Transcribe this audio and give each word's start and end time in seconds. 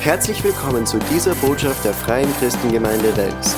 Herzlich 0.00 0.44
willkommen 0.44 0.86
zu 0.86 0.98
dieser 1.12 1.34
Botschaft 1.34 1.84
der 1.84 1.92
Freien 1.92 2.32
Christengemeinde 2.38 3.16
Wels. 3.16 3.56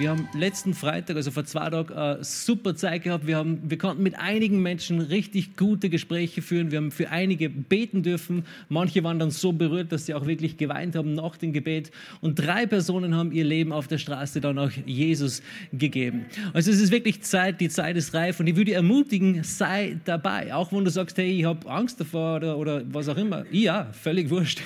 Wir 0.00 0.08
haben 0.08 0.26
letzten 0.32 0.72
Freitag, 0.72 1.16
also 1.16 1.30
vor 1.30 1.44
zwei 1.44 1.68
Tagen, 1.68 1.92
eine 1.92 2.24
super 2.24 2.74
Zeit 2.74 3.02
gehabt. 3.02 3.26
Wir, 3.26 3.36
haben, 3.36 3.60
wir 3.68 3.76
konnten 3.76 4.02
mit 4.02 4.18
einigen 4.18 4.62
Menschen 4.62 5.02
richtig 5.02 5.58
gute 5.58 5.90
Gespräche 5.90 6.40
führen. 6.40 6.70
Wir 6.70 6.78
haben 6.78 6.90
für 6.90 7.10
einige 7.10 7.50
beten 7.50 8.02
dürfen. 8.02 8.46
Manche 8.70 9.04
waren 9.04 9.18
dann 9.18 9.30
so 9.30 9.52
berührt, 9.52 9.92
dass 9.92 10.06
sie 10.06 10.14
auch 10.14 10.24
wirklich 10.24 10.56
geweint 10.56 10.96
haben 10.96 11.12
nach 11.12 11.36
dem 11.36 11.52
Gebet. 11.52 11.90
Und 12.22 12.36
drei 12.36 12.64
Personen 12.64 13.14
haben 13.14 13.30
ihr 13.30 13.44
Leben 13.44 13.72
auf 13.72 13.88
der 13.88 13.98
Straße 13.98 14.40
dann 14.40 14.58
auch 14.58 14.70
Jesus 14.86 15.42
gegeben. 15.70 16.24
Also 16.54 16.70
es 16.70 16.80
ist 16.80 16.92
wirklich 16.92 17.20
Zeit, 17.20 17.60
die 17.60 17.68
Zeit 17.68 17.98
ist 17.98 18.14
reif. 18.14 18.40
Und 18.40 18.46
ich 18.46 18.56
würde 18.56 18.72
ermutigen, 18.72 19.44
sei 19.44 19.98
dabei. 20.06 20.54
Auch 20.54 20.72
wenn 20.72 20.86
du 20.86 20.90
sagst, 20.90 21.18
hey, 21.18 21.40
ich 21.40 21.44
habe 21.44 21.70
Angst 21.70 22.00
davor 22.00 22.36
oder, 22.36 22.56
oder 22.56 22.82
was 22.90 23.06
auch 23.10 23.18
immer. 23.18 23.44
Ja, 23.52 23.90
völlig 23.92 24.30
wurscht. 24.30 24.62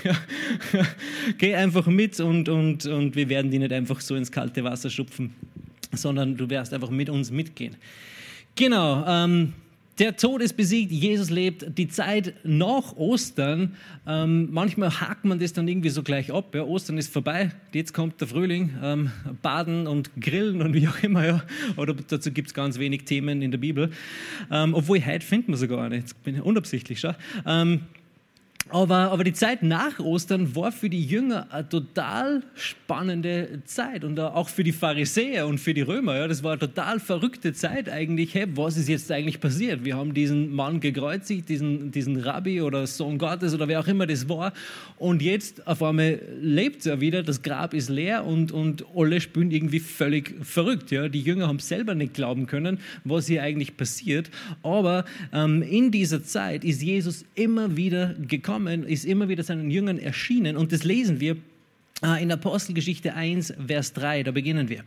Geh 1.39 1.57
einfach 1.57 1.89
mit 1.89 2.21
und, 2.21 2.49
und, 2.49 2.87
und 2.87 3.17
wir 3.17 3.29
werden 3.29 3.51
die 3.51 3.59
nicht 3.59 3.73
einfach 3.73 4.01
so 4.01 4.15
ins 4.15 4.31
kalte 4.31 4.63
Wasser 4.63 4.91
schupfen 4.91 5.24
sondern 5.93 6.37
du 6.37 6.49
wirst 6.51 6.73
einfach 6.73 6.91
mit 6.91 7.09
uns 7.11 7.31
mitgehen. 7.31 7.77
Genau. 8.57 9.05
Ähm, 9.07 9.53
der 9.99 10.17
Tod 10.17 10.43
ist 10.43 10.57
besiegt, 10.57 10.91
Jesus 10.91 11.31
lebt. 11.31 11.79
Die 11.79 11.87
Zeit 11.87 12.35
nach 12.43 12.97
Ostern, 12.97 13.77
ähm, 14.09 14.49
manchmal 14.51 15.01
hakt 15.01 15.25
man 15.25 15.39
das 15.39 15.53
dann 15.53 15.69
irgendwie 15.69 15.89
so 15.89 16.03
gleich 16.03 16.33
ab. 16.33 16.53
Ja, 16.53 16.65
Ostern 16.65 16.99
ist 16.99 17.13
vorbei, 17.13 17.53
jetzt 17.73 17.95
kommt 17.95 18.21
der 18.21 18.27
Frühling, 18.27 18.75
ähm, 18.83 19.13
Baden 19.41 19.87
und 19.87 20.11
Grillen 20.21 20.63
und 20.63 20.75
wie 20.75 20.89
auch 20.89 21.01
immer. 21.05 21.25
Ja. 21.25 21.43
Oder 21.77 21.95
dazu 21.95 22.33
gibt 22.33 22.49
es 22.49 22.55
ganz 22.55 22.81
wenig 22.81 23.05
Themen 23.05 23.41
in 23.41 23.53
der 23.53 23.59
Bibel. 23.59 23.91
Ähm, 24.51 24.75
obwohl 24.75 25.05
heute 25.05 25.25
finden 25.25 25.53
wir 25.53 25.59
sogar 25.59 25.85
eine, 25.85 25.97
jetzt 25.97 26.21
bin 26.25 26.35
ich 26.35 26.43
unabsichtlich. 26.43 26.99
Schau. 26.99 27.15
Aber, 28.71 29.13
aber 29.13 29.25
die 29.25 29.35
Zeit 29.35 29.63
nach 29.63 29.99
Ostern 29.99 30.57
war 30.57 30.73
für 30.73 30.89
die 30.89 31.05
Jünger 31.05 31.47
eine 31.51 31.69
total 31.69 32.43
spannende 32.55 33.61
Zeit 33.67 34.05
und 34.05 34.19
auch 34.19 34.49
für 34.49 34.65
die 34.65 34.73
Pharisäer 34.73 35.47
und 35.47 35.59
für 35.59 35.75
die 35.75 35.83
Römer. 35.83 36.17
Ja, 36.17 36.29
das 36.29 36.43
war 36.43 36.53
eine 36.53 36.61
total 36.61 36.99
verrückte 36.99 37.53
Zeit 37.53 37.91
eigentlich. 37.91 38.35
Hey, 38.35 38.47
was 38.55 38.79
ist 38.79 38.89
jetzt 38.89 39.13
eigentlich 39.13 39.39
passiert? 39.39 39.85
Wir 39.85 39.97
haben 39.97 40.15
diesen 40.15 40.55
Mann 40.55 40.81
gekreuzigt, 40.81 41.51
diesen, 41.51 41.93
diesen 41.93 42.17
Rabbi 42.17 42.63
oder 42.63 42.87
Sohn 42.87 43.19
Gottes 43.19 43.53
oder 43.53 43.69
wer 43.69 43.81
auch 43.81 43.87
immer 43.87 44.07
das 44.07 44.31
war. 44.31 44.55
Und 44.97 45.21
jetzt 45.21 45.67
auf 45.67 45.83
einmal 45.83 46.21
lebt 46.41 46.87
er 46.87 47.03
wieder, 47.03 47.23
das 47.23 47.43
Grab 47.43 47.75
ist 47.75 47.91
leer 47.91 48.25
und, 48.25 48.51
und 48.51 48.87
alle 48.97 49.21
spielen 49.21 49.51
irgendwie 49.51 49.81
völlig 49.81 50.43
verrückt. 50.43 50.91
Ja. 50.91 51.11
Die 51.11 51.21
Jünger 51.21 51.49
haben 51.49 51.59
selber 51.59 51.95
nicht 51.95 52.15
glauben 52.15 52.47
können, 52.47 52.79
was 53.05 53.27
hier 53.27 53.43
eigentlich 53.43 53.77
passiert. 53.77 54.31
Aber 54.63 55.05
ähm, 55.35 55.61
in 55.61 55.91
dieser 55.91 56.25
Zeit 56.25 56.65
ist 56.65 56.81
Jesus 56.81 57.27
immer 57.35 57.77
wieder 57.77 58.15
gekommen 58.15 58.54
gekommen, 58.55 58.85
ist 58.85 59.05
immer 59.05 59.29
wieder 59.29 59.43
seinen 59.43 59.69
Jüngern 59.71 59.99
erschienen 59.99 60.57
und 60.57 60.71
das 60.71 60.85
lesen 60.85 61.19
wir 61.19 61.37
äh, 62.05 62.23
in 62.23 62.31
Apostelgeschichte 62.31 63.15
1, 63.15 63.55
Vers 63.67 63.93
3, 63.95 64.23
da 64.23 64.31
beginnen 64.31 64.69
wir. 64.69 64.85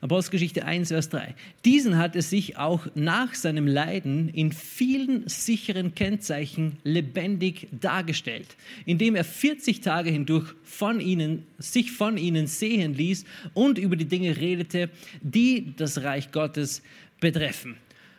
Apostelgeschichte 0.00 0.64
1, 0.64 0.88
Vers 0.88 1.10
3. 1.10 1.34
Diesen 1.66 1.98
hat 1.98 2.16
es 2.16 2.30
sich 2.30 2.56
auch 2.56 2.86
nach 2.94 3.34
seinem 3.34 3.66
Leiden 3.66 4.30
in 4.30 4.52
vielen 4.52 5.28
sicheren 5.28 5.94
Kennzeichen 5.94 6.78
lebendig 6.84 7.68
dargestellt, 7.70 8.56
indem 8.86 9.14
er 9.14 9.24
40 9.24 9.82
Tage 9.82 10.10
hindurch 10.10 10.54
von 10.62 11.00
ihnen, 11.00 11.44
sich 11.58 11.92
von 11.92 12.16
ihnen 12.16 12.46
sehen 12.46 12.94
ließ 12.94 13.24
und 13.52 13.76
über 13.76 13.96
die 13.96 14.06
Dinge 14.06 14.38
redete, 14.38 14.88
die 15.20 15.74
das 15.76 16.02
Reich 16.02 16.32
Gottes 16.32 16.82
betreffen. 17.20 17.76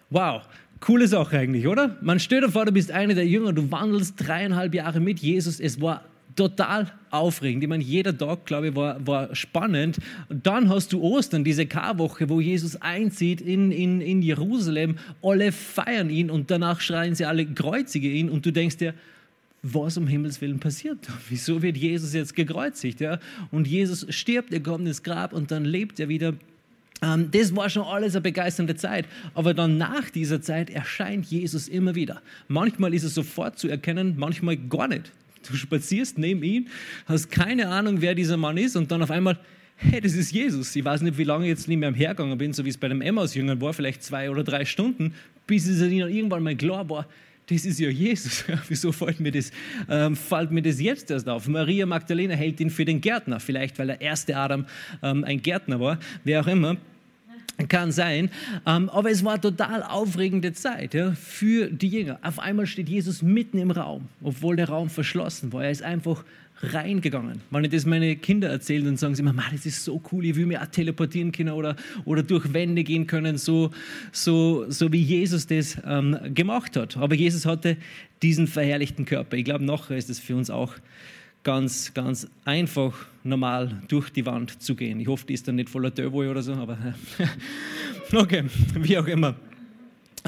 Wow, 0.09 0.43
Coole 0.79 1.07
Sache 1.07 1.39
eigentlich, 1.39 1.67
oder? 1.67 1.97
Man 2.01 2.19
stellt 2.19 2.43
dir 2.43 2.51
vor, 2.51 2.65
du 2.65 2.71
bist 2.71 2.91
einer 2.91 3.13
der 3.13 3.25
Jünger, 3.25 3.53
du 3.53 3.71
wandelst 3.71 4.15
dreieinhalb 4.17 4.73
Jahre 4.73 4.99
mit 4.99 5.19
Jesus. 5.19 5.59
Es 5.59 5.81
war 5.81 6.03
total 6.35 6.91
aufregend. 7.09 7.63
Ich 7.63 7.69
meine, 7.69 7.83
jeder 7.83 8.15
Tag, 8.15 8.45
glaube 8.45 8.69
ich, 8.69 8.75
war, 8.75 9.05
war 9.05 9.35
spannend. 9.35 9.97
Und 10.29 10.45
dann 10.45 10.69
hast 10.69 10.93
du 10.93 11.01
Ostern, 11.01 11.43
diese 11.43 11.65
Karwoche, 11.65 12.29
wo 12.29 12.39
Jesus 12.39 12.75
einzieht 12.81 13.41
in, 13.41 13.71
in, 13.71 14.01
in 14.01 14.21
Jerusalem. 14.21 14.97
Alle 15.21 15.51
feiern 15.51 16.09
ihn 16.09 16.29
und 16.29 16.51
danach 16.51 16.79
schreien 16.79 17.15
sie 17.15 17.25
alle, 17.25 17.45
kreuzige 17.45 18.09
ihn. 18.09 18.29
Und 18.29 18.45
du 18.45 18.51
denkst 18.51 18.77
dir, 18.77 18.93
was 19.63 19.97
um 19.97 20.07
Himmels 20.07 20.39
Willen 20.39 20.59
passiert? 20.59 20.99
Wieso 21.29 21.61
wird 21.61 21.75
Jesus 21.75 22.13
jetzt 22.13 22.35
gekreuzigt? 22.35 23.01
Ja? 23.01 23.19
Und 23.51 23.67
Jesus 23.67 24.05
stirbt, 24.09 24.53
er 24.53 24.61
kommt 24.61 24.87
ins 24.87 25.03
Grab 25.03 25.33
und 25.33 25.51
dann 25.51 25.65
lebt 25.65 25.99
er 25.99 26.07
wieder 26.07 26.33
das 26.99 27.55
war 27.55 27.69
schon 27.69 27.83
alles 27.83 28.15
eine 28.15 28.21
begeisternde 28.21 28.75
Zeit. 28.75 29.05
Aber 29.33 29.53
dann 29.53 29.77
nach 29.77 30.09
dieser 30.09 30.41
Zeit 30.41 30.69
erscheint 30.69 31.25
Jesus 31.27 31.67
immer 31.67 31.95
wieder. 31.95 32.21
Manchmal 32.47 32.93
ist 32.93 33.03
er 33.03 33.09
sofort 33.09 33.59
zu 33.59 33.67
erkennen, 33.67 34.15
manchmal 34.17 34.57
gar 34.57 34.87
nicht. 34.87 35.11
Du 35.47 35.55
spazierst 35.55 36.17
neben 36.17 36.43
ihm, 36.43 36.67
hast 37.05 37.31
keine 37.31 37.69
Ahnung, 37.69 38.01
wer 38.01 38.15
dieser 38.15 38.37
Mann 38.37 38.57
ist 38.57 38.75
und 38.75 38.91
dann 38.91 39.01
auf 39.01 39.11
einmal, 39.11 39.39
hey, 39.75 40.01
das 40.01 40.13
ist 40.13 40.31
Jesus. 40.31 40.75
Ich 40.75 40.83
weiß 40.83 41.01
nicht, 41.01 41.17
wie 41.17 41.23
lange 41.23 41.45
ich 41.45 41.49
jetzt 41.49 41.67
nicht 41.67 41.77
mehr 41.77 41.89
am 41.89 41.95
Hergegangen 41.95 42.37
bin, 42.37 42.51
so 42.51 42.65
wie 42.65 42.69
es 42.69 42.77
bei 42.77 42.87
dem 42.87 43.01
Emmaus-Jüngern 43.01 43.61
war, 43.61 43.73
vielleicht 43.73 44.03
zwei 44.03 44.29
oder 44.29 44.43
drei 44.43 44.65
Stunden, 44.65 45.13
bis 45.45 45.67
es 45.67 45.81
ihnen 45.81 46.09
irgendwann 46.09 46.43
mal 46.43 46.55
klar 46.55 46.89
war, 46.89 47.07
das 47.49 47.65
ist 47.65 47.79
ja 47.79 47.89
Jesus. 47.89 48.43
Wieso 48.67 48.91
fällt 48.91 49.19
mir, 49.19 49.31
das, 49.31 49.51
ähm, 49.89 50.15
fällt 50.15 50.51
mir 50.51 50.61
das 50.61 50.79
jetzt 50.79 51.09
erst 51.11 51.29
auf? 51.29 51.47
Maria 51.47 51.85
Magdalena 51.85 52.33
hält 52.35 52.59
ihn 52.59 52.69
für 52.69 52.85
den 52.85 53.01
Gärtner, 53.01 53.39
vielleicht 53.39 53.79
weil 53.79 53.87
der 53.87 54.01
erste 54.01 54.35
Adam 54.35 54.65
ähm, 55.01 55.23
ein 55.23 55.41
Gärtner 55.41 55.79
war, 55.79 55.99
wer 56.23 56.41
auch 56.41 56.47
immer. 56.47 56.77
Kann 57.69 57.91
sein. 57.91 58.29
Ähm, 58.67 58.89
aber 58.89 59.09
es 59.09 59.23
war 59.25 59.41
total 59.41 59.81
aufregende 59.81 60.53
Zeit 60.53 60.95
für 61.15 61.67
die 61.71 61.87
Jünger. 61.87 62.19
Auf 62.21 62.37
einmal 62.37 62.67
steht 62.67 62.87
Jesus 62.87 63.23
mitten 63.23 63.57
im 63.57 63.71
Raum, 63.71 64.09
obwohl 64.21 64.55
der 64.55 64.69
Raum 64.69 64.91
verschlossen 64.91 65.51
war. 65.51 65.63
Er 65.63 65.71
ist 65.71 65.81
einfach 65.81 66.23
reingegangen. 66.61 67.41
Wenn 67.49 67.63
ich 67.63 67.71
das 67.71 67.85
meine 67.85 68.15
Kinder 68.15 68.49
erzähle, 68.49 68.85
dann 68.85 68.97
sagen 68.97 69.15
sie 69.15 69.21
immer, 69.21 69.33
das 69.51 69.65
ist 69.65 69.83
so 69.83 70.01
cool, 70.11 70.25
ich 70.25 70.35
will 70.35 70.45
mich 70.45 70.57
auch 70.57 70.65
teleportieren 70.67 71.31
können 71.31 71.51
oder, 71.51 71.75
oder 72.05 72.23
durch 72.23 72.53
Wände 72.53 72.83
gehen 72.83 73.07
können, 73.07 73.37
so, 73.37 73.71
so, 74.11 74.69
so 74.69 74.91
wie 74.91 75.01
Jesus 75.01 75.47
das 75.47 75.77
ähm, 75.85 76.17
gemacht 76.33 76.75
hat. 76.75 76.97
Aber 76.97 77.15
Jesus 77.15 77.45
hatte 77.45 77.77
diesen 78.21 78.47
verherrlichten 78.47 79.05
Körper. 79.05 79.37
Ich 79.37 79.45
glaube, 79.45 79.65
nachher 79.65 79.97
ist 79.97 80.09
es 80.09 80.19
für 80.19 80.35
uns 80.35 80.49
auch 80.49 80.73
ganz, 81.47 81.93
ganz 81.93 82.27
einfach 82.43 82.93
normal 83.23 83.81
durch 83.87 84.09
die 84.09 84.25
Wand 84.25 84.61
zu 84.61 84.75
gehen. 84.75 84.99
Ich 84.99 85.07
hoffe, 85.07 85.25
die 85.25 85.33
ist 85.33 85.47
dann 85.47 85.55
nicht 85.55 85.69
voller 85.69 85.91
Döboy 85.91 86.27
oder 86.27 86.41
so, 86.41 86.51
aber 86.51 86.77
okay, 88.13 88.43
wie 88.73 88.97
auch 88.97 89.07
immer. 89.07 89.33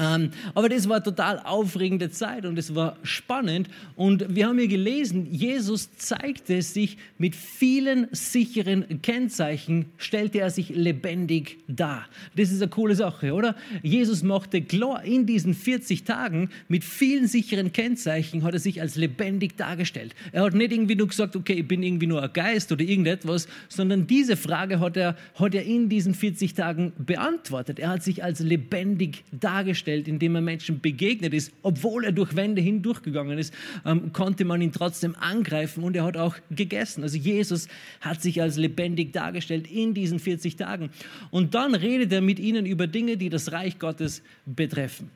Ähm, 0.00 0.30
aber 0.54 0.68
das 0.68 0.88
war 0.88 1.04
total 1.04 1.40
aufregende 1.40 2.10
Zeit 2.10 2.46
und 2.46 2.58
es 2.58 2.74
war 2.74 2.96
spannend. 3.02 3.68
Und 3.96 4.34
wir 4.34 4.46
haben 4.46 4.58
hier 4.58 4.68
gelesen, 4.68 5.26
Jesus 5.30 5.94
zeigte 5.96 6.62
sich 6.62 6.96
mit 7.18 7.36
vielen 7.36 8.08
sicheren 8.12 9.02
Kennzeichen, 9.02 9.86
stellte 9.98 10.40
er 10.40 10.50
sich 10.50 10.70
lebendig 10.70 11.58
dar. 11.68 12.06
Das 12.36 12.50
ist 12.50 12.62
eine 12.62 12.70
coole 12.70 12.94
Sache, 12.94 13.34
oder? 13.34 13.56
Jesus 13.82 14.22
machte 14.22 14.62
klar, 14.62 15.04
in 15.04 15.26
diesen 15.26 15.54
40 15.54 16.04
Tagen 16.04 16.48
mit 16.68 16.82
vielen 16.84 17.26
sicheren 17.26 17.72
Kennzeichen 17.72 18.42
hat 18.42 18.54
er 18.54 18.60
sich 18.60 18.80
als 18.80 18.96
lebendig 18.96 19.56
dargestellt. 19.56 20.14
Er 20.32 20.44
hat 20.44 20.54
nicht 20.54 20.72
irgendwie 20.72 20.94
nur 20.94 21.08
gesagt, 21.08 21.36
okay, 21.36 21.54
ich 21.54 21.68
bin 21.68 21.82
irgendwie 21.82 22.06
nur 22.06 22.22
ein 22.22 22.32
Geist 22.32 22.72
oder 22.72 22.82
irgendetwas, 22.82 23.48
sondern 23.68 24.06
diese 24.06 24.36
Frage 24.36 24.80
hat 24.80 24.96
er, 24.96 25.16
hat 25.34 25.54
er 25.54 25.64
in 25.64 25.88
diesen 25.88 26.14
40 26.14 26.54
Tagen 26.54 26.92
beantwortet. 26.98 27.78
Er 27.78 27.90
hat 27.90 28.02
sich 28.02 28.24
als 28.24 28.40
lebendig 28.40 29.24
dargestellt 29.32 29.89
dargestellt, 29.90 30.08
indem 30.08 30.34
er 30.34 30.40
Menschen 30.40 30.80
begegnet 30.80 31.34
ist. 31.34 31.52
Obwohl 31.62 32.04
er 32.04 32.12
durch 32.12 32.36
Wände 32.36 32.62
hindurchgegangen 32.62 33.38
ist, 33.38 33.52
ähm, 33.84 34.12
konnte 34.12 34.44
man 34.44 34.62
ihn 34.62 34.72
trotzdem 34.72 35.14
angreifen 35.16 35.84
und 35.84 35.96
er 35.96 36.04
hat 36.04 36.16
auch 36.16 36.36
gegessen. 36.50 37.02
Also 37.02 37.16
Jesus 37.16 37.68
hat 38.00 38.22
sich 38.22 38.40
als 38.40 38.56
lebendig 38.56 39.12
dargestellt 39.12 39.70
in 39.70 39.94
diesen 39.94 40.18
40 40.18 40.56
Tagen. 40.56 40.90
Und 41.30 41.54
dann 41.54 41.74
redet 41.74 42.12
er 42.12 42.20
mit 42.20 42.38
ihnen 42.38 42.66
über 42.66 42.86
Dinge, 42.86 43.16
die 43.16 43.28
das 43.28 43.52
Reich 43.52 43.78
Gottes 43.78 44.22
betreffen. 44.46 45.10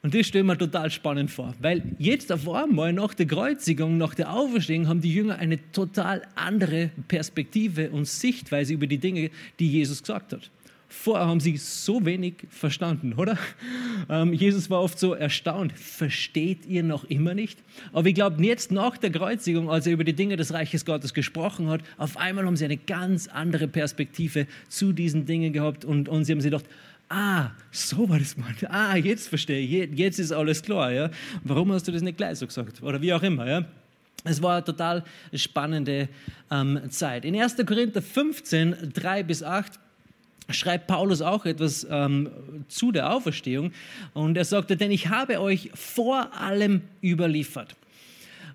Und 0.00 0.14
das 0.14 0.28
stellen 0.28 0.46
wir 0.46 0.56
total 0.56 0.92
spannend 0.92 1.28
vor, 1.28 1.54
weil 1.60 1.82
jetzt 1.98 2.30
auf 2.30 2.48
einmal 2.48 2.92
nach 2.92 3.14
der 3.14 3.26
Kreuzigung, 3.26 3.98
nach 3.98 4.14
der 4.14 4.32
Auferstehung 4.32 4.86
haben 4.86 5.00
die 5.00 5.12
Jünger 5.12 5.38
eine 5.40 5.58
total 5.72 6.22
andere 6.36 6.90
Perspektive 7.08 7.90
und 7.90 8.06
Sichtweise 8.06 8.74
über 8.74 8.86
die 8.86 8.98
Dinge, 8.98 9.30
die 9.58 9.68
Jesus 9.68 10.00
gesagt 10.00 10.32
hat. 10.32 10.50
Vorher 10.90 11.26
haben 11.26 11.40
sie 11.40 11.58
so 11.58 12.06
wenig 12.06 12.46
verstanden, 12.48 13.12
oder? 13.12 13.36
Ähm, 14.08 14.32
Jesus 14.32 14.70
war 14.70 14.80
oft 14.80 14.98
so 14.98 15.12
erstaunt. 15.12 15.72
Versteht 15.72 16.64
ihr 16.64 16.82
noch 16.82 17.04
immer 17.04 17.34
nicht? 17.34 17.58
Aber 17.92 18.08
ich 18.08 18.14
glaube, 18.14 18.42
jetzt 18.42 18.72
nach 18.72 18.96
der 18.96 19.10
Kreuzigung, 19.10 19.70
als 19.70 19.86
er 19.86 19.92
über 19.92 20.04
die 20.04 20.14
Dinge 20.14 20.36
des 20.36 20.54
Reiches 20.54 20.86
Gottes 20.86 21.12
gesprochen 21.12 21.68
hat, 21.68 21.82
auf 21.98 22.16
einmal 22.16 22.46
haben 22.46 22.56
sie 22.56 22.64
eine 22.64 22.78
ganz 22.78 23.28
andere 23.28 23.68
Perspektive 23.68 24.46
zu 24.68 24.92
diesen 24.92 25.26
Dingen 25.26 25.52
gehabt 25.52 25.84
und, 25.84 26.08
und 26.08 26.24
sie 26.24 26.32
haben 26.32 26.40
sich 26.40 26.50
gedacht, 26.50 26.66
ah, 27.10 27.50
so 27.70 28.08
war 28.08 28.18
das 28.18 28.38
mal. 28.38 28.54
Ah, 28.70 28.96
jetzt 28.96 29.28
verstehe 29.28 29.60
ich, 29.60 29.98
jetzt 29.98 30.18
ist 30.18 30.32
alles 30.32 30.62
klar. 30.62 30.90
Ja? 30.90 31.10
Warum 31.44 31.70
hast 31.72 31.86
du 31.86 31.92
das 31.92 32.00
nicht 32.00 32.16
gleich 32.16 32.38
so 32.38 32.46
gesagt? 32.46 32.82
Oder 32.82 33.02
wie 33.02 33.12
auch 33.12 33.22
immer. 33.22 33.46
Ja? 33.46 33.64
Es 34.24 34.42
war 34.42 34.56
eine 34.56 34.64
total 34.64 35.04
spannende 35.34 36.08
ähm, 36.50 36.80
Zeit. 36.88 37.24
In 37.24 37.38
1. 37.38 37.56
Korinther 37.66 38.00
15, 38.00 38.92
3 38.94 39.22
bis 39.22 39.42
8 39.42 39.78
schreibt 40.50 40.86
Paulus 40.86 41.22
auch 41.22 41.44
etwas 41.46 41.86
ähm, 41.90 42.30
zu 42.68 42.92
der 42.92 43.12
Auferstehung. 43.12 43.72
Und 44.14 44.36
er 44.36 44.44
sagte, 44.44 44.76
denn 44.76 44.90
ich 44.90 45.08
habe 45.08 45.40
euch 45.40 45.70
vor 45.74 46.34
allem 46.34 46.82
überliefert, 47.02 47.76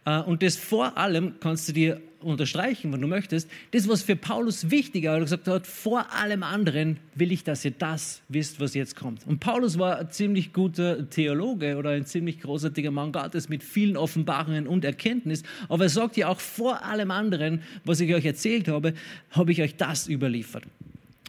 Äh, 0.06 0.20
und 0.22 0.44
das 0.44 0.56
vor 0.56 0.98
allem 0.98 1.36
kannst 1.40 1.70
du 1.70 1.74
dir 1.74 2.02
unterstreichen, 2.20 2.94
wenn 2.94 3.02
du 3.02 3.08
möchtest, 3.08 3.50
das, 3.72 3.88
was 3.90 4.02
für 4.02 4.16
Paulus 4.16 4.72
wichtig 4.72 5.06
war, 5.06 5.16
er 5.16 5.20
gesagt 5.22 5.48
hat, 5.48 5.68
vor 5.68 6.12
allem 6.14 6.42
anderen 6.42 6.98
will 7.16 7.34
ich, 7.34 7.44
dass 7.44 7.66
ihr 7.66 7.72
das 7.72 8.22
wisst, 8.30 8.62
was 8.62 8.74
jetzt 8.76 8.96
kommt. 8.96 9.28
Und 9.28 9.40
Paulus 9.40 9.78
war 9.78 10.00
ein 10.00 10.10
ziemlich 10.10 10.54
guter 10.54 11.10
Theologe 11.10 11.76
oder 11.76 11.92
ein 11.92 12.06
ziemlich 12.06 12.40
großartiger 12.40 12.92
Mann 12.92 13.12
Gottes 13.12 13.50
mit 13.50 13.62
vielen 13.62 13.98
Offenbarungen 13.98 14.68
und 14.68 14.86
Erkenntnis, 14.86 15.44
aber 15.68 15.86
er 15.86 15.90
sagt 15.90 16.16
ja 16.16 16.30
auch, 16.30 16.40
vor 16.40 16.84
allem 16.86 17.12
anderen, 17.12 17.62
was 17.84 18.00
ich 18.00 18.14
euch 18.14 18.26
erzählt 18.26 18.70
habe, 18.70 18.94
habe 19.32 19.52
ich 19.52 19.62
euch 19.62 19.76
das 19.76 20.08
überliefert. 20.08 20.64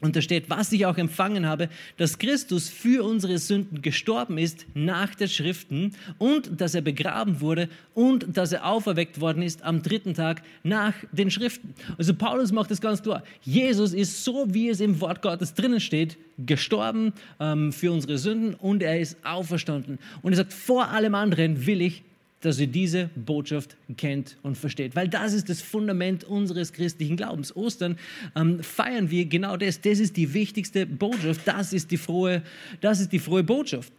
Und 0.05 0.17
da 0.17 0.21
steht, 0.21 0.51
was 0.51 0.71
ich 0.71 0.85
auch 0.85 0.99
empfangen 0.99 1.47
habe, 1.47 1.71
dass 1.97 2.19
Christus 2.19 2.69
für 2.69 3.05
unsere 3.05 3.39
Sünden 3.39 3.81
gestorben 3.81 4.37
ist 4.37 4.67
nach 4.75 5.15
der 5.15 5.29
Schriften 5.29 5.93
und 6.19 6.61
dass 6.61 6.75
er 6.75 6.83
begraben 6.83 7.41
wurde 7.41 7.71
und 7.95 8.37
dass 8.37 8.53
er 8.53 8.67
auferweckt 8.67 9.23
worden 9.23 9.43
ist 9.43 9.63
am 9.63 9.83
dritten 9.83 10.13
Tag 10.13 10.43
nach 10.63 10.93
den 11.13 11.31
Schriften. 11.31 11.73
Also 11.97 12.13
Paulus 12.13 12.53
macht 12.53 12.71
das 12.71 12.83
ganz 12.83 13.03
klar. 13.03 13.23
Jesus 13.41 13.95
ist 13.95 14.23
so, 14.23 14.45
wie 14.51 14.69
es 14.69 14.81
im 14.81 15.01
Wort 15.01 15.23
Gottes 15.23 15.55
drinnen 15.55 15.81
steht, 15.81 16.19
gestorben 16.37 17.15
ähm, 17.41 17.73
für 17.73 17.91
unsere 17.91 18.19
Sünden 18.19 18.53
und 18.53 18.83
er 18.83 19.01
ist 19.01 19.17
auferstanden. 19.25 19.99
Und 20.21 20.35
er 20.35 20.37
sagt, 20.37 20.53
vor 20.53 20.91
allem 20.91 21.15
anderen 21.15 21.65
will 21.65 21.81
ich, 21.81 22.03
dass 22.45 22.59
ihr 22.59 22.67
diese 22.67 23.11
Botschaft 23.15 23.77
kennt 23.97 24.37
und 24.43 24.59
versteht. 24.59 24.97
Weil 24.97 25.09
das 25.09 25.33
ist 25.33 25.49
das 25.49 25.63
Fundament 25.63 26.25
unseres 26.25 26.73
christlichen 26.73 27.17
Glaubens. 27.17 27.55
Ostern 27.57 27.99
ähm, 28.37 28.63
feiern 28.63 29.11
wir 29.11 29.25
genau 29.27 29.57
das. 29.57 29.81
Das 29.81 29.99
ist 29.99 30.17
die 30.17 30.35
wichtigste 30.35 30.87
Botschaft. 30.87 31.43
Das 31.47 31.73
ist 31.73 31.91
die 31.91 31.97
frohe, 31.97 32.43
das 32.81 33.01
ist 33.01 33.13
die 33.13 33.19
frohe 33.19 33.43
Botschaft. 33.43 33.93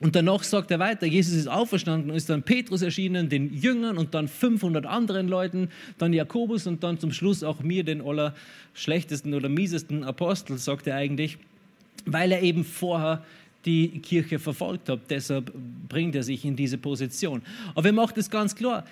Und 0.00 0.16
danach 0.16 0.44
sagt 0.44 0.70
er 0.70 0.78
weiter, 0.78 1.04
Jesus 1.04 1.34
ist 1.34 1.46
auferstanden 1.46 2.10
und 2.10 2.16
ist 2.16 2.30
dann 2.30 2.42
Petrus 2.42 2.80
erschienen, 2.80 3.28
den 3.28 3.52
Jüngern 3.52 3.98
und 3.98 4.14
dann 4.14 4.28
500 4.28 4.86
anderen 4.86 5.28
Leuten, 5.28 5.68
dann 5.98 6.14
Jakobus 6.14 6.66
und 6.66 6.82
dann 6.82 6.98
zum 6.98 7.12
Schluss 7.12 7.42
auch 7.42 7.60
mir, 7.60 7.84
den 7.84 8.00
aller 8.00 8.34
schlechtesten 8.72 9.34
oder 9.34 9.50
miesesten 9.50 10.02
Apostel, 10.02 10.56
sagt 10.56 10.86
er 10.86 10.96
eigentlich, 10.96 11.36
weil 12.06 12.32
er 12.32 12.40
eben 12.40 12.64
vorher 12.64 13.22
die 13.64 14.00
Kirche 14.00 14.38
verfolgt 14.38 14.88
hat. 14.88 15.10
Deshalb 15.10 15.52
bringt 15.88 16.14
er 16.14 16.22
sich 16.22 16.44
in 16.44 16.56
diese 16.56 16.78
Position. 16.78 17.42
Aber 17.74 17.88
er 17.88 17.92
macht 17.92 18.18
es 18.18 18.30
ganz 18.30 18.54
klar. 18.54 18.84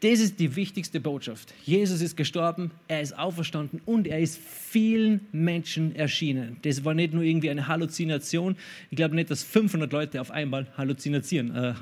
Das 0.00 0.20
ist 0.20 0.38
die 0.38 0.54
wichtigste 0.54 1.00
Botschaft. 1.00 1.54
Jesus 1.64 2.02
ist 2.02 2.14
gestorben, 2.14 2.70
er 2.88 3.00
ist 3.00 3.18
auferstanden 3.18 3.80
und 3.86 4.06
er 4.06 4.20
ist 4.20 4.38
vielen 4.38 5.20
Menschen 5.32 5.96
erschienen. 5.96 6.58
Das 6.60 6.84
war 6.84 6.92
nicht 6.92 7.14
nur 7.14 7.22
irgendwie 7.22 7.48
eine 7.48 7.68
Halluzination. 7.68 8.56
Ich 8.90 8.96
glaube 8.96 9.14
nicht, 9.14 9.30
dass 9.30 9.42
500 9.42 9.90
Leute 9.90 10.20
auf 10.20 10.30
einmal 10.30 10.66
halluzinieren. 10.76 11.56
Äh, 11.56 11.74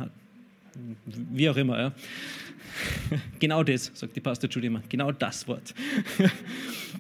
wie 1.32 1.48
auch 1.50 1.56
immer. 1.56 1.78
Ja. 1.78 1.92
Genau 3.38 3.62
das, 3.62 3.90
sagt 3.92 4.14
die 4.16 4.20
Pastor 4.20 4.48
Judy 4.48 4.68
immer. 4.68 4.82
Genau 4.88 5.12
das 5.12 5.46
Wort. 5.48 5.74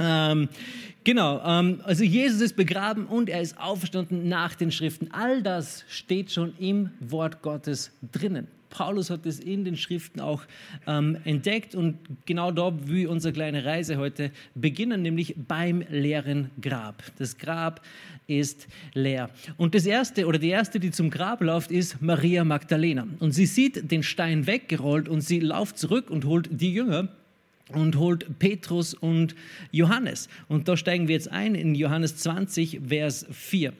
ähm, 0.00 0.48
Genau, 1.02 1.40
ähm, 1.44 1.80
also 1.84 2.04
Jesus 2.04 2.42
ist 2.42 2.56
begraben 2.56 3.06
und 3.06 3.30
er 3.30 3.40
ist 3.40 3.58
auferstanden 3.58 4.28
nach 4.28 4.54
den 4.54 4.70
Schriften. 4.70 5.08
All 5.12 5.42
das 5.42 5.84
steht 5.88 6.30
schon 6.30 6.52
im 6.58 6.90
Wort 7.00 7.40
Gottes 7.40 7.90
drinnen. 8.12 8.48
Paulus 8.68 9.10
hat 9.10 9.26
es 9.26 9.40
in 9.40 9.64
den 9.64 9.76
Schriften 9.76 10.20
auch 10.20 10.42
ähm, 10.86 11.16
entdeckt 11.24 11.74
und 11.74 11.98
genau 12.26 12.52
da 12.52 12.72
will 12.86 13.08
unsere 13.08 13.32
kleine 13.32 13.64
Reise 13.64 13.96
heute 13.96 14.30
beginnen, 14.54 15.02
nämlich 15.02 15.34
beim 15.36 15.82
leeren 15.90 16.50
Grab. 16.60 17.02
Das 17.18 17.36
Grab 17.36 17.80
ist 18.26 18.68
leer. 18.94 19.30
Und 19.56 19.74
das 19.74 19.86
erste 19.86 20.26
oder 20.26 20.38
die 20.38 20.50
erste, 20.50 20.78
die 20.78 20.92
zum 20.92 21.10
Grab 21.10 21.40
läuft, 21.40 21.72
ist 21.72 22.00
Maria 22.00 22.44
Magdalena. 22.44 23.08
Und 23.18 23.32
sie 23.32 23.46
sieht 23.46 23.90
den 23.90 24.04
Stein 24.04 24.46
weggerollt 24.46 25.08
und 25.08 25.22
sie 25.22 25.40
läuft 25.40 25.78
zurück 25.78 26.10
und 26.10 26.26
holt 26.26 26.48
die 26.52 26.72
Jünger 26.72 27.08
und 27.74 27.96
holt 27.96 28.38
Petrus 28.38 28.94
und 28.94 29.34
Johannes. 29.70 30.28
Und 30.48 30.68
da 30.68 30.76
steigen 30.76 31.08
wir 31.08 31.14
jetzt 31.14 31.30
ein 31.30 31.54
in 31.54 31.74
Johannes 31.74 32.16
20, 32.16 32.80
Vers 32.88 33.26
4. 33.30 33.72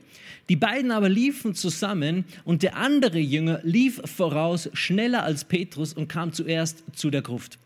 Die 0.49 0.57
beiden 0.57 0.91
aber 0.91 1.09
liefen 1.09 1.55
zusammen 1.55 2.25
und 2.45 2.65
der 2.65 2.77
andere 2.77 3.21
Jünger 3.21 3.61
lief 3.63 4.01
voraus 4.05 4.69
schneller 4.73 5.23
als 5.23 5.45
Petrus 5.45 5.93
und 5.93 6.09
kam 6.09 6.33
zuerst 6.33 6.83
zu 6.93 7.11
der 7.11 7.23
Gruft. 7.23 7.59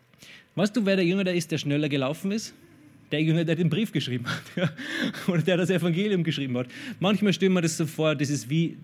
Weißt 0.54 0.76
du, 0.76 0.84
wer 0.84 0.96
der 0.96 1.04
Jünger 1.04 1.24
da 1.24 1.32
ist, 1.32 1.50
der 1.50 1.58
schneller 1.58 1.88
gelaufen 1.88 2.30
ist? 2.30 2.52
Der 3.10 3.22
Jünger, 3.22 3.44
der 3.44 3.56
den 3.56 3.70
Brief 3.70 3.90
geschrieben 3.90 4.26
hat 4.26 4.72
oder 5.28 5.42
der 5.42 5.56
das 5.56 5.70
Evangelium 5.70 6.24
geschrieben 6.24 6.58
hat. 6.58 6.66
Manchmal 7.00 7.32
stellen 7.32 7.52
wir 7.52 7.62
das 7.62 7.76
so 7.76 7.86
vor, 7.86 8.14
das 8.14 8.28
ist 8.28 8.50
wie 8.50 8.76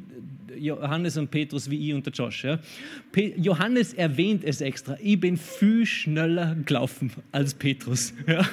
Johannes 0.58 1.16
und 1.16 1.30
Petrus 1.30 1.70
wie 1.70 1.88
ich 1.88 1.94
und 1.94 2.04
der 2.04 2.12
Josh. 2.12 2.44
Ja. 2.44 2.58
Johannes 3.36 3.94
erwähnt 3.94 4.44
es 4.44 4.60
extra. 4.60 4.96
Ich 5.02 5.18
bin 5.18 5.36
viel 5.36 5.86
schneller 5.86 6.56
gelaufen 6.64 7.12
als 7.32 7.54
Petrus. 7.54 8.12
Ja. 8.26 8.48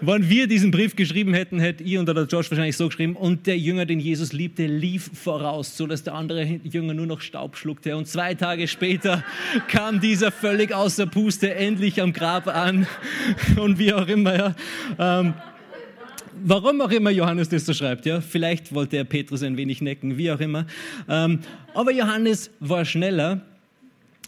Wenn 0.00 0.28
wir 0.28 0.46
diesen 0.46 0.70
Brief 0.70 0.96
geschrieben 0.96 1.34
hätten, 1.34 1.58
hätte 1.58 1.84
ich 1.84 1.98
und 1.98 2.06
der 2.06 2.24
Josh 2.24 2.50
wahrscheinlich 2.50 2.76
so 2.76 2.88
geschrieben. 2.88 3.16
Und 3.16 3.46
der 3.46 3.58
Jünger, 3.58 3.86
den 3.86 4.00
Jesus 4.00 4.32
liebte, 4.32 4.66
lief 4.66 5.10
voraus, 5.12 5.76
sodass 5.76 6.02
der 6.02 6.14
andere 6.14 6.60
Jünger 6.64 6.94
nur 6.94 7.06
noch 7.06 7.20
Staub 7.20 7.56
schluckte. 7.56 7.96
Und 7.96 8.06
zwei 8.06 8.34
Tage 8.34 8.68
später 8.68 9.24
kam 9.68 10.00
dieser 10.00 10.30
völlig 10.30 10.74
außer 10.74 11.06
Puste 11.06 11.54
endlich 11.54 12.00
am 12.00 12.12
Grab 12.12 12.46
an. 12.48 12.86
Und 13.56 13.78
wie 13.78 13.92
auch 13.92 14.08
immer. 14.08 14.36
Ja. 14.36 14.54
Ähm, 14.98 15.34
warum 16.44 16.80
auch 16.80 16.90
immer 16.90 17.10
Johannes 17.10 17.48
das 17.48 17.66
so 17.66 17.74
schreibt, 17.74 18.06
ja, 18.06 18.20
vielleicht 18.20 18.74
wollte 18.74 18.96
er 18.96 19.04
Petrus 19.04 19.42
ein 19.42 19.56
wenig 19.56 19.80
necken, 19.80 20.18
wie 20.18 20.30
auch 20.30 20.40
immer. 20.40 20.66
Ähm, 21.08 21.40
aber 21.74 21.92
Johannes 21.92 22.50
war 22.60 22.84
schneller 22.84 23.42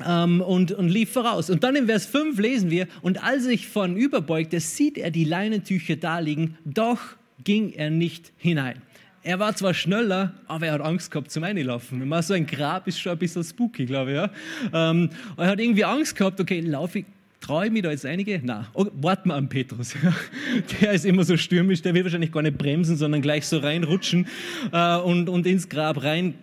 ähm, 0.06 0.40
und, 0.40 0.72
und 0.72 0.88
lief 0.88 1.12
voraus. 1.12 1.50
Und 1.50 1.64
dann 1.64 1.76
im 1.76 1.86
Vers 1.86 2.06
5 2.06 2.38
lesen 2.38 2.70
wir, 2.70 2.86
und 3.02 3.22
als 3.22 3.44
sich 3.44 3.68
vornüberbeugte, 3.68 4.60
sieht 4.60 4.98
er 4.98 5.10
die 5.10 5.24
Leinentücher 5.24 5.96
da 5.96 6.18
liegen, 6.18 6.56
doch 6.64 7.00
ging 7.44 7.72
er 7.72 7.90
nicht 7.90 8.32
hinein. 8.36 8.82
Er 9.22 9.38
war 9.38 9.54
zwar 9.54 9.74
schneller, 9.74 10.34
aber 10.46 10.66
er 10.66 10.74
hat 10.74 10.80
Angst 10.80 11.10
gehabt 11.10 11.30
zum 11.30 11.44
Einlaufen. 11.44 12.22
So 12.22 12.34
ein 12.34 12.46
Grab 12.46 12.86
ist 12.86 13.00
schon 13.00 13.12
ein 13.12 13.18
bisschen 13.18 13.44
spooky, 13.44 13.84
glaube 13.84 14.10
ich. 14.12 14.16
Ja? 14.16 14.30
Ähm, 14.72 15.10
er 15.36 15.48
hat 15.48 15.60
irgendwie 15.60 15.84
Angst 15.84 16.16
gehabt, 16.16 16.40
okay, 16.40 16.60
laufe 16.60 17.00
ich 17.00 17.04
Traue 17.40 17.66
ich 17.66 17.72
mich 17.72 17.82
da 17.82 17.90
jetzt 17.90 18.04
einige? 18.04 18.40
Nein. 18.42 18.66
Oh, 18.74 18.86
warten 18.94 19.28
wir 19.28 19.34
an 19.34 19.48
Petrus. 19.48 19.94
Der 20.80 20.92
ist 20.92 21.04
immer 21.04 21.24
so 21.24 21.36
stürmisch, 21.36 21.82
der 21.82 21.94
will 21.94 22.02
wahrscheinlich 22.02 22.32
gar 22.32 22.42
nicht 22.42 22.58
bremsen, 22.58 22.96
sondern 22.96 23.22
gleich 23.22 23.46
so 23.46 23.58
reinrutschen 23.58 24.26
äh, 24.72 24.96
und, 24.96 25.28
und 25.28 25.46
ins 25.46 25.68
Grab 25.68 26.02
rein 26.02 26.34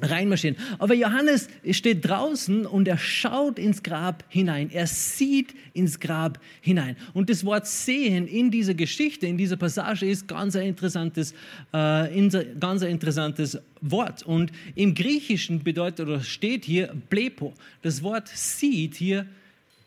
reinmarschieren. 0.00 0.56
Aber 0.78 0.94
Johannes 0.94 1.48
steht 1.70 2.08
draußen 2.08 2.66
und 2.66 2.88
er 2.88 2.98
schaut 2.98 3.58
ins 3.58 3.82
Grab 3.82 4.24
hinein. 4.28 4.70
Er 4.72 4.86
sieht 4.86 5.54
ins 5.74 6.00
Grab 6.00 6.40
hinein. 6.60 6.96
Und 7.12 7.28
das 7.28 7.44
Wort 7.44 7.66
sehen 7.66 8.26
in 8.26 8.50
dieser 8.50 8.74
Geschichte, 8.74 9.26
in 9.26 9.36
dieser 9.36 9.56
Passage 9.56 10.06
ist 10.06 10.26
ganz 10.26 10.56
ein 10.56 10.66
interessantes, 10.66 11.32
äh, 11.72 12.28
ganz 12.58 12.82
ein 12.82 12.90
interessantes 12.90 13.58
Wort. 13.80 14.22
Und 14.22 14.50
im 14.74 14.94
Griechischen 14.94 15.62
bedeutet 15.62 16.08
oder 16.08 16.22
steht 16.22 16.64
hier 16.64 16.94
blepo. 17.10 17.52
Das 17.82 18.02
Wort 18.02 18.28
sieht 18.28 18.94
hier 18.94 19.26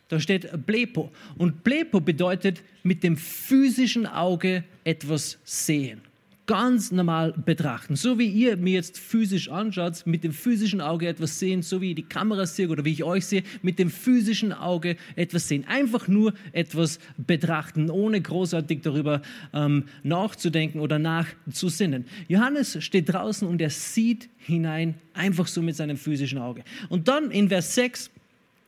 da 0.07 0.19
steht 0.19 0.65
Blepo. 0.65 1.11
Und 1.37 1.63
Blepo 1.63 1.99
bedeutet 1.99 2.61
mit 2.83 3.03
dem 3.03 3.17
physischen 3.17 4.05
Auge 4.05 4.63
etwas 4.83 5.39
sehen. 5.43 6.01
Ganz 6.47 6.91
normal 6.91 7.33
betrachten. 7.33 7.95
So 7.95 8.19
wie 8.19 8.27
ihr 8.27 8.55
mir 8.55 8.73
jetzt 8.73 8.99
physisch 8.99 9.49
anschaut, 9.49 10.05
mit 10.05 10.23
dem 10.23 10.31
physischen 10.31 10.79
Auge 10.79 11.07
etwas 11.07 11.39
sehen, 11.39 11.63
so 11.63 11.81
wie 11.81 11.95
die 11.95 12.03
Kamera 12.03 12.45
sehe 12.45 12.69
oder 12.69 12.85
wie 12.85 12.91
ich 12.91 13.03
euch 13.03 13.25
sehe, 13.25 13.41
mit 13.63 13.79
dem 13.79 13.89
physischen 13.89 14.53
Auge 14.53 14.95
etwas 15.15 15.47
sehen. 15.47 15.65
Einfach 15.67 16.07
nur 16.07 16.35
etwas 16.51 16.99
betrachten, 17.17 17.89
ohne 17.89 18.21
großartig 18.21 18.81
darüber 18.81 19.23
ähm, 19.53 19.85
nachzudenken 20.03 20.81
oder 20.81 20.99
nachzusinnen. 20.99 22.05
Johannes 22.27 22.77
steht 22.83 23.11
draußen 23.11 23.47
und 23.47 23.59
er 23.59 23.71
sieht 23.71 24.29
hinein, 24.37 24.93
einfach 25.15 25.47
so 25.47 25.63
mit 25.63 25.75
seinem 25.75 25.97
physischen 25.97 26.37
Auge. 26.37 26.63
Und 26.89 27.07
dann 27.07 27.31
in 27.31 27.49
Vers 27.49 27.73
6 27.73 28.11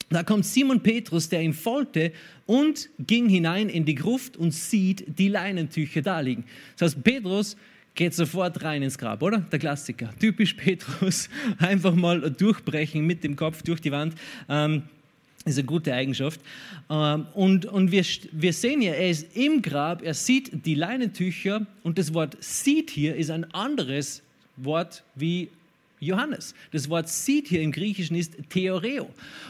da 0.09 0.23
kommt 0.23 0.45
Simon 0.45 0.81
Petrus, 0.81 1.27
der 1.29 1.41
ihm 1.41 1.53
folgte 1.53 2.13
und 2.45 2.89
ging 2.99 3.27
hinein 3.27 3.69
in 3.69 3.85
die 3.85 3.95
Gruft 3.95 4.37
und 4.37 4.51
sieht 4.51 5.05
die 5.19 5.27
Leinentücher 5.27 6.01
da 6.01 6.19
liegen. 6.21 6.45
Das 6.77 6.93
heißt, 6.93 7.03
Petrus 7.03 7.57
geht 7.95 8.13
sofort 8.13 8.63
rein 8.63 8.83
ins 8.83 8.97
Grab, 8.97 9.21
oder? 9.21 9.39
Der 9.39 9.59
Klassiker. 9.59 10.09
Typisch 10.19 10.53
Petrus. 10.57 11.29
Einfach 11.57 11.93
mal 11.93 12.31
durchbrechen 12.31 13.05
mit 13.05 13.23
dem 13.23 13.35
Kopf 13.35 13.63
durch 13.63 13.81
die 13.81 13.91
Wand. 13.91 14.15
Ähm, 14.47 14.83
ist 15.43 15.57
eine 15.57 15.65
gute 15.65 15.93
Eigenschaft. 15.93 16.39
Ähm, 16.89 17.27
und 17.33 17.65
und 17.65 17.91
wir, 17.91 18.05
wir 18.31 18.53
sehen 18.53 18.81
hier, 18.81 18.95
er 18.95 19.09
ist 19.09 19.35
im 19.35 19.61
Grab, 19.61 20.03
er 20.03 20.13
sieht 20.13 20.65
die 20.65 20.75
Leinentücher 20.75 21.65
und 21.83 21.97
das 21.97 22.13
Wort 22.13 22.37
sieht 22.39 22.89
hier 22.89 23.15
ist 23.15 23.29
ein 23.29 23.51
anderes 23.53 24.21
Wort 24.57 25.03
wie 25.15 25.49
Johannes. 25.99 26.53
Das 26.71 26.89
Wort 26.89 27.09
sieht 27.09 27.47
hier 27.47 27.61
im 27.61 27.71
Griechischen 27.71 28.15
ist 28.15 28.35
Theoreo. 28.49 29.09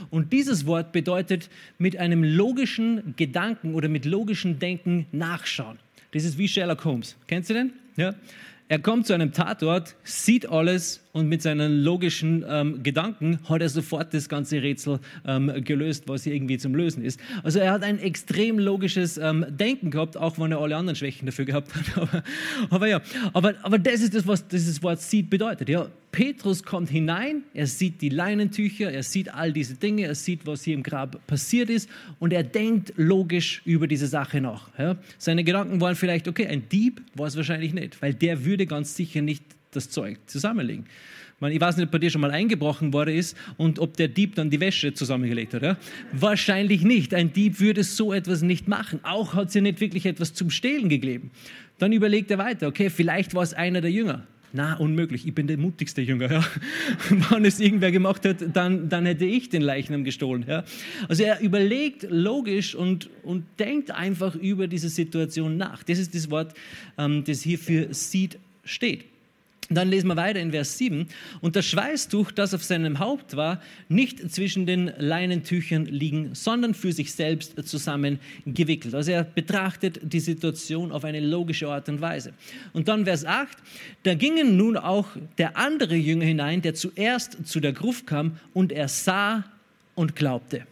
Und 0.09 0.31
dieses 0.31 0.65
Wort 0.65 0.91
bedeutet 0.91 1.49
mit 1.77 1.97
einem 1.97 2.23
logischen 2.23 3.13
Gedanken 3.17 3.75
oder 3.75 3.89
mit 3.89 4.05
logischem 4.05 4.59
Denken 4.59 5.07
nachschauen. 5.11 5.77
Das 6.11 6.23
ist 6.23 6.37
wie 6.37 6.47
Sherlock 6.47 6.85
Holmes. 6.85 7.15
Kennst 7.27 7.49
du 7.49 7.53
den? 7.53 7.73
Ja. 7.97 8.15
Er 8.69 8.79
kommt 8.79 9.07
zu 9.07 9.13
einem 9.13 9.31
Tatort, 9.31 9.95
sieht 10.03 10.49
alles 10.49 11.01
und 11.17 11.27
mit 11.27 11.41
seinen 11.41 11.83
logischen 11.83 12.45
ähm, 12.47 12.83
Gedanken 12.83 13.39
hat 13.49 13.61
er 13.61 13.69
sofort 13.69 14.13
das 14.13 14.29
ganze 14.29 14.61
Rätsel 14.61 14.99
ähm, 15.25 15.51
gelöst, 15.63 16.03
was 16.07 16.23
hier 16.23 16.33
irgendwie 16.35 16.57
zum 16.57 16.75
Lösen 16.75 17.03
ist. 17.03 17.19
Also 17.43 17.59
er 17.59 17.71
hat 17.71 17.83
ein 17.83 17.99
extrem 17.99 18.59
logisches 18.59 19.17
ähm, 19.17 19.45
Denken 19.49 19.89
gehabt, 19.89 20.15
auch 20.15 20.37
wenn 20.37 20.51
er 20.51 20.59
alle 20.59 20.75
anderen 20.75 20.95
Schwächen 20.95 21.25
dafür 21.25 21.45
gehabt 21.45 21.73
hat. 21.73 21.97
Aber, 21.97 22.23
aber 22.69 22.87
ja, 22.87 23.01
aber, 23.33 23.53
aber 23.63 23.79
das 23.79 24.01
ist 24.01 24.13
das, 24.13 24.27
was 24.27 24.47
dieses 24.47 24.81
Wort 24.83 25.01
Seed 25.01 25.29
bedeutet. 25.29 25.67
Ja, 25.67 25.87
Petrus 26.11 26.63
kommt 26.63 26.89
hinein, 26.89 27.43
er 27.53 27.67
sieht 27.67 28.01
die 28.01 28.09
Leinentücher, 28.09 28.91
er 28.91 29.03
sieht 29.03 29.33
all 29.33 29.51
diese 29.51 29.75
Dinge, 29.75 30.05
er 30.05 30.15
sieht, 30.15 30.45
was 30.45 30.63
hier 30.63 30.73
im 30.73 30.83
Grab 30.83 31.25
passiert 31.27 31.69
ist 31.69 31.89
und 32.19 32.33
er 32.33 32.43
denkt 32.43 32.93
logisch 32.95 33.61
über 33.65 33.87
diese 33.87 34.07
Sache 34.07 34.41
nach. 34.41 34.69
Ja. 34.77 34.97
Seine 35.17 35.43
Gedanken 35.43 35.81
waren 35.81 35.95
vielleicht, 35.95 36.27
okay, 36.27 36.47
ein 36.47 36.69
Dieb 36.69 37.01
war 37.15 37.27
es 37.27 37.35
wahrscheinlich 37.35 37.73
nicht, 37.73 38.01
weil 38.01 38.13
der 38.13 38.45
würde 38.45 38.65
ganz 38.65 38.95
sicher 38.95 39.21
nicht 39.21 39.43
das 39.71 39.89
Zeug 39.89 40.19
zusammenlegen. 40.27 40.85
Ich 41.39 41.61
weiß 41.61 41.77
nicht, 41.77 41.85
ob 41.85 41.91
bei 41.91 41.99
dir 41.99 42.09
schon 42.09 42.21
mal 42.21 42.31
eingebrochen 42.31 42.93
worden 42.93 43.15
ist 43.15 43.37
und 43.57 43.77
ob 43.77 43.95
der 43.95 44.07
Dieb 44.07 44.33
dann 44.33 44.49
die 44.49 44.59
Wäsche 44.59 44.95
zusammengelegt 44.95 45.53
hat. 45.53 45.61
Ja? 45.61 45.77
Wahrscheinlich 46.11 46.81
nicht. 46.81 47.13
Ein 47.13 47.31
Dieb 47.31 47.59
würde 47.59 47.83
so 47.83 48.11
etwas 48.11 48.41
nicht 48.41 48.67
machen. 48.67 49.01
Auch 49.03 49.35
hat 49.35 49.51
sie 49.51 49.61
nicht 49.61 49.79
wirklich 49.79 50.07
etwas 50.07 50.33
zum 50.33 50.49
Stehlen 50.49 50.89
gegeben. 50.89 51.29
Dann 51.77 51.91
überlegt 51.91 52.31
er 52.31 52.39
weiter, 52.39 52.67
okay, 52.67 52.89
vielleicht 52.89 53.35
war 53.35 53.43
es 53.43 53.53
einer 53.53 53.81
der 53.81 53.91
Jünger. 53.91 54.23
Na, 54.53 54.75
unmöglich, 54.77 55.27
ich 55.27 55.35
bin 55.35 55.45
der 55.45 55.57
mutigste 55.57 56.01
Jünger. 56.01 56.31
Ja. 56.31 56.47
Wenn 57.29 57.45
es 57.45 57.59
irgendwer 57.59 57.91
gemacht 57.91 58.25
hat, 58.25 58.37
dann, 58.53 58.89
dann 58.89 59.05
hätte 59.05 59.25
ich 59.25 59.49
den 59.49 59.61
Leichnam 59.61 60.03
gestohlen. 60.03 60.45
Ja. 60.47 60.63
Also 61.07 61.23
er 61.23 61.41
überlegt 61.41 62.07
logisch 62.09 62.73
und, 62.73 63.11
und 63.23 63.43
denkt 63.59 63.91
einfach 63.91 64.33
über 64.35 64.67
diese 64.67 64.89
Situation 64.89 65.57
nach. 65.57 65.83
Das 65.83 65.99
ist 65.99 66.15
das 66.15 66.31
Wort, 66.31 66.55
ähm, 66.97 67.23
das 67.25 67.41
hier 67.41 67.59
für 67.59 67.93
Seed 67.93 68.39
steht. 68.63 69.05
Dann 69.69 69.89
lesen 69.89 70.07
wir 70.07 70.15
weiter 70.15 70.39
in 70.39 70.51
Vers 70.51 70.77
7. 70.77 71.07
Und 71.41 71.57
das 71.57 71.65
Schweißtuch, 71.65 72.31
das 72.31 72.53
auf 72.53 72.63
seinem 72.63 72.99
Haupt 72.99 73.35
war, 73.35 73.61
nicht 73.89 74.31
zwischen 74.31 74.65
den 74.65 74.93
Leinentüchern 74.97 75.85
liegen, 75.85 76.35
sondern 76.35 76.73
für 76.73 76.93
sich 76.93 77.13
selbst 77.13 77.67
zusammengewickelt. 77.67 78.95
Also 78.95 79.11
er 79.11 79.25
betrachtet 79.25 79.99
die 80.01 80.21
Situation 80.21 80.93
auf 80.93 81.03
eine 81.03 81.19
logische 81.19 81.67
Art 81.67 81.89
und 81.89 81.99
Weise. 81.99 82.33
Und 82.71 82.87
dann 82.87 83.03
Vers 83.03 83.25
8. 83.25 83.57
Da 84.03 84.13
gingen 84.13 84.55
nun 84.55 84.77
auch 84.77 85.07
der 85.37 85.57
andere 85.57 85.95
Jünger 85.95 86.25
hinein, 86.25 86.61
der 86.61 86.73
zuerst 86.73 87.45
zu 87.45 87.59
der 87.59 87.73
Gruft 87.73 88.07
kam, 88.07 88.39
und 88.53 88.71
er 88.71 88.87
sah 88.87 89.43
und 89.95 90.15
glaubte. 90.15 90.65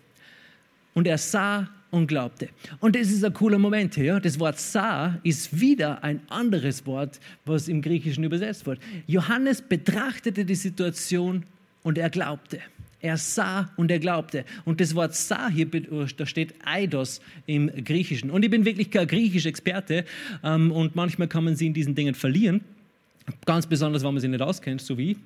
Und 0.94 1.06
er 1.08 1.18
sah 1.18 1.70
und 1.96 2.08
glaubte. 2.08 2.50
Und 2.80 2.96
das 2.96 3.10
ist 3.10 3.24
ein 3.24 3.34
cooler 3.34 3.58
Moment 3.58 3.96
hier. 3.96 4.04
Ja? 4.04 4.20
Das 4.20 4.40
Wort 4.40 4.60
sah 4.60 5.18
ist 5.24 5.60
wieder 5.60 6.04
ein 6.04 6.20
anderes 6.30 6.86
Wort, 6.86 7.20
was 7.46 7.68
im 7.68 7.82
Griechischen 7.82 8.24
übersetzt 8.24 8.66
wird. 8.66 8.80
Johannes 9.08 9.62
betrachtete 9.62 10.46
die 10.46 10.56
Situation 10.56 11.44
und 11.84 11.98
er 11.98 12.10
glaubte. 12.10 12.60
Er 13.00 13.18
sah 13.18 13.72
und 13.78 13.92
er 13.92 14.00
glaubte. 14.00 14.46
Und 14.66 14.82
das 14.82 14.96
Wort 14.96 15.16
sah 15.16 15.50
hier, 15.50 15.68
da 15.68 16.26
steht 16.26 16.56
Eidos 16.66 17.22
im 17.46 17.68
Griechischen. 17.84 18.30
Und 18.30 18.44
ich 18.44 18.50
bin 18.50 18.66
wirklich 18.66 18.92
kein 18.92 19.08
Griechisch-Experte 19.08 20.06
ähm, 20.44 20.72
und 20.72 20.96
manchmal 20.96 21.28
kann 21.28 21.44
man 21.44 21.56
sie 21.56 21.68
in 21.68 21.74
diesen 21.74 21.96
Dingen 21.96 22.16
verlieren. 22.16 22.62
Ganz 23.46 23.66
besonders, 23.66 24.04
wenn 24.04 24.14
man 24.14 24.22
sich 24.22 24.30
nicht 24.30 24.42
auskennt, 24.42 24.82
so 24.82 25.00
wie. 25.00 25.18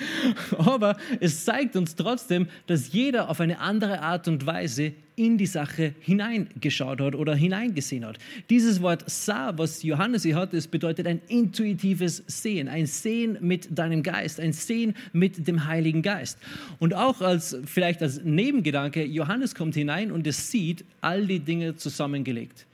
Aber 0.58 0.96
es 1.20 1.44
zeigt 1.44 1.76
uns 1.76 1.94
trotzdem, 1.94 2.46
dass 2.66 2.92
jeder 2.92 3.28
auf 3.28 3.40
eine 3.40 3.60
andere 3.60 4.00
Art 4.00 4.26
und 4.26 4.46
Weise 4.46 4.94
in 5.16 5.36
die 5.36 5.46
Sache 5.46 5.94
hineingeschaut 6.00 7.02
hat 7.02 7.14
oder 7.14 7.34
hineingesehen 7.34 8.06
hat. 8.06 8.18
Dieses 8.48 8.80
Wort 8.80 9.04
sah, 9.06 9.56
was 9.58 9.82
Johannes 9.82 10.22
hier 10.22 10.36
hat, 10.36 10.52
bedeutet 10.70 11.06
ein 11.06 11.20
intuitives 11.28 12.24
Sehen, 12.26 12.68
ein 12.68 12.86
Sehen 12.86 13.36
mit 13.40 13.68
deinem 13.70 14.02
Geist, 14.02 14.40
ein 14.40 14.54
Sehen 14.54 14.94
mit 15.12 15.46
dem 15.46 15.66
Heiligen 15.66 16.00
Geist. 16.00 16.38
Und 16.78 16.94
auch 16.94 17.20
als 17.20 17.56
vielleicht 17.66 18.00
als 18.00 18.22
Nebengedanke, 18.24 19.04
Johannes 19.04 19.54
kommt 19.54 19.74
hinein 19.74 20.10
und 20.10 20.26
es 20.26 20.50
sieht 20.50 20.86
all 21.02 21.26
die 21.26 21.40
Dinge 21.40 21.76
zusammengelegt. 21.76 22.66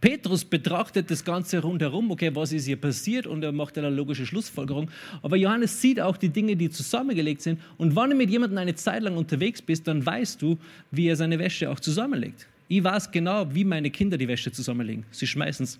Petrus 0.00 0.44
betrachtet 0.44 1.10
das 1.10 1.24
Ganze 1.24 1.60
rundherum, 1.60 2.10
okay, 2.10 2.30
was 2.34 2.52
ist 2.52 2.66
hier 2.66 2.76
passiert 2.76 3.26
und 3.26 3.42
er 3.42 3.52
macht 3.52 3.78
eine 3.78 3.88
logische 3.88 4.26
Schlussfolgerung. 4.26 4.90
Aber 5.22 5.36
Johannes 5.36 5.80
sieht 5.80 6.00
auch 6.00 6.16
die 6.16 6.28
Dinge, 6.28 6.54
die 6.56 6.68
zusammengelegt 6.68 7.40
sind. 7.42 7.60
Und 7.78 7.96
wenn 7.96 8.10
du 8.10 8.16
mit 8.16 8.30
jemandem 8.30 8.58
eine 8.58 8.74
Zeit 8.74 9.02
lang 9.02 9.16
unterwegs 9.16 9.62
bist, 9.62 9.88
dann 9.88 10.04
weißt 10.04 10.42
du, 10.42 10.58
wie 10.90 11.08
er 11.08 11.16
seine 11.16 11.38
Wäsche 11.38 11.70
auch 11.70 11.80
zusammenlegt. 11.80 12.46
Ich 12.68 12.82
weiß 12.82 13.12
genau, 13.12 13.46
wie 13.54 13.64
meine 13.64 13.90
Kinder 13.90 14.18
die 14.18 14.26
Wäsche 14.26 14.50
zusammenlegen. 14.50 15.04
Sie 15.12 15.26
schmeißen 15.26 15.64
es 15.64 15.78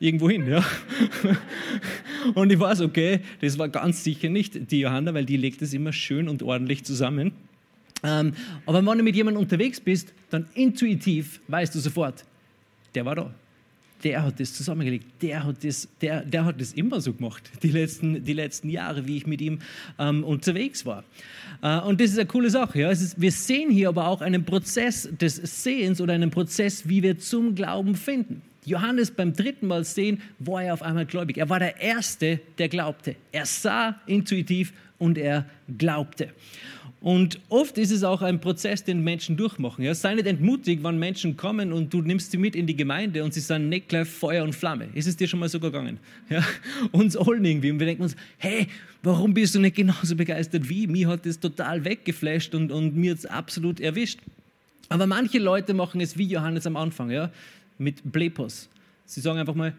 irgendwo 0.00 0.28
hin, 0.28 0.48
ja. 0.48 0.64
Und 2.34 2.50
ich 2.50 2.58
weiß, 2.58 2.80
okay, 2.80 3.20
das 3.40 3.56
war 3.56 3.68
ganz 3.68 4.02
sicher 4.02 4.28
nicht 4.28 4.70
die 4.70 4.80
Johanna, 4.80 5.14
weil 5.14 5.24
die 5.24 5.36
legt 5.36 5.62
es 5.62 5.72
immer 5.72 5.92
schön 5.92 6.28
und 6.28 6.42
ordentlich 6.42 6.84
zusammen. 6.84 7.32
Ähm, 8.02 8.34
aber 8.66 8.84
wenn 8.84 8.98
du 8.98 9.04
mit 9.04 9.14
jemandem 9.14 9.42
unterwegs 9.42 9.80
bist, 9.80 10.12
dann 10.30 10.46
intuitiv 10.54 11.40
weißt 11.48 11.74
du 11.74 11.78
sofort, 11.78 12.24
der 12.94 13.04
war 13.04 13.14
da 13.14 13.34
der 14.04 14.22
hat 14.22 14.38
das 14.38 14.52
zusammengelegt, 14.52 15.06
der 15.22 15.44
hat 15.44 15.64
das, 15.64 15.88
der, 16.00 16.22
der 16.22 16.44
hat 16.44 16.60
das 16.60 16.72
immer 16.72 17.00
so 17.00 17.12
gemacht, 17.12 17.50
die 17.62 17.70
letzten, 17.70 18.24
die 18.24 18.32
letzten 18.34 18.68
Jahre, 18.68 19.06
wie 19.06 19.16
ich 19.16 19.26
mit 19.26 19.40
ihm 19.40 19.60
ähm, 19.98 20.22
unterwegs 20.22 20.84
war. 20.84 21.04
Äh, 21.62 21.80
und 21.80 22.00
das 22.00 22.10
ist 22.10 22.18
eine 22.18 22.26
coole 22.26 22.50
Sache. 22.50 22.80
Ja. 22.80 22.90
Ist, 22.90 23.20
wir 23.20 23.32
sehen 23.32 23.70
hier 23.70 23.88
aber 23.88 24.08
auch 24.08 24.20
einen 24.20 24.44
Prozess 24.44 25.08
des 25.20 25.36
Sehens 25.36 26.00
oder 26.00 26.12
einen 26.12 26.30
Prozess, 26.30 26.88
wie 26.88 27.02
wir 27.02 27.18
zum 27.18 27.54
Glauben 27.54 27.96
finden. 27.96 28.42
Johannes 28.66 29.10
beim 29.10 29.34
dritten 29.34 29.66
Mal 29.66 29.84
sehen, 29.84 30.22
war 30.38 30.62
er 30.62 30.74
auf 30.74 30.82
einmal 30.82 31.06
gläubig. 31.06 31.36
Er 31.36 31.48
war 31.48 31.58
der 31.58 31.80
Erste, 31.80 32.40
der 32.58 32.68
glaubte. 32.68 33.16
Er 33.32 33.46
sah 33.46 34.00
intuitiv 34.06 34.72
und 34.98 35.18
er 35.18 35.46
glaubte. 35.76 36.30
Und 37.04 37.38
oft 37.50 37.76
ist 37.76 37.90
es 37.90 38.02
auch 38.02 38.22
ein 38.22 38.40
Prozess, 38.40 38.82
den 38.82 39.04
Menschen 39.04 39.36
durchmachen. 39.36 39.84
Ja? 39.84 39.94
Sei 39.94 40.14
nicht 40.14 40.26
entmutigt, 40.26 40.82
wenn 40.82 40.98
Menschen 40.98 41.36
kommen 41.36 41.70
und 41.70 41.92
du 41.92 42.00
nimmst 42.00 42.30
sie 42.30 42.38
mit 42.38 42.56
in 42.56 42.66
die 42.66 42.76
Gemeinde 42.76 43.22
und 43.22 43.34
sie 43.34 43.40
sind 43.40 43.68
nicht 43.68 43.90
gleich 43.90 44.08
Feuer 44.08 44.42
und 44.42 44.54
Flamme. 44.54 44.88
Ist 44.94 45.06
es 45.06 45.14
dir 45.14 45.28
schon 45.28 45.38
mal 45.38 45.50
so 45.50 45.60
gegangen? 45.60 45.98
Ja? 46.30 46.42
Uns 46.92 47.14
allen 47.14 47.44
irgendwie. 47.44 47.70
Und 47.72 47.78
wir 47.78 47.86
denken 47.88 48.04
uns, 48.04 48.16
hey, 48.38 48.68
warum 49.02 49.34
bist 49.34 49.54
du 49.54 49.60
nicht 49.60 49.76
genauso 49.76 50.16
begeistert 50.16 50.66
wie? 50.70 50.86
Mir 50.86 51.08
hat 51.08 51.26
das 51.26 51.38
total 51.38 51.84
weggeflasht 51.84 52.54
und, 52.54 52.72
und 52.72 52.96
mir 52.96 53.12
es 53.12 53.26
absolut 53.26 53.80
erwischt. 53.80 54.20
Aber 54.88 55.06
manche 55.06 55.38
Leute 55.38 55.74
machen 55.74 56.00
es 56.00 56.16
wie 56.16 56.24
Johannes 56.24 56.66
am 56.66 56.78
Anfang, 56.78 57.10
ja? 57.10 57.30
mit 57.76 58.00
Blepos. 58.02 58.70
Sie 59.04 59.20
sagen 59.20 59.38
einfach 59.38 59.54
mal, 59.54 59.74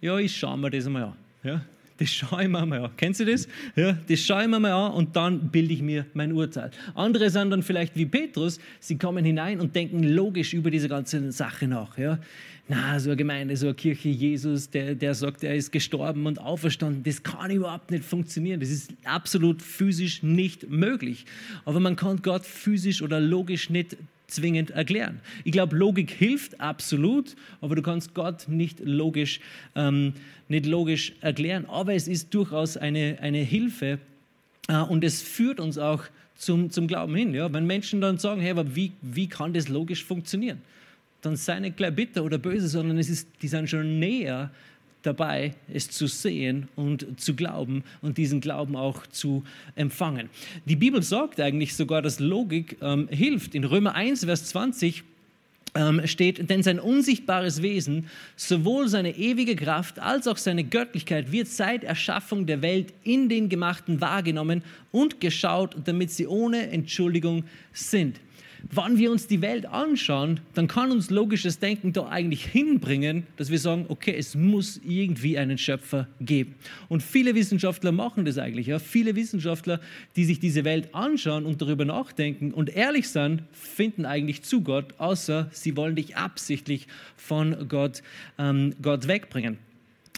ja, 0.00 0.16
ich 0.16 0.34
schaue 0.34 0.56
mir 0.56 0.70
das 0.70 0.86
einmal 0.86 1.02
an. 1.02 1.16
Ja? 1.42 1.60
Das 1.96 2.10
schaue 2.10 2.42
ich 2.42 2.48
mir 2.48 2.66
mal 2.66 2.84
an. 2.84 2.90
Kennst 2.96 3.20
du 3.20 3.24
das? 3.24 3.46
Ja, 3.76 3.92
das 3.92 4.20
schaue 4.20 4.42
ich 4.42 4.48
mir 4.48 4.58
mal 4.58 4.72
an 4.72 4.92
und 4.92 5.14
dann 5.14 5.48
bilde 5.50 5.74
ich 5.74 5.82
mir 5.82 6.06
mein 6.12 6.32
Urteil. 6.32 6.72
Andere 6.94 7.30
sind 7.30 7.50
dann 7.50 7.62
vielleicht 7.62 7.94
wie 7.96 8.06
Petrus, 8.06 8.58
sie 8.80 8.98
kommen 8.98 9.24
hinein 9.24 9.60
und 9.60 9.76
denken 9.76 10.02
logisch 10.02 10.54
über 10.54 10.72
diese 10.72 10.88
ganze 10.88 11.30
Sache 11.30 11.68
nach. 11.68 11.96
Ja? 11.96 12.18
Na, 12.66 12.98
so 12.98 13.10
eine 13.10 13.16
Gemeinde, 13.16 13.56
so 13.56 13.66
eine 13.66 13.74
Kirche, 13.74 14.08
Jesus, 14.08 14.70
der, 14.70 14.94
der 14.94 15.14
sagt, 15.14 15.44
er 15.44 15.54
ist 15.54 15.70
gestorben 15.70 16.26
und 16.26 16.40
auferstanden, 16.40 17.02
das 17.04 17.22
kann 17.22 17.50
überhaupt 17.50 17.90
nicht 17.90 18.04
funktionieren. 18.04 18.58
Das 18.58 18.70
ist 18.70 18.90
absolut 19.04 19.62
physisch 19.62 20.22
nicht 20.22 20.68
möglich. 20.70 21.26
Aber 21.64 21.78
man 21.78 21.94
kann 21.94 22.22
Gott 22.22 22.44
physisch 22.44 23.02
oder 23.02 23.20
logisch 23.20 23.70
nicht 23.70 23.96
zwingend 24.26 24.70
erklären. 24.70 25.20
Ich 25.44 25.52
glaube, 25.52 25.76
Logik 25.76 26.10
hilft 26.10 26.60
absolut, 26.60 27.36
aber 27.60 27.76
du 27.76 27.82
kannst 27.82 28.14
Gott 28.14 28.48
nicht 28.48 28.80
logisch, 28.80 29.40
ähm, 29.74 30.14
nicht 30.48 30.66
logisch 30.66 31.12
erklären. 31.20 31.66
Aber 31.66 31.94
es 31.94 32.08
ist 32.08 32.32
durchaus 32.34 32.76
eine, 32.76 33.18
eine 33.20 33.38
Hilfe 33.38 33.98
äh, 34.68 34.78
und 34.78 35.04
es 35.04 35.22
führt 35.22 35.60
uns 35.60 35.78
auch 35.78 36.04
zum, 36.36 36.70
zum 36.70 36.86
Glauben 36.86 37.14
hin. 37.14 37.34
Ja? 37.34 37.52
Wenn 37.52 37.66
Menschen 37.66 38.00
dann 38.00 38.18
sagen, 38.18 38.40
hey, 38.40 38.50
aber 38.50 38.74
wie, 38.74 38.92
wie 39.02 39.28
kann 39.28 39.52
das 39.52 39.68
logisch 39.68 40.04
funktionieren? 40.04 40.60
Dann 41.22 41.36
sei 41.36 41.60
nicht 41.60 41.76
gleich 41.76 41.94
bitter 41.94 42.24
oder 42.24 42.38
böse, 42.38 42.68
sondern 42.68 42.98
es 42.98 43.08
ist, 43.08 43.28
die 43.40 43.48
sind 43.48 43.70
schon 43.70 43.98
näher 43.98 44.50
dabei, 45.06 45.54
es 45.72 45.90
zu 45.90 46.06
sehen 46.06 46.68
und 46.76 47.20
zu 47.20 47.34
glauben 47.34 47.84
und 48.02 48.18
diesen 48.18 48.40
Glauben 48.40 48.76
auch 48.76 49.06
zu 49.06 49.44
empfangen. 49.76 50.28
Die 50.64 50.76
Bibel 50.76 51.02
sagt 51.02 51.40
eigentlich 51.40 51.74
sogar, 51.74 52.02
dass 52.02 52.20
Logik 52.20 52.78
ähm, 52.80 53.08
hilft. 53.08 53.54
In 53.54 53.64
Römer 53.64 53.94
1, 53.94 54.24
Vers 54.24 54.46
20 54.46 55.04
ähm, 55.74 56.06
steht, 56.06 56.48
denn 56.50 56.62
sein 56.62 56.78
unsichtbares 56.78 57.62
Wesen, 57.62 58.08
sowohl 58.36 58.88
seine 58.88 59.16
ewige 59.16 59.56
Kraft 59.56 59.98
als 59.98 60.26
auch 60.26 60.36
seine 60.36 60.64
Göttlichkeit 60.64 61.32
wird 61.32 61.48
seit 61.48 61.84
Erschaffung 61.84 62.46
der 62.46 62.62
Welt 62.62 62.92
in 63.02 63.28
den 63.28 63.48
Gemachten 63.48 64.00
wahrgenommen 64.00 64.62
und 64.92 65.20
geschaut, 65.20 65.76
damit 65.84 66.10
sie 66.10 66.26
ohne 66.26 66.70
Entschuldigung 66.70 67.44
sind 67.72 68.20
wenn 68.70 68.98
wir 68.98 69.10
uns 69.10 69.26
die 69.26 69.42
Welt 69.42 69.66
anschauen, 69.66 70.40
dann 70.54 70.68
kann 70.68 70.90
uns 70.90 71.10
logisches 71.10 71.58
Denken 71.58 71.92
da 71.92 72.08
eigentlich 72.08 72.46
hinbringen, 72.46 73.26
dass 73.36 73.50
wir 73.50 73.58
sagen, 73.58 73.86
okay, 73.88 74.14
es 74.16 74.34
muss 74.34 74.80
irgendwie 74.84 75.38
einen 75.38 75.58
Schöpfer 75.58 76.08
geben. 76.20 76.54
Und 76.88 77.02
viele 77.02 77.34
Wissenschaftler 77.34 77.92
machen 77.92 78.24
das 78.24 78.38
eigentlich. 78.38 78.66
Ja? 78.66 78.78
Viele 78.78 79.16
Wissenschaftler, 79.16 79.80
die 80.16 80.24
sich 80.24 80.40
diese 80.40 80.64
Welt 80.64 80.94
anschauen 80.94 81.46
und 81.46 81.60
darüber 81.60 81.84
nachdenken 81.84 82.52
und 82.52 82.74
ehrlich 82.74 83.08
sind, 83.08 83.42
finden 83.52 84.06
eigentlich 84.06 84.42
zu 84.42 84.62
Gott, 84.62 84.94
außer 84.98 85.48
sie 85.52 85.76
wollen 85.76 85.96
dich 85.96 86.16
absichtlich 86.16 86.86
von 87.16 87.68
Gott, 87.68 88.02
ähm, 88.38 88.74
Gott 88.80 89.08
wegbringen. 89.08 89.58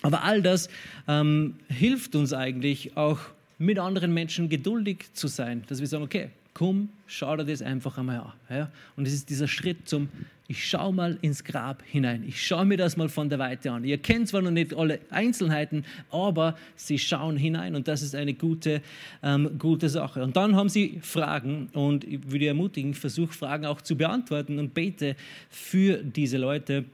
Aber 0.02 0.24
all 0.24 0.42
das 0.42 0.68
ähm, 1.08 1.54
hilft 1.68 2.14
uns 2.14 2.32
eigentlich 2.32 2.96
auch 2.96 3.18
mit 3.58 3.78
anderen 3.78 4.12
Menschen 4.12 4.48
geduldig 4.48 5.06
zu 5.14 5.26
sein, 5.28 5.64
dass 5.68 5.80
wir 5.80 5.86
sagen, 5.86 6.04
okay, 6.04 6.30
komm, 6.56 6.88
schau 7.06 7.36
dir 7.36 7.44
das 7.44 7.60
einfach 7.60 7.98
einmal 7.98 8.16
an. 8.16 8.32
Ja? 8.48 8.70
Und 8.96 9.06
es 9.06 9.12
ist 9.12 9.28
dieser 9.28 9.46
Schritt 9.46 9.86
zum, 9.86 10.08
ich 10.48 10.66
schaue 10.66 10.90
mal 10.90 11.18
ins 11.20 11.44
Grab 11.44 11.82
hinein. 11.84 12.24
Ich 12.26 12.46
schaue 12.46 12.64
mir 12.64 12.78
das 12.78 12.96
mal 12.96 13.10
von 13.10 13.28
der 13.28 13.38
Weite 13.38 13.70
an. 13.70 13.84
Ihr 13.84 13.98
kennt 13.98 14.28
zwar 14.28 14.40
noch 14.40 14.50
nicht 14.50 14.72
alle 14.72 15.00
Einzelheiten, 15.10 15.84
aber 16.10 16.56
sie 16.74 16.98
schauen 16.98 17.36
hinein 17.36 17.74
und 17.74 17.88
das 17.88 18.00
ist 18.00 18.14
eine 18.14 18.32
gute, 18.32 18.80
ähm, 19.22 19.58
gute 19.58 19.90
Sache. 19.90 20.22
Und 20.22 20.34
dann 20.34 20.56
haben 20.56 20.70
sie 20.70 20.98
Fragen 21.02 21.68
und 21.74 22.04
ich 22.04 22.20
würde 22.30 22.46
ermutigen, 22.46 22.94
versuch 22.94 23.32
Fragen 23.32 23.66
auch 23.66 23.82
zu 23.82 23.94
beantworten 23.94 24.58
und 24.58 24.72
bete 24.72 25.14
für 25.50 25.98
diese 25.98 26.38
Leute, 26.38 26.86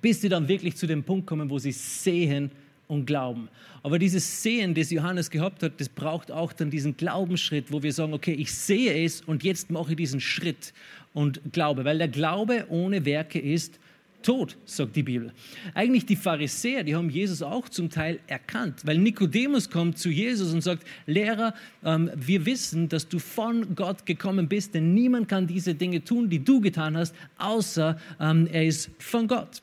bis 0.00 0.22
sie 0.22 0.30
dann 0.30 0.48
wirklich 0.48 0.76
zu 0.76 0.86
dem 0.86 1.04
Punkt 1.04 1.26
kommen, 1.26 1.50
wo 1.50 1.58
sie 1.58 1.72
sehen, 1.72 2.50
und 2.88 3.06
Glauben. 3.06 3.48
Aber 3.84 3.98
dieses 3.98 4.42
Sehen, 4.42 4.72
das 4.72 4.90
Johannes 4.90 5.28
gehabt 5.28 5.62
hat, 5.62 5.78
das 5.78 5.90
braucht 5.90 6.32
auch 6.32 6.54
dann 6.54 6.70
diesen 6.70 6.96
Glaubensschritt, 6.96 7.70
wo 7.70 7.82
wir 7.82 7.92
sagen, 7.92 8.14
okay, 8.14 8.32
ich 8.32 8.50
sehe 8.50 9.04
es 9.04 9.20
und 9.20 9.44
jetzt 9.44 9.70
mache 9.70 9.90
ich 9.90 9.96
diesen 9.96 10.22
Schritt 10.22 10.72
und 11.12 11.52
glaube. 11.52 11.84
Weil 11.84 11.98
der 11.98 12.08
Glaube 12.08 12.64
ohne 12.70 13.04
Werke 13.04 13.38
ist 13.38 13.78
tot, 14.22 14.56
sagt 14.64 14.96
die 14.96 15.02
Bibel. 15.02 15.32
Eigentlich 15.74 16.06
die 16.06 16.16
Pharisäer, 16.16 16.82
die 16.82 16.94
haben 16.96 17.10
Jesus 17.10 17.42
auch 17.42 17.68
zum 17.68 17.90
Teil 17.90 18.20
erkannt, 18.26 18.86
weil 18.86 18.96
Nikodemus 18.96 19.68
kommt 19.68 19.98
zu 19.98 20.08
Jesus 20.08 20.54
und 20.54 20.62
sagt, 20.62 20.86
Lehrer, 21.04 21.52
ähm, 21.84 22.10
wir 22.14 22.46
wissen, 22.46 22.88
dass 22.88 23.06
du 23.06 23.18
von 23.18 23.74
Gott 23.74 24.06
gekommen 24.06 24.48
bist, 24.48 24.74
denn 24.74 24.94
niemand 24.94 25.28
kann 25.28 25.46
diese 25.46 25.74
Dinge 25.74 26.02
tun, 26.02 26.30
die 26.30 26.42
du 26.42 26.62
getan 26.62 26.96
hast, 26.96 27.14
außer 27.36 28.00
ähm, 28.18 28.48
er 28.50 28.64
ist 28.64 28.90
von 28.98 29.28
Gott. 29.28 29.60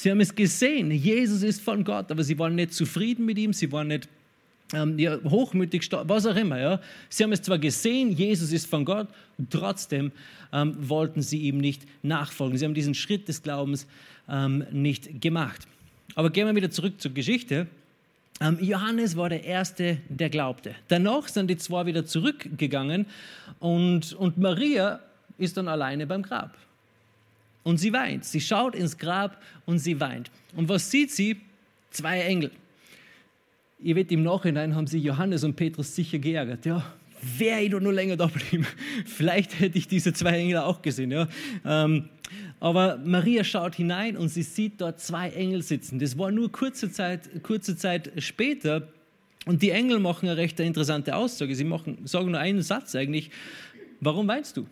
Sie 0.00 0.12
haben 0.12 0.20
es 0.20 0.32
gesehen, 0.32 0.92
Jesus 0.92 1.42
ist 1.42 1.60
von 1.60 1.82
Gott, 1.82 2.12
aber 2.12 2.22
sie 2.22 2.38
waren 2.38 2.54
nicht 2.54 2.72
zufrieden 2.72 3.26
mit 3.26 3.36
ihm, 3.36 3.52
sie 3.52 3.72
waren 3.72 3.88
nicht 3.88 4.08
ähm, 4.72 4.96
ja, 4.96 5.18
hochmütig, 5.24 5.90
was 5.90 6.24
auch 6.24 6.36
immer. 6.36 6.56
Ja. 6.60 6.80
Sie 7.08 7.24
haben 7.24 7.32
es 7.32 7.42
zwar 7.42 7.58
gesehen, 7.58 8.12
Jesus 8.12 8.52
ist 8.52 8.68
von 8.68 8.84
Gott, 8.84 9.08
trotzdem 9.50 10.12
ähm, 10.52 10.76
wollten 10.88 11.20
sie 11.20 11.38
ihm 11.38 11.58
nicht 11.58 11.82
nachfolgen. 12.04 12.56
Sie 12.56 12.64
haben 12.64 12.74
diesen 12.74 12.94
Schritt 12.94 13.26
des 13.26 13.42
Glaubens 13.42 13.88
ähm, 14.28 14.64
nicht 14.70 15.20
gemacht. 15.20 15.66
Aber 16.14 16.30
gehen 16.30 16.46
wir 16.46 16.54
wieder 16.54 16.70
zurück 16.70 17.00
zur 17.00 17.12
Geschichte. 17.12 17.66
Ähm, 18.40 18.56
Johannes 18.60 19.16
war 19.16 19.30
der 19.30 19.42
Erste, 19.42 19.98
der 20.08 20.30
glaubte. 20.30 20.76
Danach 20.86 21.26
sind 21.26 21.50
die 21.50 21.56
zwei 21.56 21.86
wieder 21.86 22.06
zurückgegangen 22.06 23.06
und, 23.58 24.12
und 24.12 24.38
Maria 24.38 25.00
ist 25.38 25.56
dann 25.56 25.66
alleine 25.66 26.06
beim 26.06 26.22
Grab. 26.22 26.56
Und 27.68 27.76
sie 27.76 27.92
weint. 27.92 28.24
Sie 28.24 28.40
schaut 28.40 28.74
ins 28.74 28.96
Grab 28.96 29.42
und 29.66 29.78
sie 29.78 30.00
weint. 30.00 30.30
Und 30.56 30.70
was 30.70 30.90
sieht 30.90 31.10
sie? 31.10 31.36
Zwei 31.90 32.22
Engel. 32.22 32.50
Ihr 33.78 33.94
wisst, 33.94 34.10
im 34.10 34.22
Nachhinein 34.22 34.74
haben 34.74 34.86
sie 34.86 34.98
Johannes 34.98 35.44
und 35.44 35.54
Petrus 35.54 35.94
sicher 35.94 36.18
geärgert. 36.18 36.64
Ja, 36.64 36.82
wäre 37.36 37.60
ich 37.60 37.70
doch 37.70 37.80
nur 37.80 37.92
länger 37.92 38.16
da 38.16 38.24
geblieben. 38.24 38.66
Vielleicht 39.04 39.60
hätte 39.60 39.76
ich 39.76 39.86
diese 39.86 40.14
zwei 40.14 40.38
Engel 40.38 40.60
auch 40.60 40.80
gesehen. 40.80 41.10
Ja. 41.10 41.28
Ähm, 41.66 42.08
aber 42.58 42.96
Maria 43.04 43.44
schaut 43.44 43.74
hinein 43.74 44.16
und 44.16 44.30
sie 44.30 44.44
sieht 44.44 44.80
dort 44.80 45.02
zwei 45.02 45.28
Engel 45.28 45.60
sitzen. 45.60 45.98
Das 45.98 46.16
war 46.16 46.30
nur 46.30 46.50
kurze 46.50 46.90
Zeit, 46.90 47.42
kurze 47.42 47.76
Zeit 47.76 48.10
später. 48.16 48.88
Und 49.44 49.60
die 49.60 49.72
Engel 49.72 49.98
machen 49.98 50.26
eine 50.26 50.38
recht 50.38 50.58
interessante 50.58 51.14
Aussage. 51.14 51.54
Sie 51.54 51.64
machen, 51.64 51.98
sagen 52.06 52.30
nur 52.30 52.40
einen 52.40 52.62
Satz 52.62 52.94
eigentlich. 52.94 53.30
Warum 54.00 54.26
weinst 54.26 54.56
du? 54.56 54.66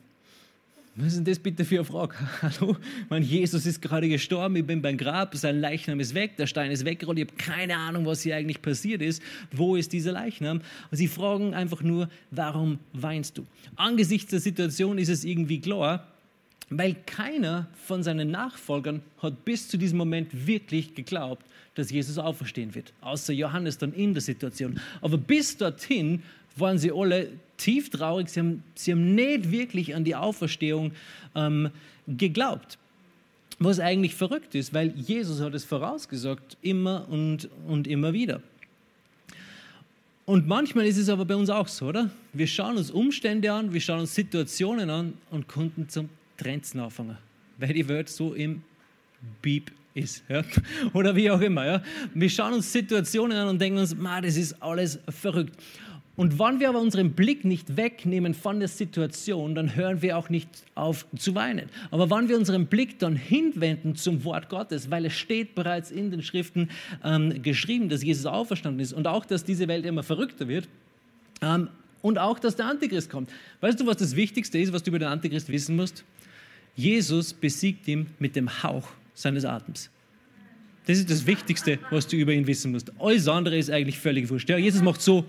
Was 0.99 1.09
ist 1.09 1.17
denn 1.17 1.25
das 1.27 1.39
bitte 1.39 1.63
für 1.67 1.75
eine 1.75 1.85
Frage? 1.85 2.15
Hallo? 2.43 2.75
Mein 3.11 3.23
Jesus 3.23 3.67
ist 3.67 3.83
gerade 3.83 4.09
gestorben, 4.09 4.57
ich 4.57 4.67
bin 4.67 4.81
beim 4.81 4.97
Grab, 4.97 5.37
sein 5.37 5.61
Leichnam 5.61 6.01
ist 6.01 6.15
weg, 6.15 6.39
der 6.39 6.47
Stein 6.47 6.71
ist 6.71 6.87
weggerollt, 6.87 7.19
ich 7.19 7.27
habe 7.27 7.37
keine 7.37 7.77
Ahnung, 7.77 8.07
was 8.07 8.23
hier 8.23 8.35
eigentlich 8.35 8.63
passiert 8.63 9.03
ist. 9.03 9.23
Wo 9.53 9.77
ist 9.77 9.93
dieser 9.93 10.13
Leichnam? 10.13 10.63
Und 10.91 10.97
sie 10.97 11.07
fragen 11.07 11.53
einfach 11.53 11.83
nur, 11.83 12.09
warum 12.31 12.79
weinst 12.95 13.37
du? 13.37 13.47
Angesichts 13.77 14.31
der 14.31 14.41
Situation 14.41 14.97
ist 14.97 15.11
es 15.11 15.25
irgendwie 15.25 15.61
klar, 15.61 16.07
weil 16.69 16.97
keiner 17.07 17.69
von 17.85 18.03
seinen 18.03 18.31
Nachfolgern 18.31 19.03
hat 19.23 19.45
bis 19.45 19.69
zu 19.69 19.77
diesem 19.77 19.99
Moment 19.99 20.47
wirklich 20.47 20.95
geglaubt, 20.95 21.47
dass 21.75 21.91
Jesus 21.91 22.19
auferstehen 22.19 22.75
wird. 22.75 22.93
Außer 23.01 23.33
Johannes 23.33 23.79
dann 23.79 23.93
in 23.93 24.15
der 24.15 24.23
Situation. 24.23 24.81
Aber 25.01 25.17
bis 25.17 25.57
dorthin 25.57 26.23
waren 26.57 26.79
sie 26.79 26.91
alle 26.91 27.31
tief 27.57 27.91
traurig. 27.91 28.29
Sie 28.29 28.41
haben, 28.41 28.63
sie 28.75 28.93
haben 28.93 29.15
nicht 29.15 29.51
wirklich 29.51 29.95
an 29.95 30.05
die 30.05 30.17
Auferstehung 30.17 30.93
ähm, 31.35 31.71
geglaubt. 32.09 32.79
Was 33.59 33.79
eigentlich 33.79 34.15
verrückt 34.15 34.55
ist, 34.55 34.75
weil 34.75 34.93
Jesus 34.97 35.41
hat 35.41 35.55
es 35.55 35.65
vorausgesagt, 35.65 36.59
immer 36.63 37.07
und, 37.09 37.49
und 37.67 37.87
immer 37.87 38.13
wieder. 38.13 38.43
Und 40.25 40.49
manchmal 40.49 40.87
ist 40.87 40.99
es 40.99 41.09
aber 41.09 41.25
bei 41.25 41.37
uns 41.37 41.49
auch 41.49 41.69
so, 41.69 41.87
oder? 41.87 42.11
Wir 42.33 42.49
schauen 42.49 42.77
uns 42.77 42.91
Umstände 42.91 43.53
an, 43.53 43.73
wir 43.73 43.81
schauen 43.81 44.01
uns 44.01 44.15
Situationen 44.15 44.91
an 44.91 45.15
und 45.31 45.47
konnten 45.47 45.89
zum 45.89 46.09
Trenzen 46.37 46.81
anfangen, 46.81 47.19
weil 47.59 47.73
die 47.73 47.89
Welt 47.89 48.09
so 48.09 48.35
im 48.35 48.63
Beep 49.43 49.73
ist. 49.95 50.23
Ja? 50.29 50.43
Oder 50.93 51.15
wie 51.17 51.31
auch 51.31 51.41
immer. 51.41 51.67
Ja? 51.67 51.83
Wir 52.15 52.31
schauen 52.31 52.55
uns 52.55 52.73
Situationen 52.73 53.37
an 53.37 53.49
und 53.49 53.61
denken 53.61 53.79
uns, 53.79 53.97
das 54.23 54.37
ist 54.37 54.63
alles 54.63 54.99
verrückt. 55.09 55.57
Und 56.17 56.39
wenn 56.39 56.61
wir 56.61 56.71
aber 56.71 56.81
unseren 56.81 57.13
Blick 57.13 57.45
nicht 57.45 57.77
wegnehmen 57.77 58.33
von 58.33 58.59
der 58.59 58.69
Situation, 58.69 59.55
dann 59.55 59.77
hören 59.77 60.01
wir 60.01 60.17
auch 60.17 60.31
nicht 60.31 60.49
auf 60.75 61.07
zu 61.19 61.35
weinen. 61.35 61.69
Aber 61.91 62.11
wenn 62.11 62.29
wir 62.31 62.39
unseren 62.39 62.67
Blick 62.67 62.99
dann 62.99 63.17
hinwenden 63.17 63.97
zum 63.97 64.25
Wort 64.25 64.49
Gottes, 64.49 64.91
weil 64.91 65.05
es 65.05 65.13
steht 65.13 65.55
bereits 65.55 65.91
in 65.91 66.11
den 66.11 66.23
Schriften 66.23 66.71
ähm, 67.05 67.43
geschrieben, 67.43 67.91
dass 67.91 68.03
Jesus 68.03 68.25
auferstanden 68.25 68.81
ist 68.81 68.95
und 68.95 69.07
auch, 69.07 69.27
dass 69.27 69.45
diese 69.45 69.69
Welt 69.69 69.85
immer 69.85 70.03
verrückter 70.03 70.49
wird 70.49 70.69
ähm, 71.43 71.69
und 72.01 72.19
auch, 72.19 72.39
dass 72.39 72.57
der 72.57 72.65
Antichrist 72.65 73.11
kommt. 73.11 73.29
Weißt 73.61 73.79
du, 73.79 73.87
was 73.87 73.99
das 73.99 74.17
Wichtigste 74.17 74.59
ist, 74.59 74.73
was 74.73 74.83
du 74.83 74.91
über 74.91 74.99
den 74.99 75.09
Antichrist 75.09 75.51
wissen 75.51 75.77
musst? 75.77 76.03
Jesus 76.77 77.33
besiegt 77.33 77.89
ihn 77.89 78.07
mit 78.19 78.37
dem 78.37 78.63
Hauch 78.63 78.89
seines 79.15 79.45
Atems. 79.45 79.91
Das 80.87 80.99
ist 80.99 81.11
das 81.11 81.27
Wichtigste, 81.27 81.81
was 81.91 82.07
du 82.07 82.17
über 82.17 82.33
ihn 82.33 82.47
wissen 82.47 82.71
musst. 82.71 82.93
Alles 83.01 83.27
andere 83.27 83.57
ist 83.57 83.71
eigentlich 83.71 83.99
völlig 83.99 84.31
wurscht. 84.31 84.49
Ja, 84.49 84.57
Jesus 84.57 84.83
macht 84.83 85.01
so 85.01 85.25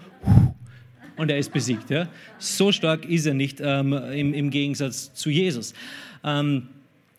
und 1.16 1.32
er 1.32 1.40
ist 1.40 1.52
besiegt. 1.52 1.90
Ja? 1.90 2.08
So 2.38 2.72
stark 2.72 3.06
ist 3.06 3.26
er 3.26 3.34
nicht 3.34 3.60
ähm, 3.60 3.94
im, 3.94 4.34
im, 4.34 4.50
Gegensatz 4.52 5.14
zu 5.14 5.30
Jesus. 5.32 5.74
Ähm, 6.24 6.68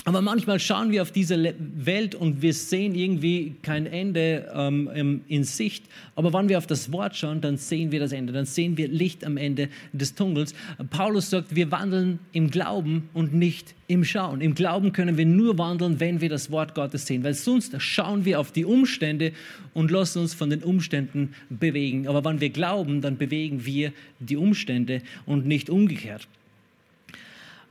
aber 0.05 0.23
manchmal 0.23 0.59
schauen 0.59 0.91
wir 0.91 1.03
auf 1.03 1.11
diese 1.11 1.55
Welt 1.59 2.15
und 2.15 2.41
wir 2.41 2.55
sehen 2.55 2.95
irgendwie 2.95 3.57
kein 3.63 3.85
Ende 3.85 4.51
ähm, 4.55 5.21
in 5.29 5.45
Sicht. 5.45 5.85
Aber 6.15 6.33
wenn 6.33 6.49
wir 6.49 6.57
auf 6.57 6.67
das 6.67 6.91
Wort 6.93 7.15
schauen, 7.15 7.43
dann 7.43 7.59
sehen 7.59 7.93
wir 7.93 8.01
das 8.01 8.13
Ende. 8.13 8.33
Dann 8.33 8.47
sehen 8.47 8.79
wir 8.79 8.89
Licht 8.89 9.25
am 9.25 9.37
Ende 9.37 9.69
des 9.93 10.15
Tunnels. 10.15 10.55
Paulus 10.91 11.29
sagt, 11.29 11.55
wir 11.55 11.71
wandeln 11.71 12.21
im 12.33 12.51
Glauben 12.51 13.11
und 13.13 13.35
nicht 13.35 13.75
im 13.87 14.03
Schauen. 14.03 14.41
Im 14.41 14.55
Glauben 14.55 14.93
können 14.93 15.19
wir 15.19 15.27
nur 15.27 15.59
wandeln, 15.59 16.01
wenn 16.01 16.23
wir 16.23 16.31
das 16.31 16.51
Wort 16.51 16.75
Gottes 16.75 17.07
sehen. 17.07 17.23
Weil 17.23 17.35
sonst 17.35 17.75
schauen 17.83 18.25
wir 18.25 18.41
auf 18.41 18.51
die 18.51 18.65
Umstände 18.65 19.33
und 19.75 19.91
lassen 19.91 20.21
uns 20.21 20.33
von 20.33 20.49
den 20.49 20.63
Umständen 20.63 21.35
bewegen. 21.51 22.09
Aber 22.09 22.25
wenn 22.25 22.41
wir 22.41 22.51
glauben, 22.51 23.03
dann 23.03 23.19
bewegen 23.19 23.67
wir 23.67 23.93
die 24.21 24.37
Umstände 24.37 25.03
und 25.27 25.45
nicht 25.45 25.69
umgekehrt. 25.69 26.29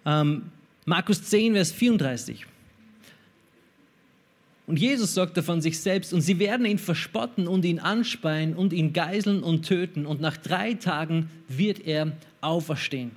Ähm, 0.05 0.43
Markus 0.89 1.21
10, 1.21 1.51
Vers 1.53 1.73
34. 1.73 2.45
Und 4.67 4.79
Jesus 4.79 5.13
sagte 5.13 5.43
von 5.43 5.59
sich 5.59 5.81
selbst, 5.81 6.13
und 6.13 6.21
sie 6.21 6.39
werden 6.39 6.65
ihn 6.65 6.77
verspotten 6.77 7.45
und 7.45 7.65
ihn 7.65 7.79
anspeien 7.79 8.55
und 8.55 8.71
ihn 8.71 8.93
geiseln 8.93 9.43
und 9.43 9.67
töten, 9.67 10.05
und 10.05 10.21
nach 10.21 10.37
drei 10.37 10.75
Tagen 10.75 11.29
wird 11.49 11.85
er 11.85 12.13
auferstehen. 12.39 13.11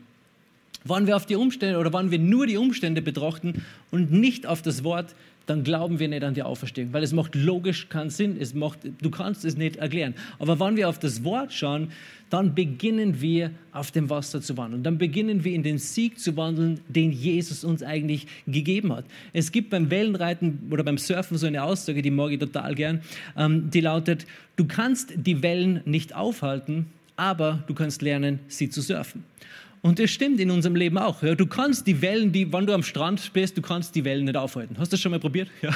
Wann 0.83 1.07
wir 1.07 1.15
auf 1.15 1.27
die 1.27 1.37
Umstände 1.37 1.79
oder 1.79 1.93
wann 1.93 2.11
wir 2.11 2.19
nur 2.19 2.49
die 2.49 2.57
Umstände 2.57 3.03
betrachten 3.03 3.65
und 3.93 4.11
nicht 4.11 4.47
auf 4.47 4.63
das 4.63 4.83
Wort, 4.83 5.15
dann 5.47 5.65
glauben 5.65 5.99
wir 5.99 6.09
nicht 6.09 6.23
an 6.23 6.35
die 6.35 6.43
Auferstehung, 6.43 6.93
weil 6.93 7.03
es 7.03 7.13
macht 7.13 7.35
logisch 7.35 7.89
keinen 7.89 8.11
Sinn, 8.11 8.37
es 8.39 8.55
macht, 8.55 8.81
du 9.01 9.11
kannst 9.11 9.45
es 9.45 9.57
nicht 9.57 9.77
erklären. 9.77 10.15
Aber 10.39 10.61
wenn 10.61 10.77
wir 10.77 10.89
auf 10.89 10.99
das 10.99 11.25
Wort 11.25 11.53
schauen, 11.53 11.91
dann 12.31 12.55
beginnen 12.55 13.21
wir 13.21 13.51
auf 13.73 13.91
dem 13.91 14.09
Wasser 14.09 14.41
zu 14.41 14.57
wandeln. 14.57 14.85
Dann 14.85 14.99
beginnen 14.99 15.43
wir 15.43 15.53
in 15.53 15.65
den 15.65 15.79
Sieg 15.79 16.21
zu 16.21 16.37
wandeln, 16.37 16.81
den 16.89 17.11
Jesus 17.11 17.65
uns 17.65 17.83
eigentlich 17.83 18.27
gegeben 18.47 18.93
hat. 18.93 19.05
Es 19.33 19.51
gibt 19.51 19.71
beim 19.71 19.91
Wellenreiten 19.91 20.69
oder 20.71 20.85
beim 20.85 20.99
Surfen 20.99 21.37
so 21.37 21.47
eine 21.47 21.63
Aussage, 21.65 22.03
die 22.03 22.13
mag 22.13 22.31
ich 22.31 22.39
total 22.39 22.75
gern, 22.77 23.01
ähm, 23.37 23.71
die 23.71 23.81
lautet, 23.81 24.27
du 24.57 24.65
kannst 24.67 25.13
die 25.17 25.43
Wellen 25.43 25.81
nicht 25.85 26.15
aufhalten, 26.15 26.87
aber 27.17 27.65
du 27.67 27.75
kannst 27.75 28.01
lernen, 28.01 28.39
sie 28.47 28.71
zu 28.71 28.81
surfen. 28.81 29.25
Und 29.83 29.99
das 29.99 30.11
stimmt 30.11 30.39
in 30.41 30.51
unserem 30.51 30.77
Leben 30.77 30.99
auch. 30.99 31.23
Du 31.23 31.47
kannst 31.47 31.87
die 31.87 32.03
Wellen, 32.03 32.33
die, 32.33 32.53
wenn 32.53 32.67
du 32.67 32.75
am 32.75 32.83
Strand 32.83 33.33
bist, 33.33 33.57
du 33.57 33.63
kannst 33.63 33.95
die 33.95 34.05
Wellen 34.05 34.27
nicht 34.27 34.37
aufhalten. 34.37 34.77
Hast 34.79 34.93
du 34.93 34.97
das 34.97 35.01
schon 35.01 35.11
mal 35.11 35.21
probiert? 35.21 35.49
Ja. 35.63 35.75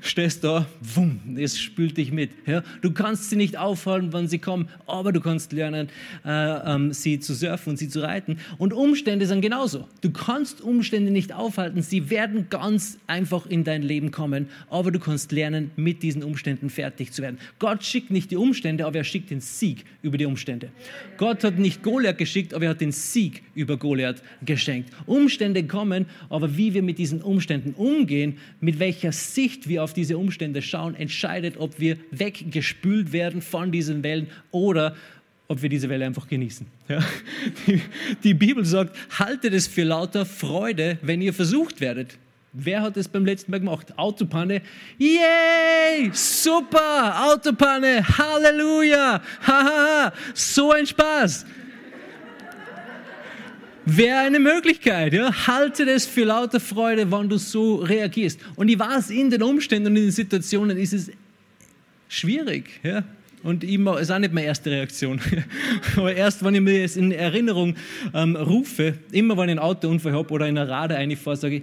Stehst 0.00 0.44
da, 0.44 0.66
wumm, 0.80 1.36
es 1.36 1.58
spült 1.58 1.96
dich 1.96 2.12
mit. 2.12 2.30
Ja. 2.46 2.62
Du 2.80 2.92
kannst 2.92 3.28
sie 3.28 3.34
nicht 3.34 3.58
aufhalten, 3.58 4.12
wenn 4.12 4.28
sie 4.28 4.38
kommen, 4.38 4.68
aber 4.86 5.10
du 5.10 5.20
kannst 5.20 5.52
lernen, 5.52 5.88
äh, 6.24 6.74
ähm, 6.74 6.92
sie 6.92 7.18
zu 7.18 7.34
surfen 7.34 7.70
und 7.70 7.76
sie 7.76 7.88
zu 7.88 8.00
reiten. 8.00 8.38
Und 8.58 8.72
Umstände 8.72 9.26
sind 9.26 9.40
genauso. 9.40 9.88
Du 10.00 10.12
kannst 10.12 10.60
Umstände 10.60 11.10
nicht 11.10 11.32
aufhalten, 11.32 11.82
sie 11.82 12.08
werden 12.08 12.46
ganz 12.50 12.98
einfach 13.08 13.46
in 13.46 13.64
dein 13.64 13.82
Leben 13.82 14.12
kommen, 14.12 14.48
aber 14.68 14.92
du 14.92 15.00
kannst 15.00 15.32
lernen, 15.32 15.72
mit 15.74 16.04
diesen 16.04 16.22
Umständen 16.22 16.70
fertig 16.70 17.12
zu 17.12 17.22
werden. 17.22 17.38
Gott 17.58 17.82
schickt 17.82 18.12
nicht 18.12 18.30
die 18.30 18.36
Umstände, 18.36 18.86
aber 18.86 18.98
er 18.98 19.04
schickt 19.04 19.30
den 19.30 19.40
Sieg 19.40 19.84
über 20.02 20.18
die 20.18 20.26
Umstände. 20.26 20.70
Gott 21.16 21.42
hat 21.42 21.58
nicht 21.58 21.82
Goliath 21.82 22.18
geschickt, 22.18 22.54
aber 22.54 22.66
er 22.66 22.70
hat 22.70 22.80
den 22.80 22.92
Sieg 22.92 23.39
über 23.54 23.76
Goliath 23.76 24.22
geschenkt. 24.44 24.90
Umstände 25.06 25.64
kommen, 25.64 26.06
aber 26.28 26.56
wie 26.56 26.74
wir 26.74 26.82
mit 26.82 26.98
diesen 26.98 27.22
Umständen 27.22 27.74
umgehen, 27.74 28.38
mit 28.60 28.78
welcher 28.78 29.12
Sicht 29.12 29.68
wir 29.68 29.84
auf 29.84 29.92
diese 29.92 30.18
Umstände 30.18 30.62
schauen, 30.62 30.94
entscheidet, 30.94 31.56
ob 31.58 31.78
wir 31.80 31.96
weggespült 32.10 33.12
werden 33.12 33.42
von 33.42 33.72
diesen 33.72 34.02
Wellen 34.02 34.28
oder 34.50 34.96
ob 35.48 35.62
wir 35.62 35.68
diese 35.68 35.88
Welle 35.88 36.06
einfach 36.06 36.28
genießen. 36.28 36.66
Ja? 36.88 37.00
Die, 37.66 37.80
die 38.22 38.34
Bibel 38.34 38.64
sagt, 38.64 38.96
haltet 39.18 39.52
es 39.52 39.66
für 39.66 39.82
lauter 39.82 40.24
Freude, 40.24 40.98
wenn 41.02 41.20
ihr 41.20 41.32
versucht 41.32 41.80
werdet. 41.80 42.16
Wer 42.52 42.82
hat 42.82 42.96
das 42.96 43.06
beim 43.06 43.24
letzten 43.24 43.52
Mal 43.52 43.58
gemacht? 43.58 43.96
Autopanne. 43.96 44.62
Yay! 44.98 46.10
Super! 46.12 47.32
Autopanne! 47.32 48.02
Halleluja! 48.18 49.22
Haha! 49.46 50.12
So 50.34 50.72
ein 50.72 50.86
Spaß! 50.86 51.46
Wäre 53.96 54.18
eine 54.18 54.38
Möglichkeit. 54.38 55.12
Ja? 55.12 55.46
Halte 55.46 55.84
das 55.86 56.06
für 56.06 56.24
lauter 56.24 56.60
Freude, 56.60 57.10
wann 57.10 57.28
du 57.28 57.38
so 57.38 57.76
reagierst. 57.76 58.40
Und 58.56 58.68
ich 58.68 58.78
weiß, 58.78 59.10
in 59.10 59.30
den 59.30 59.42
Umständen 59.42 59.88
und 59.88 59.96
in 59.96 60.02
den 60.04 60.12
Situationen 60.12 60.76
ist 60.76 60.92
es 60.92 61.10
schwierig. 62.08 62.68
Ja? 62.82 63.04
Und 63.42 63.64
immer, 63.64 63.98
ist 63.98 64.10
auch 64.10 64.18
nicht 64.18 64.34
meine 64.34 64.46
erste 64.46 64.70
Reaktion. 64.70 65.20
Aber 65.96 66.14
erst, 66.14 66.44
wenn 66.44 66.54
ich 66.54 66.60
mir 66.60 66.84
es 66.84 66.96
in 66.96 67.10
Erinnerung 67.12 67.74
ähm, 68.12 68.36
rufe, 68.36 68.98
immer 69.12 69.36
wenn 69.36 69.48
ich 69.48 69.52
einen 69.52 69.60
Autounfall 69.60 70.12
habe 70.12 70.30
oder 70.32 70.46
in 70.46 70.58
einer 70.58 70.68
Rade 70.68 70.96
einfahre, 70.96 71.36
sage 71.36 71.56
ich, 71.56 71.62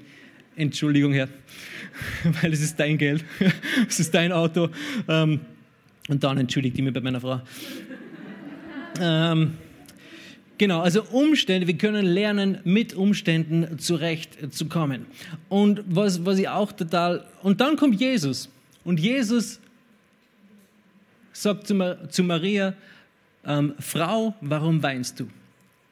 Entschuldigung, 0.55 1.13
Herr, 1.13 1.29
weil 2.41 2.51
es 2.51 2.61
ist 2.61 2.79
dein 2.79 2.97
Geld, 2.97 3.23
es 3.87 3.99
ist 3.99 4.13
dein 4.13 4.31
Auto. 4.31 4.69
Ähm, 5.07 5.41
und 6.07 6.23
dann 6.23 6.37
entschuldigt 6.37 6.77
ich 6.77 6.83
mich 6.83 6.93
bei 6.93 7.01
meiner 7.01 7.21
Frau. 7.21 7.41
Ähm, 8.99 9.53
Genau, 10.57 10.81
also 10.81 11.03
Umstände, 11.03 11.67
wir 11.67 11.77
können 11.77 12.05
lernen, 12.05 12.59
mit 12.63 12.95
Umständen 12.95 13.77
zurechtzukommen. 13.77 15.05
Und 15.49 15.83
was, 15.87 16.25
was 16.25 16.39
ich 16.39 16.49
auch 16.49 16.71
total, 16.71 17.25
und 17.43 17.61
dann 17.61 17.75
kommt 17.75 17.99
Jesus. 17.99 18.49
Und 18.83 18.99
Jesus 18.99 19.59
sagt 21.31 21.67
zu, 21.67 22.23
Maria, 22.23 22.73
ähm, 23.45 23.75
Frau, 23.79 24.33
warum 24.41 24.81
weinst 24.81 25.19
du? 25.19 25.27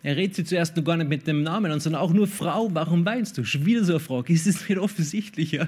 Er 0.05 0.17
redet 0.17 0.35
sie 0.35 0.43
zuerst 0.43 0.77
noch 0.77 0.83
gar 0.83 0.97
nicht 0.97 1.09
mit 1.09 1.25
dem 1.25 1.41
Namen 1.41 1.71
an, 1.71 1.79
sondern 1.79 1.99
auch 1.99 2.13
nur 2.13 2.27
Frau, 2.27 2.69
warum 2.73 3.03
weinst 3.05 3.39
du? 3.39 3.43
Schon 3.43 3.65
wieder 3.65 3.83
so 3.83 3.93
eine 3.93 3.99
Frage, 3.99 4.33
ist 4.33 4.45
es 4.45 4.69
nicht 4.69 4.77
offensichtlicher? 4.77 5.67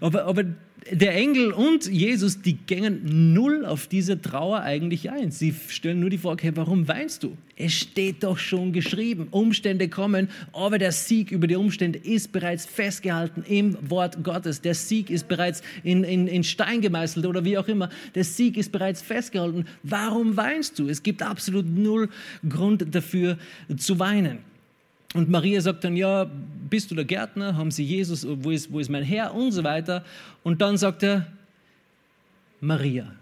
Aber, 0.00 0.24
aber 0.24 0.44
der 0.90 1.14
Engel 1.14 1.52
und 1.52 1.86
Jesus, 1.86 2.42
die 2.42 2.56
gängen 2.56 3.32
null 3.32 3.64
auf 3.64 3.86
diese 3.86 4.20
Trauer 4.20 4.60
eigentlich 4.60 5.10
ein. 5.10 5.30
Sie 5.30 5.54
stellen 5.68 6.00
nur 6.00 6.10
die 6.10 6.18
Frage, 6.18 6.44
hey, 6.44 6.56
warum 6.56 6.88
weinst 6.88 7.22
du? 7.22 7.36
Es 7.56 7.72
steht 7.72 8.24
doch 8.24 8.36
schon 8.36 8.72
geschrieben, 8.72 9.28
Umstände 9.30 9.88
kommen, 9.88 10.28
aber 10.52 10.78
der 10.78 10.90
Sieg 10.90 11.30
über 11.30 11.46
die 11.46 11.54
Umstände 11.54 11.98
ist 12.00 12.32
bereits 12.32 12.66
festgehalten 12.66 13.44
im 13.48 13.78
Wort 13.88 14.24
Gottes. 14.24 14.60
Der 14.60 14.74
Sieg 14.74 15.08
ist 15.08 15.28
bereits 15.28 15.62
in, 15.84 16.02
in, 16.02 16.26
in 16.26 16.42
Stein 16.42 16.80
gemeißelt 16.80 17.24
oder 17.24 17.44
wie 17.44 17.56
auch 17.56 17.68
immer. 17.68 17.90
Der 18.14 18.24
Sieg 18.24 18.56
ist 18.56 18.72
bereits 18.72 19.02
festgehalten. 19.02 19.66
Warum 19.84 20.36
weinst 20.36 20.78
du? 20.78 20.88
Es 20.88 21.02
gibt 21.02 21.22
absolut 21.22 21.66
null 21.68 22.08
Grund 22.48 22.92
dafür 22.92 23.38
zu 23.76 23.98
weinen. 23.98 24.38
Und 25.14 25.30
Maria 25.30 25.60
sagt 25.60 25.84
dann, 25.84 25.96
ja, 25.96 26.28
bist 26.68 26.90
du 26.90 26.94
der 26.94 27.04
Gärtner? 27.04 27.56
Haben 27.56 27.70
sie 27.70 27.84
Jesus, 27.84 28.26
wo 28.28 28.50
ist, 28.50 28.70
wo 28.72 28.80
ist 28.80 28.88
mein 28.88 29.04
Herr? 29.04 29.32
Und 29.32 29.52
so 29.52 29.62
weiter. 29.62 30.04
Und 30.42 30.60
dann 30.60 30.76
sagt 30.76 31.04
er, 31.04 31.26
Maria. 32.60 33.12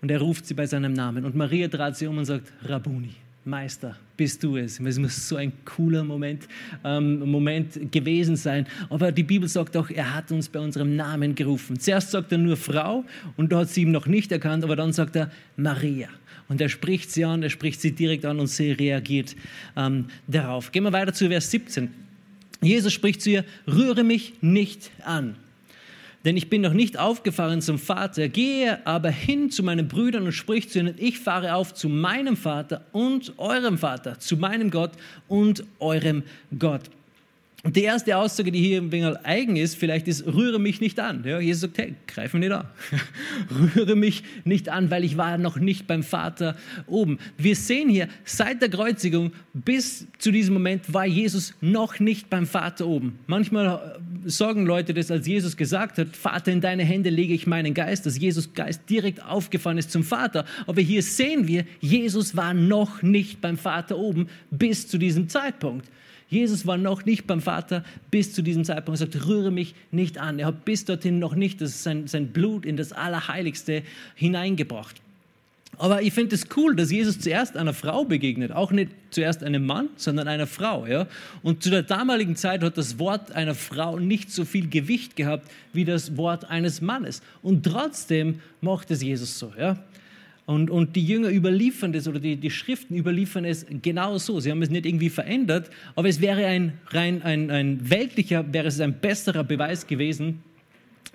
Und 0.00 0.10
er 0.10 0.20
ruft 0.20 0.46
sie 0.46 0.54
bei 0.54 0.66
seinem 0.66 0.92
Namen. 0.92 1.24
Und 1.24 1.34
Maria 1.34 1.66
dreht 1.66 1.96
sie 1.96 2.06
um 2.06 2.18
und 2.18 2.26
sagt, 2.26 2.52
Rabuni. 2.64 3.14
Meister, 3.46 3.96
bist 4.16 4.42
du 4.42 4.56
es. 4.56 4.80
Es 4.80 4.98
muss 4.98 5.28
so 5.28 5.36
ein 5.36 5.52
cooler 5.66 6.02
Moment, 6.02 6.48
ähm, 6.82 7.30
Moment 7.30 7.92
gewesen 7.92 8.36
sein. 8.36 8.66
Aber 8.88 9.12
die 9.12 9.22
Bibel 9.22 9.48
sagt 9.48 9.76
auch, 9.76 9.90
er 9.90 10.14
hat 10.14 10.32
uns 10.32 10.48
bei 10.48 10.60
unserem 10.60 10.96
Namen 10.96 11.34
gerufen. 11.34 11.78
Zuerst 11.78 12.10
sagt 12.10 12.32
er 12.32 12.38
nur 12.38 12.56
Frau 12.56 13.04
und 13.36 13.52
da 13.52 13.58
hat 13.58 13.68
sie 13.68 13.82
ihn 13.82 13.90
noch 13.90 14.06
nicht 14.06 14.32
erkannt, 14.32 14.64
aber 14.64 14.76
dann 14.76 14.94
sagt 14.94 15.16
er 15.16 15.30
Maria. 15.56 16.08
Und 16.48 16.60
er 16.60 16.68
spricht 16.68 17.10
sie 17.10 17.24
an, 17.24 17.42
er 17.42 17.50
spricht 17.50 17.80
sie 17.80 17.92
direkt 17.92 18.24
an 18.24 18.38
und 18.38 18.48
sie 18.48 18.72
reagiert 18.72 19.34
ähm, 19.76 20.06
darauf. 20.26 20.72
Gehen 20.72 20.84
wir 20.84 20.92
weiter 20.92 21.12
zu 21.12 21.28
Vers 21.28 21.50
17. 21.50 21.90
Jesus 22.60 22.92
spricht 22.92 23.22
zu 23.22 23.30
ihr, 23.30 23.44
rühre 23.66 24.04
mich 24.04 24.34
nicht 24.40 24.90
an 25.04 25.36
denn 26.24 26.38
ich 26.38 26.48
bin 26.48 26.62
noch 26.62 26.72
nicht 26.72 26.98
aufgefahren 26.98 27.60
zum 27.60 27.78
Vater, 27.78 28.28
gehe 28.28 28.84
aber 28.86 29.10
hin 29.10 29.50
zu 29.50 29.62
meinen 29.62 29.88
Brüdern 29.88 30.24
und 30.24 30.32
sprich 30.32 30.70
zu 30.70 30.78
ihnen, 30.78 30.94
ich 30.96 31.18
fahre 31.18 31.54
auf 31.54 31.74
zu 31.74 31.88
meinem 31.88 32.36
Vater 32.36 32.84
und 32.92 33.34
eurem 33.36 33.76
Vater, 33.76 34.18
zu 34.18 34.38
meinem 34.38 34.70
Gott 34.70 34.92
und 35.28 35.64
eurem 35.80 36.22
Gott. 36.58 36.82
Und 37.64 37.76
die 37.76 37.82
erste 37.82 38.18
Aussage, 38.18 38.52
die 38.52 38.60
hier 38.60 38.82
ein 38.82 38.92
wenig 38.92 39.16
eigen 39.22 39.56
ist, 39.56 39.76
vielleicht 39.76 40.06
ist, 40.06 40.26
rühre 40.26 40.58
mich 40.58 40.82
nicht 40.82 41.00
an. 41.00 41.24
Ja, 41.24 41.40
Jesus 41.40 41.62
sagt, 41.62 41.78
hey, 41.78 41.94
greif 42.06 42.34
mich 42.34 42.40
nicht 42.40 42.52
an. 42.52 42.66
rühre 43.74 43.96
mich 43.96 44.22
nicht 44.44 44.68
an, 44.68 44.90
weil 44.90 45.02
ich 45.02 45.16
war 45.16 45.38
noch 45.38 45.56
nicht 45.56 45.86
beim 45.86 46.02
Vater 46.02 46.56
oben. 46.86 47.18
Wir 47.38 47.56
sehen 47.56 47.88
hier, 47.88 48.08
seit 48.26 48.60
der 48.60 48.68
Kreuzigung 48.68 49.32
bis 49.54 50.06
zu 50.18 50.30
diesem 50.30 50.52
Moment 50.52 50.92
war 50.92 51.06
Jesus 51.06 51.54
noch 51.62 52.00
nicht 52.00 52.28
beim 52.28 52.46
Vater 52.46 52.86
oben. 52.86 53.18
Manchmal 53.26 53.98
äh, 54.26 54.28
sagen 54.28 54.66
Leute 54.66 54.92
das, 54.92 55.10
als 55.10 55.26
Jesus 55.26 55.56
gesagt 55.56 55.96
hat, 55.96 56.14
Vater, 56.14 56.52
in 56.52 56.60
deine 56.60 56.84
Hände 56.84 57.08
lege 57.08 57.32
ich 57.32 57.46
meinen 57.46 57.72
Geist, 57.72 58.04
dass 58.04 58.18
Jesus 58.18 58.52
Geist 58.52 58.82
direkt 58.90 59.24
aufgefahren 59.24 59.78
ist 59.78 59.90
zum 59.90 60.04
Vater. 60.04 60.44
Aber 60.66 60.82
hier 60.82 61.02
sehen 61.02 61.48
wir, 61.48 61.64
Jesus 61.80 62.36
war 62.36 62.52
noch 62.52 63.00
nicht 63.00 63.40
beim 63.40 63.56
Vater 63.56 63.96
oben 63.96 64.28
bis 64.50 64.86
zu 64.86 64.98
diesem 64.98 65.30
Zeitpunkt. 65.30 65.88
Jesus 66.34 66.66
war 66.66 66.76
noch 66.76 67.04
nicht 67.04 67.26
beim 67.26 67.40
Vater 67.40 67.84
bis 68.10 68.32
zu 68.32 68.42
diesem 68.42 68.64
Zeitpunkt. 68.64 69.00
Er 69.00 69.06
sagt, 69.06 69.26
rühre 69.26 69.50
mich 69.50 69.74
nicht 69.90 70.18
an. 70.18 70.38
Er 70.38 70.46
hat 70.46 70.64
bis 70.64 70.84
dorthin 70.84 71.18
noch 71.18 71.34
nicht 71.34 71.60
das 71.60 71.82
sein, 71.82 72.06
sein 72.08 72.28
Blut 72.28 72.66
in 72.66 72.76
das 72.76 72.92
Allerheiligste 72.92 73.82
hineingebracht. 74.14 75.00
Aber 75.78 76.02
ich 76.02 76.12
finde 76.12 76.34
es 76.34 76.46
cool, 76.56 76.76
dass 76.76 76.90
Jesus 76.90 77.18
zuerst 77.20 77.56
einer 77.56 77.74
Frau 77.74 78.04
begegnet. 78.04 78.52
Auch 78.52 78.70
nicht 78.70 78.90
zuerst 79.10 79.42
einem 79.42 79.66
Mann, 79.66 79.88
sondern 79.96 80.28
einer 80.28 80.46
Frau. 80.46 80.86
Ja? 80.86 81.06
Und 81.42 81.62
zu 81.62 81.70
der 81.70 81.82
damaligen 81.82 82.36
Zeit 82.36 82.62
hat 82.62 82.76
das 82.76 82.98
Wort 82.98 83.32
einer 83.32 83.54
Frau 83.54 83.98
nicht 83.98 84.30
so 84.30 84.44
viel 84.44 84.68
Gewicht 84.68 85.16
gehabt 85.16 85.50
wie 85.72 85.84
das 85.84 86.16
Wort 86.16 86.50
eines 86.50 86.80
Mannes. 86.80 87.22
Und 87.42 87.64
trotzdem 87.64 88.40
macht 88.60 88.90
es 88.90 89.02
Jesus 89.02 89.38
so. 89.38 89.52
Ja? 89.58 89.78
Und, 90.46 90.70
und 90.70 90.94
die 90.94 91.04
Jünger 91.04 91.30
überliefern 91.30 91.92
das 91.92 92.06
oder 92.06 92.20
die, 92.20 92.36
die 92.36 92.50
Schriften 92.50 92.94
überliefern 92.96 93.46
es 93.46 93.64
genau 93.80 94.18
so. 94.18 94.40
Sie 94.40 94.50
haben 94.50 94.60
es 94.60 94.68
nicht 94.68 94.84
irgendwie 94.84 95.08
verändert, 95.08 95.70
aber 95.94 96.08
es 96.08 96.20
wäre 96.20 96.44
ein 96.44 96.74
rein 96.88 97.22
ein, 97.22 97.50
ein 97.50 97.88
weltlicher, 97.88 98.52
wäre 98.52 98.68
es 98.68 98.78
ein 98.80 99.00
besserer 99.00 99.42
Beweis 99.42 99.86
gewesen, 99.86 100.42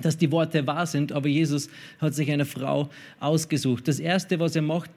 dass 0.02 0.18
die 0.18 0.32
Worte 0.32 0.66
wahr 0.66 0.88
sind, 0.88 1.12
aber 1.12 1.28
Jesus 1.28 1.70
hat 2.00 2.16
sich 2.16 2.32
eine 2.32 2.46
Frau 2.46 2.90
ausgesucht. 3.20 3.88
Das 3.88 4.00
Erste, 4.00 4.40
was 4.40 4.56
er 4.56 4.62
macht, 4.62 4.92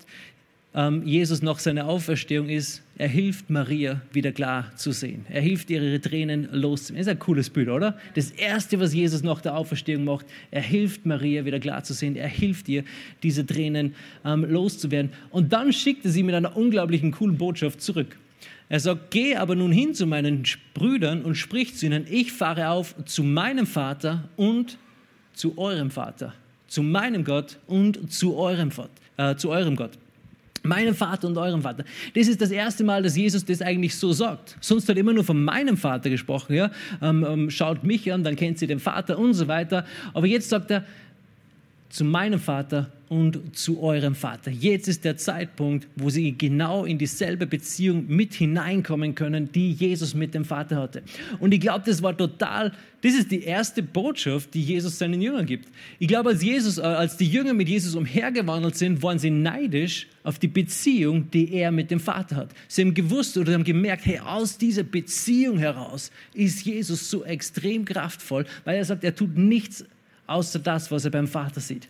ähm, 0.75 1.07
Jesus 1.07 1.43
nach 1.43 1.59
seiner 1.59 1.87
Auferstehung 1.87 2.49
ist, 2.49 2.83
er 2.97 3.09
hilft 3.09 3.51
Maria 3.51 4.01
wieder 4.13 4.33
klar 4.33 4.75
zu 4.77 4.93
sehen. 4.93 5.27
Er 5.29 5.43
hilft 5.43 5.69
ihr, 5.69 5.83
ihre 5.83 6.01
Tränen 6.01 6.49
loszuwerden. 6.51 7.01
Ist 7.01 7.09
ein 7.09 7.19
cooles 7.19 7.51
Bild, 7.51 7.69
oder? 7.69 7.99
Das 8.15 8.31
Erste, 8.31 8.81
was 8.81 8.95
Jesus 8.95 9.23
nach 9.23 9.43
der 9.43 9.55
Auferstehung 9.55 10.05
macht, 10.05 10.25
er 10.51 10.63
hilft 10.63 11.05
Maria 11.05 11.45
wieder 11.45 11.61
klar 11.61 11.85
zu 11.85 11.93
sehen. 11.93 12.17
Er 12.17 12.29
hilft 12.29 12.71
ihr, 12.71 12.85
diese 13.23 13.45
Tränen 13.45 13.95
ähm, 14.25 14.47
loszuwerden. 14.49 15.13
Und 15.31 15.53
dann 15.53 15.75
schickt 15.75 16.07
er 16.07 16.11
sie 16.11 16.23
mit 16.23 16.35
einer 16.35 16.57
unglaublichen, 16.57 17.13
coolen 17.13 17.37
Botschaft 17.37 17.83
zurück. 17.83 18.19
Er 18.71 18.81
sagt, 18.81 19.11
geh 19.11 19.37
aber 19.37 19.55
nun 19.55 19.73
hin 19.73 19.93
zu 19.93 20.07
meinen 20.07 20.45
Brüdern 20.73 21.23
und 21.23 21.35
sprich 21.35 21.75
zu 21.75 21.85
ihnen, 21.85 22.07
ich 22.09 22.33
fahre 22.33 22.71
auf 22.71 22.95
zu 23.05 23.23
meinem 23.23 23.67
Vater 23.67 24.31
und 24.37 24.79
zu 25.35 25.59
eurem 25.59 25.91
Vater, 25.91 26.33
zu 26.67 26.83
meinem 26.83 27.25
Gott 27.25 27.59
und 27.67 28.11
zu 28.11 28.37
eurem, 28.37 28.71
äh, 29.19 29.37
zu 29.37 29.51
eurem 29.51 29.77
Gott 29.77 29.99
meinem 30.62 30.94
Vater 30.94 31.29
und 31.29 31.37
eurem 31.37 31.62
Vater. 31.62 31.85
Das 32.14 32.29
ist 32.29 32.40
das 32.40 32.51
erste 32.51 32.85
Mal, 32.85 33.03
dass 33.03 33.16
Jesus 33.16 33.44
das 33.44 33.62
eigentlich 33.62 33.96
so 33.96 34.12
sagt. 34.12 34.57
Sonst 34.61 34.88
hat 34.88 34.96
er 34.96 35.01
immer 35.01 35.12
nur 35.12 35.25
von 35.25 35.42
meinem 35.42 35.77
Vater 35.77 36.11
gesprochen. 36.11 36.55
Ja? 36.55 36.70
Ähm, 37.01 37.27
ähm, 37.29 37.51
schaut 37.51 37.85
mich 37.85 38.12
an, 38.12 38.25
dann 38.25 38.37
kennt 38.37 38.59
sie 38.59 38.66
den 38.66 38.81
Vater 38.81 39.18
und 39.18 39.35
so 39.35 39.48
weiter. 39.48 39.85
Aber 40.14 40.27
jetzt 40.27 40.48
sagt 40.48 40.70
er 40.70 40.85
zu 41.88 42.05
meinem 42.05 42.38
Vater 42.38 42.90
und 43.12 43.55
zu 43.55 43.83
eurem 43.83 44.14
Vater. 44.14 44.51
Jetzt 44.51 44.88
ist 44.88 45.05
der 45.05 45.18
Zeitpunkt, 45.18 45.87
wo 45.96 46.09
sie 46.09 46.33
genau 46.33 46.87
in 46.87 46.96
dieselbe 46.96 47.44
Beziehung 47.46 48.07
mit 48.09 48.33
hineinkommen 48.33 49.14
können, 49.14 49.53
die 49.53 49.72
Jesus 49.72 50.14
mit 50.14 50.33
dem 50.33 50.46
Vater 50.46 50.77
hatte. 50.77 51.03
Und 51.38 51.53
ich 51.53 51.61
glaube, 51.61 51.83
das 51.85 52.03
war 52.03 52.16
total, 52.16 52.72
das 53.03 53.12
ist 53.12 53.31
die 53.31 53.42
erste 53.42 53.83
Botschaft, 53.83 54.55
die 54.55 54.62
Jesus 54.62 54.98
seinen 54.98 55.20
Jüngern 55.20 55.44
gibt. 55.44 55.68
Ich 55.98 56.09
glaube, 56.09 56.31
als, 56.31 56.42
Jesus, 56.42 56.79
äh, 56.79 56.85
als 56.85 57.18
die 57.18 57.27
Jünger 57.27 57.53
mit 57.53 57.68
Jesus 57.68 57.94
umhergewandelt 57.94 58.77
sind, 58.77 59.03
waren 59.03 59.18
sie 59.18 59.29
neidisch 59.29 60.07
auf 60.22 60.38
die 60.38 60.48
Beziehung, 60.48 61.31
die 61.31 61.53
er 61.53 61.70
mit 61.70 61.90
dem 61.90 62.01
Vater 62.01 62.37
hat. 62.37 62.48
Sie 62.66 62.81
haben 62.81 62.94
gewusst 62.94 63.37
oder 63.37 63.53
haben 63.53 63.64
gemerkt, 63.64 64.07
hey, 64.07 64.20
aus 64.20 64.57
dieser 64.57 64.85
Beziehung 64.85 65.59
heraus 65.59 66.11
ist 66.33 66.64
Jesus 66.64 67.11
so 67.11 67.25
extrem 67.25 67.85
kraftvoll, 67.85 68.46
weil 68.64 68.79
er 68.79 68.87
sagt, 68.87 69.05
er 69.05 69.14
tut 69.14 69.37
nichts 69.37 69.85
außer 70.27 70.61
das, 70.61 70.90
was 70.90 71.05
er 71.05 71.11
beim 71.11 71.29
Vater 71.29 71.61
sieht. 71.61 71.88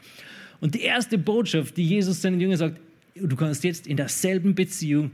Und 0.63 0.77
die 0.77 0.83
erste 0.83 1.19
Botschaft, 1.19 1.77
die 1.77 1.85
Jesus 1.85 2.23
seinen 2.23 2.41
Jüngern 2.41 2.57
sagt, 2.57 2.81
du 3.17 3.35
kannst 3.35 3.65
jetzt 3.65 3.89
in 3.89 3.97
derselben 3.97 4.55
Beziehung 4.55 5.11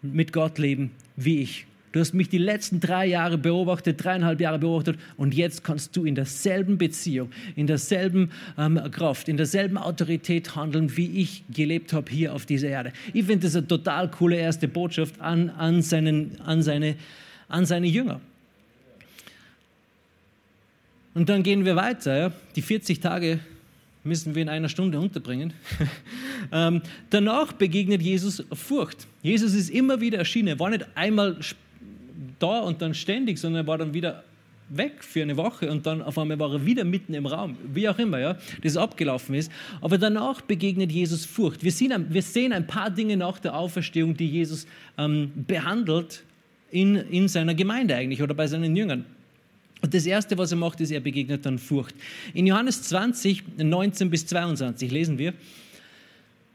mit 0.00 0.32
Gott 0.32 0.58
leben 0.58 0.92
wie 1.16 1.40
ich. 1.40 1.66
Du 1.90 1.98
hast 1.98 2.14
mich 2.14 2.28
die 2.28 2.38
letzten 2.38 2.78
drei 2.78 3.06
Jahre 3.06 3.36
beobachtet, 3.36 4.04
dreieinhalb 4.04 4.40
Jahre 4.40 4.60
beobachtet 4.60 4.96
und 5.16 5.34
jetzt 5.34 5.64
kannst 5.64 5.96
du 5.96 6.04
in 6.04 6.14
derselben 6.14 6.78
Beziehung, 6.78 7.30
in 7.56 7.66
derselben 7.66 8.30
ähm, 8.56 8.80
Kraft, 8.92 9.28
in 9.28 9.36
derselben 9.36 9.76
Autorität 9.76 10.54
handeln, 10.54 10.96
wie 10.96 11.20
ich 11.20 11.42
gelebt 11.52 11.92
habe 11.92 12.12
hier 12.12 12.32
auf 12.32 12.46
dieser 12.46 12.68
Erde. 12.68 12.92
Ich 13.12 13.24
finde 13.24 13.46
das 13.46 13.56
eine 13.56 13.66
total 13.66 14.08
coole 14.08 14.36
erste 14.36 14.68
Botschaft 14.68 15.20
an, 15.20 15.50
an, 15.50 15.82
seinen, 15.82 16.40
an, 16.42 16.62
seine, 16.62 16.94
an 17.48 17.66
seine 17.66 17.88
Jünger. 17.88 18.20
Und 21.14 21.28
dann 21.28 21.42
gehen 21.42 21.64
wir 21.64 21.74
weiter. 21.74 22.16
Ja? 22.16 22.32
Die 22.54 22.62
40 22.62 23.00
Tage 23.00 23.40
müssen 24.06 24.34
wir 24.34 24.42
in 24.42 24.48
einer 24.48 24.68
Stunde 24.68 24.98
unterbringen. 24.98 25.52
ähm, 26.52 26.82
danach 27.10 27.52
begegnet 27.52 28.00
Jesus 28.00 28.44
Furcht. 28.52 29.06
Jesus 29.22 29.54
ist 29.54 29.70
immer 29.70 30.00
wieder 30.00 30.18
erschienen. 30.18 30.48
Er 30.48 30.58
war 30.58 30.70
nicht 30.70 30.86
einmal 30.94 31.36
da 32.38 32.60
und 32.60 32.80
dann 32.80 32.94
ständig, 32.94 33.38
sondern 33.38 33.64
er 33.64 33.66
war 33.66 33.78
dann 33.78 33.92
wieder 33.92 34.24
weg 34.68 35.04
für 35.04 35.22
eine 35.22 35.36
Woche 35.36 35.70
und 35.70 35.86
dann 35.86 36.02
auf 36.02 36.18
einmal 36.18 36.38
war 36.38 36.52
er 36.52 36.66
wieder 36.66 36.84
mitten 36.84 37.14
im 37.14 37.26
Raum, 37.26 37.56
wie 37.72 37.88
auch 37.88 37.98
immer, 37.98 38.18
ja, 38.18 38.36
das 38.62 38.76
abgelaufen 38.76 39.34
ist. 39.34 39.50
Aber 39.80 39.96
danach 39.96 40.40
begegnet 40.40 40.90
Jesus 40.90 41.24
Furcht. 41.24 41.62
Wir 41.62 41.70
sehen, 41.70 42.06
wir 42.08 42.22
sehen 42.22 42.52
ein 42.52 42.66
paar 42.66 42.90
Dinge 42.90 43.16
nach 43.16 43.38
der 43.38 43.56
Auferstehung, 43.56 44.16
die 44.16 44.28
Jesus 44.28 44.66
ähm, 44.98 45.30
behandelt 45.46 46.24
in, 46.70 46.96
in 46.96 47.28
seiner 47.28 47.54
Gemeinde 47.54 47.94
eigentlich 47.94 48.22
oder 48.22 48.34
bei 48.34 48.46
seinen 48.46 48.74
Jüngern. 48.74 49.04
Und 49.86 49.94
das 49.94 50.04
Erste, 50.04 50.36
was 50.36 50.50
er 50.50 50.56
macht, 50.56 50.80
ist, 50.80 50.90
er 50.90 50.98
begegnet 50.98 51.46
dann 51.46 51.60
Furcht. 51.60 51.94
In 52.34 52.44
Johannes 52.44 52.82
20, 52.82 53.56
19 53.58 54.10
bis 54.10 54.26
22 54.26 54.90
lesen 54.90 55.16
wir, 55.16 55.32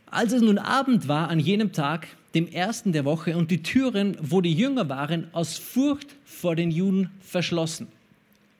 als 0.07 0.33
es 0.33 0.41
nun 0.41 0.57
Abend 0.57 1.07
war 1.07 1.29
an 1.29 1.39
jenem 1.39 1.71
Tag, 1.71 2.09
dem 2.35 2.49
ersten 2.49 2.91
der 2.91 3.05
Woche, 3.05 3.37
und 3.37 3.49
die 3.49 3.63
Türen, 3.63 4.17
wo 4.19 4.41
die 4.41 4.51
Jünger 4.51 4.89
waren, 4.89 5.27
aus 5.31 5.57
Furcht 5.57 6.13
vor 6.25 6.57
den 6.57 6.71
Juden 6.71 7.09
verschlossen. 7.21 7.87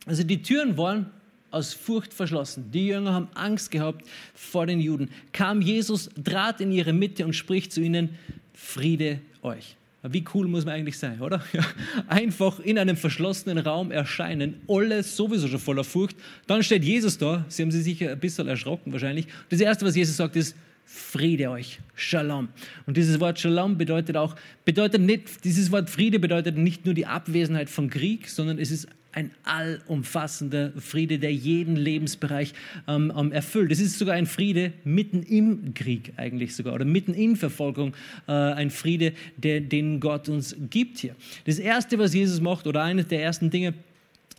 Also 0.05 0.23
die 0.23 0.41
Türen 0.41 0.77
waren 0.77 1.07
aus 1.49 1.73
Furcht 1.73 2.13
verschlossen. 2.13 2.71
Die 2.71 2.88
Jünger 2.88 3.12
haben 3.12 3.27
Angst 3.34 3.71
gehabt 3.71 4.07
vor 4.34 4.67
den 4.67 4.79
Juden. 4.79 5.10
Kam 5.34 5.62
Jesus, 5.62 6.10
trat 6.23 6.62
in 6.62 6.71
ihre 6.71 6.93
Mitte 6.93 7.25
und 7.25 7.34
spricht 7.34 7.73
zu 7.73 7.81
ihnen, 7.81 8.17
Friede 8.53 9.19
euch. 9.41 9.75
Wie 10.03 10.25
cool 10.33 10.47
muss 10.47 10.65
man 10.65 10.73
eigentlich 10.73 10.97
sein, 10.97 11.21
oder? 11.21 11.43
Ja, 11.53 11.63
einfach 12.07 12.59
in 12.59 12.79
einem 12.79 12.97
verschlossenen 12.97 13.59
Raum 13.59 13.91
erscheinen, 13.91 14.61
alles 14.67 15.15
sowieso 15.15 15.47
schon 15.47 15.59
voller 15.59 15.83
Furcht. 15.83 16.17
Dann 16.47 16.63
steht 16.63 16.83
Jesus 16.83 17.17
da, 17.17 17.45
sie 17.49 17.61
haben 17.61 17.71
sich 17.71 17.83
sicher 17.83 18.11
ein 18.11 18.19
bisschen 18.19 18.47
erschrocken 18.47 18.91
wahrscheinlich. 18.93 19.27
Das 19.49 19.59
Erste, 19.59 19.85
was 19.85 19.95
Jesus 19.95 20.17
sagt, 20.17 20.35
ist, 20.35 20.55
Friede 20.85 21.49
euch, 21.51 21.79
Shalom. 21.95 22.49
Und 22.85 22.97
dieses 22.97 23.19
Wort 23.19 23.39
Shalom 23.39 23.77
bedeutet 23.77 24.17
auch, 24.17 24.35
bedeutet 24.65 25.01
nicht, 25.01 25.45
dieses 25.45 25.71
Wort 25.71 25.89
Friede 25.89 26.19
bedeutet 26.19 26.57
nicht 26.57 26.85
nur 26.85 26.93
die 26.93 27.05
Abwesenheit 27.05 27.69
von 27.69 27.89
Krieg, 27.89 28.27
sondern 28.27 28.57
es 28.57 28.71
ist 28.71 28.87
ein 29.13 29.32
allumfassender 29.43 30.71
Friede, 30.78 31.19
der 31.19 31.34
jeden 31.34 31.76
Lebensbereich 31.76 32.54
ähm, 32.88 33.12
ähm, 33.15 33.32
erfüllt. 33.32 33.71
Es 33.71 33.80
ist 33.80 33.97
sogar 34.00 34.15
ein 34.15 34.26
Friede 34.26 34.74
mitten 34.84 35.24
im 35.24 35.74
Krieg 35.74 36.13
eigentlich 36.17 36.56
sogar 36.56 36.74
oder 36.74 36.86
mitten 36.86 37.13
in 37.13 37.36
Verfolgung, 37.36 37.93
äh, 38.28 38.32
ein 38.32 38.69
Friede, 38.69 39.13
der, 39.38 39.62
den 39.62 40.00
Gott 40.00 40.30
uns 40.30 40.56
gibt 40.69 41.00
hier. 41.00 41.15
Das 41.45 41.60
Erste, 41.60 42.00
was 42.00 42.13
Jesus 42.13 42.41
macht 42.41 42.67
oder 42.67 42.84
eines 42.84 43.08
der 43.08 43.21
ersten 43.21 43.50
Dinge, 43.50 43.74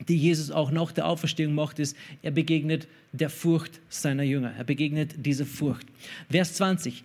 die 0.09 0.17
Jesus 0.17 0.51
auch 0.51 0.71
nach 0.71 0.93
der 0.93 1.07
Auferstehung 1.07 1.55
macht, 1.55 1.79
ist, 1.79 1.97
er 2.23 2.31
begegnet 2.31 2.89
der 3.13 3.31
Furcht 3.31 3.81
seiner 3.89 4.23
Jünger. 4.23 4.53
Er 4.57 4.65
begegnet 4.65 5.15
dieser 5.25 5.47
Furcht. 5.47 5.87
Vers 6.31 6.55
20. 6.55 7.05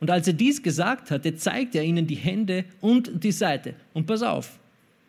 Und 0.00 0.10
als 0.10 0.26
er 0.26 0.34
dies 0.34 0.62
gesagt 0.62 1.10
hatte, 1.10 1.34
zeigte 1.36 1.78
er 1.78 1.84
ihnen 1.84 2.06
die 2.06 2.16
Hände 2.16 2.64
und 2.80 3.24
die 3.24 3.32
Seite. 3.32 3.74
Und 3.94 4.06
pass 4.06 4.22
auf, 4.22 4.58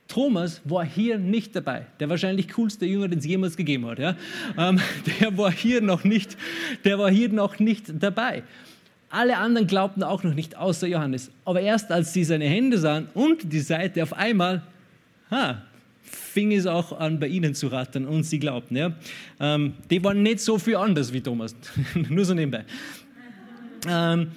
Thomas 0.07 0.61
war 0.63 0.85
hier 0.85 1.17
nicht 1.17 1.55
dabei. 1.55 1.85
Der 1.99 2.09
wahrscheinlich 2.09 2.49
coolste 2.49 2.85
Jünger, 2.85 3.07
den 3.07 3.19
es 3.19 3.25
jemals 3.25 3.57
gegeben 3.57 3.85
hat. 3.87 3.99
Ja? 3.99 4.15
Ähm, 4.57 4.79
der 5.19 5.37
war 5.37 5.51
hier 5.51 5.81
noch 5.81 6.03
nicht, 6.03 6.37
der 6.85 6.97
war 6.97 7.11
hier 7.11 7.29
noch 7.29 7.59
nicht 7.59 7.85
dabei. 7.99 8.43
Alle 9.09 9.37
anderen 9.37 9.67
glaubten 9.67 10.03
auch 10.03 10.23
noch 10.23 10.33
nicht, 10.33 10.57
außer 10.57 10.87
Johannes. 10.87 11.31
Aber 11.45 11.61
erst 11.61 11.91
als 11.91 12.13
sie 12.13 12.23
seine 12.23 12.45
Hände 12.45 12.77
sahen 12.77 13.07
und 13.13 13.51
die 13.51 13.61
Seite 13.61 14.03
auf 14.03 14.13
einmal, 14.13 14.63
ha, 15.31 15.61
fing 16.01 16.51
es 16.51 16.65
auch 16.65 16.97
an, 16.97 17.19
bei 17.19 17.27
ihnen 17.27 17.55
zu 17.55 17.67
rattern 17.67 18.05
und 18.05 18.23
sie 18.23 18.39
glaubten. 18.39 18.75
Ja? 18.75 18.93
Ähm, 19.39 19.73
die 19.89 20.03
waren 20.03 20.23
nicht 20.23 20.39
so 20.39 20.57
viel 20.57 20.75
anders 20.75 21.11
wie 21.13 21.21
Thomas, 21.21 21.55
nur 22.09 22.25
so 22.25 22.33
nebenbei. 22.33 22.65
Ähm, 23.87 24.31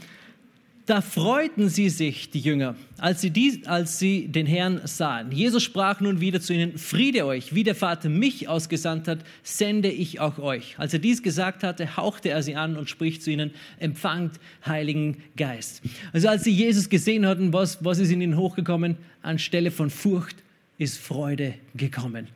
da 0.86 1.00
freuten 1.02 1.68
sie 1.68 1.88
sich, 1.88 2.30
die 2.30 2.40
Jünger, 2.40 2.74
als 2.98 3.20
sie, 3.20 3.30
dies, 3.30 3.66
als 3.66 3.98
sie 3.98 4.28
den 4.28 4.46
Herrn 4.46 4.80
sahen. 4.84 5.30
Jesus 5.30 5.62
sprach 5.62 6.00
nun 6.00 6.20
wieder 6.20 6.40
zu 6.40 6.52
ihnen, 6.52 6.78
Friede 6.78 7.26
euch, 7.26 7.54
wie 7.54 7.62
der 7.62 7.74
Vater 7.74 8.08
mich 8.08 8.48
ausgesandt 8.48 9.06
hat, 9.06 9.20
sende 9.42 9.88
ich 9.88 10.20
auch 10.20 10.38
euch. 10.38 10.74
Als 10.78 10.92
er 10.92 10.98
dies 10.98 11.22
gesagt 11.22 11.62
hatte, 11.62 11.96
hauchte 11.96 12.30
er 12.30 12.42
sie 12.42 12.56
an 12.56 12.76
und 12.76 12.90
spricht 12.90 13.22
zu 13.22 13.30
ihnen, 13.30 13.52
empfangt 13.78 14.40
Heiligen 14.66 15.18
Geist. 15.36 15.82
Also 16.12 16.28
als 16.28 16.44
sie 16.44 16.52
Jesus 16.52 16.88
gesehen 16.88 17.26
hatten, 17.26 17.52
was, 17.52 17.84
was 17.84 17.98
ist 17.98 18.10
in 18.10 18.20
ihnen 18.20 18.36
hochgekommen? 18.36 18.96
Anstelle 19.22 19.70
von 19.70 19.90
Furcht 19.90 20.36
ist 20.78 20.98
Freude 20.98 21.54
gekommen. 21.74 22.28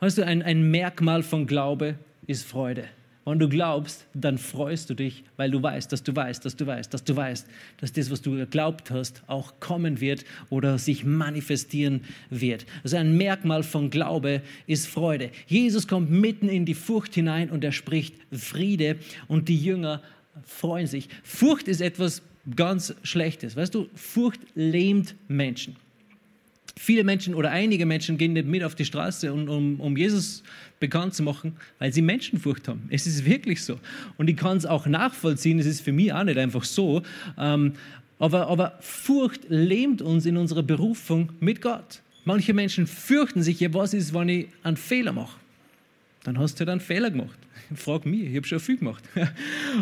Weißt 0.00 0.18
du, 0.18 0.26
ein, 0.26 0.42
ein 0.42 0.70
Merkmal 0.70 1.22
von 1.22 1.46
Glaube 1.46 1.98
ist 2.26 2.46
Freude. 2.46 2.84
Wenn 3.28 3.40
du 3.40 3.48
glaubst, 3.48 4.06
dann 4.14 4.38
freust 4.38 4.88
du 4.88 4.94
dich, 4.94 5.24
weil 5.36 5.50
du 5.50 5.60
weißt, 5.60 5.90
dass 5.90 6.04
du 6.04 6.14
weißt, 6.14 6.44
dass 6.44 6.54
du 6.54 6.64
weißt, 6.64 6.94
dass 6.94 7.02
du 7.02 7.16
weißt, 7.16 7.46
dass 7.78 7.92
das, 7.92 8.08
was 8.12 8.22
du 8.22 8.36
geglaubt 8.36 8.92
hast, 8.92 9.24
auch 9.26 9.58
kommen 9.58 10.00
wird 10.00 10.24
oder 10.48 10.78
sich 10.78 11.04
manifestieren 11.04 12.02
wird. 12.30 12.66
Also 12.84 12.98
ein 12.98 13.16
Merkmal 13.16 13.64
von 13.64 13.90
Glaube 13.90 14.42
ist 14.68 14.86
Freude. 14.86 15.30
Jesus 15.48 15.88
kommt 15.88 16.08
mitten 16.08 16.48
in 16.48 16.64
die 16.66 16.74
Furcht 16.74 17.14
hinein 17.14 17.50
und 17.50 17.64
er 17.64 17.72
spricht 17.72 18.14
Friede 18.30 18.96
und 19.26 19.48
die 19.48 19.60
Jünger 19.60 20.02
freuen 20.44 20.86
sich. 20.86 21.08
Furcht 21.24 21.66
ist 21.66 21.80
etwas 21.80 22.22
ganz 22.54 22.94
Schlechtes. 23.02 23.56
Weißt 23.56 23.74
du, 23.74 23.88
Furcht 23.96 24.40
lähmt 24.54 25.16
Menschen. 25.26 25.74
Viele 26.78 27.04
Menschen 27.04 27.34
oder 27.34 27.50
einige 27.50 27.86
Menschen 27.86 28.18
gehen 28.18 28.34
nicht 28.34 28.46
mit 28.46 28.62
auf 28.62 28.74
die 28.74 28.84
Straße, 28.84 29.32
um, 29.32 29.48
um, 29.48 29.80
um 29.80 29.96
Jesus 29.96 30.42
bekannt 30.78 31.14
zu 31.14 31.22
machen, 31.22 31.56
weil 31.78 31.92
sie 31.92 32.02
Menschenfurcht 32.02 32.68
haben. 32.68 32.82
Es 32.90 33.06
ist 33.06 33.24
wirklich 33.24 33.64
so. 33.64 33.78
Und 34.18 34.28
ich 34.28 34.36
kann 34.36 34.58
es 34.58 34.66
auch 34.66 34.86
nachvollziehen, 34.86 35.58
es 35.58 35.66
ist 35.66 35.80
für 35.80 35.92
mich 35.92 36.12
auch 36.12 36.24
nicht 36.24 36.38
einfach 36.38 36.64
so. 36.64 37.02
Ähm, 37.38 37.72
aber, 38.18 38.48
aber 38.48 38.78
Furcht 38.80 39.42
lähmt 39.48 40.02
uns 40.02 40.26
in 40.26 40.36
unserer 40.36 40.62
Berufung 40.62 41.32
mit 41.40 41.62
Gott. 41.62 42.02
Manche 42.24 42.52
Menschen 42.52 42.86
fürchten 42.86 43.42
sich, 43.42 43.60
ja, 43.60 43.72
was 43.72 43.94
ist, 43.94 44.12
wenn 44.12 44.28
ich 44.28 44.48
einen 44.62 44.76
Fehler 44.76 45.12
mache? 45.12 45.38
Dann 46.24 46.38
hast 46.38 46.56
du 46.56 46.60
halt 46.60 46.70
einen 46.70 46.80
Fehler 46.80 47.10
gemacht. 47.10 47.38
Frag 47.74 48.04
mich, 48.04 48.22
ich 48.22 48.36
habe 48.36 48.46
schon 48.46 48.60
viel 48.60 48.76
gemacht. 48.78 49.04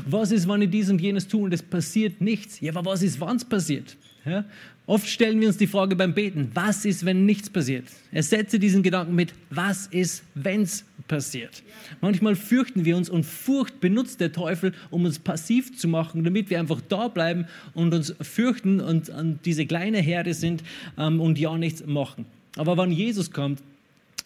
Was 0.07 0.31
ist, 0.31 0.49
wenn 0.49 0.63
ich 0.63 0.71
dies 0.71 0.91
und 0.91 1.01
jenes 1.01 1.27
tue 1.27 1.43
und 1.43 1.55
es 1.55 1.63
passiert 1.63 2.21
nichts? 2.21 2.61
Ja, 2.61 2.75
aber 2.75 2.91
was 2.91 3.03
ist, 3.03 3.19
wann 3.21 3.37
es 3.37 3.45
passiert? 3.45 3.97
Ja? 4.25 4.45
Oft 4.87 5.09
stellen 5.09 5.41
wir 5.41 5.49
uns 5.49 5.57
die 5.57 5.67
Frage 5.67 5.97
beim 5.97 6.13
Beten, 6.13 6.51
was 6.53 6.85
ist, 6.85 7.05
wenn 7.05 7.25
nichts 7.25 7.49
passiert? 7.49 7.85
Ersetze 8.13 8.59
diesen 8.59 8.83
Gedanken 8.83 9.15
mit, 9.15 9.33
was 9.51 9.87
ist, 9.87 10.25
wenn 10.35 10.63
es 10.63 10.85
passiert? 11.09 11.63
Manchmal 12.01 12.37
fürchten 12.37 12.85
wir 12.85 12.97
uns 12.97 13.09
und 13.09 13.25
Furcht 13.25 13.81
benutzt 13.81 14.21
der 14.21 14.33
Teufel, 14.33 14.73
um 14.91 15.05
uns 15.07 15.19
passiv 15.19 15.77
zu 15.77 15.89
machen, 15.89 16.23
damit 16.25 16.51
wir 16.51 16.61
einfach 16.61 16.81
da 16.89 17.09
bleiben 17.09 17.47
und 17.73 17.95
uns 17.95 18.15
fürchten 18.21 18.81
und, 18.81 19.09
und 19.09 19.41
diese 19.47 19.65
kleine 19.65 19.99
Herde 19.99 20.35
sind 20.35 20.63
ähm, 20.99 21.21
und 21.21 21.39
ja 21.39 21.57
nichts 21.57 21.85
machen. 21.87 22.27
Aber 22.57 22.77
wenn 22.77 22.93
Jesus 22.93 23.31
kommt, 23.31 23.63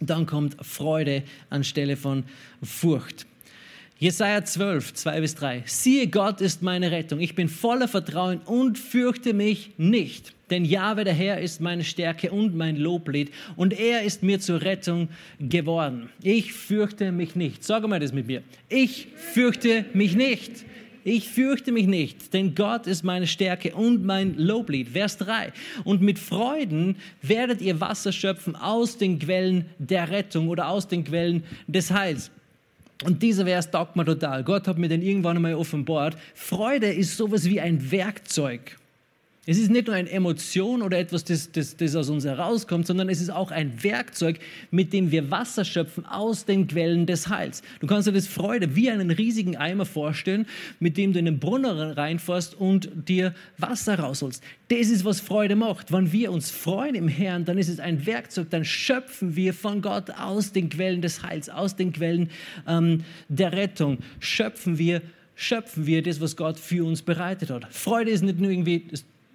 dann 0.01 0.27
kommt 0.27 0.57
Freude 0.65 1.23
anstelle 1.51 1.97
von 1.97 2.25
Furcht. 2.63 3.27
Jesaja 4.01 4.45
12, 4.45 4.95
2 4.95 5.21
bis 5.21 5.35
3. 5.35 5.65
Siehe, 5.67 6.07
Gott 6.07 6.41
ist 6.41 6.63
meine 6.63 6.93
Rettung. 6.93 7.19
Ich 7.19 7.35
bin 7.35 7.49
voller 7.49 7.89
Vertrauen 7.89 8.39
und 8.45 8.79
fürchte 8.79 9.35
mich 9.35 9.73
nicht. 9.77 10.35
Denn 10.51 10.65
Jahwe, 10.65 11.03
der 11.03 11.15
Herr, 11.15 11.41
ist 11.41 11.61
meine 11.61 11.83
Stärke 11.83 12.31
und 12.31 12.55
mein 12.55 12.77
Loblied. 12.77 13.33
Und 13.57 13.77
er 13.77 14.05
ist 14.05 14.23
mir 14.23 14.39
zur 14.39 14.63
Rettung 14.63 15.09
geworden. 15.41 16.11
Ich 16.23 16.53
fürchte 16.53 17.11
mich 17.11 17.35
nicht. 17.35 17.65
Sag 17.65 17.89
mal 17.89 17.99
das 17.99 18.13
mit 18.13 18.29
mir. 18.29 18.43
Ich 18.69 19.09
fürchte 19.17 19.85
mich 19.95 20.15
nicht. 20.15 20.65
Ich 21.03 21.29
fürchte 21.29 21.73
mich 21.73 21.87
nicht, 21.87 22.35
denn 22.35 22.55
Gott 22.55 22.87
ist 22.87 23.03
meine 23.03 23.27
Stärke 23.27 23.75
und 23.75 24.05
mein 24.05 24.37
Loblied. 24.37 24.91
Vers 24.91 25.17
3. 25.17 25.53
Und 25.85 26.03
mit 26.03 26.19
Freuden 26.19 26.97
werdet 27.23 27.63
ihr 27.63 27.81
Wasser 27.81 28.13
schöpfen 28.13 28.55
aus 28.55 28.99
den 28.99 29.19
Quellen 29.19 29.65
der 29.79 30.11
Rettung 30.11 30.49
oder 30.49 30.69
aus 30.69 30.87
den 30.87 31.05
Quellen 31.05 31.45
des 31.67 31.91
Heils. 31.91 32.31
Und 33.05 33.23
dieser 33.23 33.45
Vers 33.45 33.71
taugt 33.71 33.95
mir 33.97 34.05
total. 34.05 34.43
Gott 34.43 34.67
hat 34.67 34.79
mir 34.79 34.89
den 34.89 35.03
irgendwann 35.03 35.37
einmal 35.37 35.55
offenbart. 35.55 36.17
Freude 36.35 36.93
ist 36.93 37.17
sowas 37.17 37.45
wie 37.45 37.61
ein 37.61 37.91
Werkzeug. 37.91 38.77
Es 39.51 39.57
ist 39.57 39.71
nicht 39.71 39.87
nur 39.87 39.97
eine 39.97 40.11
Emotion 40.11 40.83
oder 40.83 40.99
etwas, 40.99 41.25
das, 41.25 41.51
das, 41.51 41.75
das, 41.75 41.97
aus 41.97 42.11
uns 42.11 42.27
herauskommt, 42.27 42.87
sondern 42.87 43.09
es 43.09 43.23
ist 43.23 43.31
auch 43.31 43.51
ein 43.51 43.83
Werkzeug, 43.83 44.41
mit 44.71 44.93
dem 44.93 45.11
wir 45.11 45.31
Wasser 45.31 45.65
schöpfen 45.65 46.05
aus 46.05 46.45
den 46.45 46.67
Quellen 46.67 47.07
des 47.07 47.31
Heils. 47.31 47.63
Du 47.81 47.87
kannst 47.87 48.07
dir 48.07 48.13
das 48.13 48.27
Freude 48.27 48.77
wie 48.77 48.91
einen 48.91 49.11
riesigen 49.11 49.57
Eimer 49.57 49.87
vorstellen, 49.87 50.45
mit 50.81 50.99
dem 50.99 51.15
du 51.15 51.19
in 51.19 51.25
den 51.25 51.39
Brunnen 51.39 51.79
reinfährst 51.79 52.57
und 52.57 52.91
dir 53.09 53.35
Wasser 53.57 53.99
rausholst. 53.99 54.45
Das 54.69 54.91
ist, 54.91 55.07
was 55.07 55.23
Freude 55.23 55.57
macht. 55.57 55.93
Wenn 55.93 56.13
wir 56.13 56.31
uns 56.31 56.51
freuen 56.51 56.95
im 56.95 57.09
Herrn, 57.09 57.47
dann 57.47 57.57
ist 57.57 57.71
es 57.71 57.81
ein 57.81 58.05
Werkzeug, 58.05 58.51
dann 58.51 58.67
schöpfen 58.67 59.35
wir 59.35 59.55
von 59.55 59.81
Gott 59.81 60.11
aus 60.11 60.53
den 60.53 60.69
Quellen 60.69 61.01
des 61.01 61.23
Heils, 61.23 61.49
aus 61.49 61.75
den 61.75 61.95
Quellen 61.95 62.29
ähm, 62.67 63.03
der 63.31 63.53
Rettung, 63.55 63.97
schöpfen 64.21 64.77
wir 64.77 65.01
schöpfen 65.41 65.87
wir 65.87 66.03
das, 66.03 66.21
was 66.21 66.35
Gott 66.35 66.59
für 66.59 66.85
uns 66.85 67.01
bereitet 67.01 67.51
hat. 67.51 67.73
Freude 67.73 68.11
ist 68.11 68.23
nicht 68.23 68.41
nur 68.41 68.51
irgendwie 68.51 68.89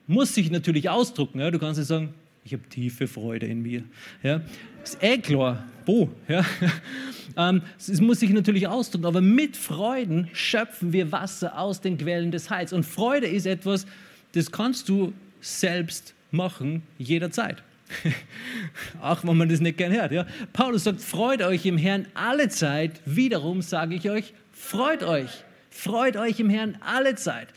muss 0.08 0.36
sich 0.36 0.52
natürlich 0.52 0.89
ausdrucken. 0.89 1.39
Ja? 1.39 1.52
Du 1.52 1.60
kannst 1.60 1.78
nicht 1.78 1.88
sagen, 1.88 2.13
ich 2.46 2.54
habe 2.54 2.63
tiefe 2.70 3.08
Freude 3.08 3.46
in 3.46 3.62
mir. 3.62 3.84
Ja? 4.22 4.42
Ist 4.84 5.02
eh 5.02 5.18
klar. 5.18 5.63
Wo? 5.86 6.10
Ja? 6.28 6.46
ähm, 7.38 7.62
es 7.78 8.02
muss 8.02 8.20
sich 8.20 8.32
natürlich 8.32 8.68
ausdrücken, 8.68 9.06
aber 9.06 9.22
mit 9.22 9.58
Freuden 9.58 10.30
schöpfen 10.34 10.94
wir 10.94 11.12
Wasser 11.12 11.58
aus 11.58 11.82
den 11.82 11.98
Quellen 11.98 12.32
des 12.32 12.50
Heils. 12.50 12.74
Und 12.74 12.84
Freude 12.84 13.28
ist 13.28 13.46
etwas, 13.46 13.86
das 14.34 14.52
kannst 14.52 14.89
du 14.89 15.13
selbst 15.42 16.13
machen, 16.32 16.84
jederzeit. 16.98 17.63
Auch 19.02 19.24
wenn 19.24 19.38
man 19.38 19.50
das 19.50 19.60
nicht 19.60 19.78
gern 19.78 19.94
hört. 19.94 20.12
Ja? 20.12 20.26
Paulus 20.52 20.86
sagt, 20.86 21.02
freut 21.02 21.42
euch 21.42 21.66
im 21.66 21.78
Herrn 21.78 22.08
alle 22.13 22.50
Zeit. 22.50 23.02
Wiederum 23.06 23.62
sage 23.62 23.96
ich 23.96 24.10
euch, 24.10 24.34
freut 24.52 25.04
euch. 25.04 25.30
Freut 25.70 26.18
euch 26.18 26.39
im 26.39 26.50
Herrn 26.50 26.78
alle 26.82 27.16
Zeit. 27.16 27.48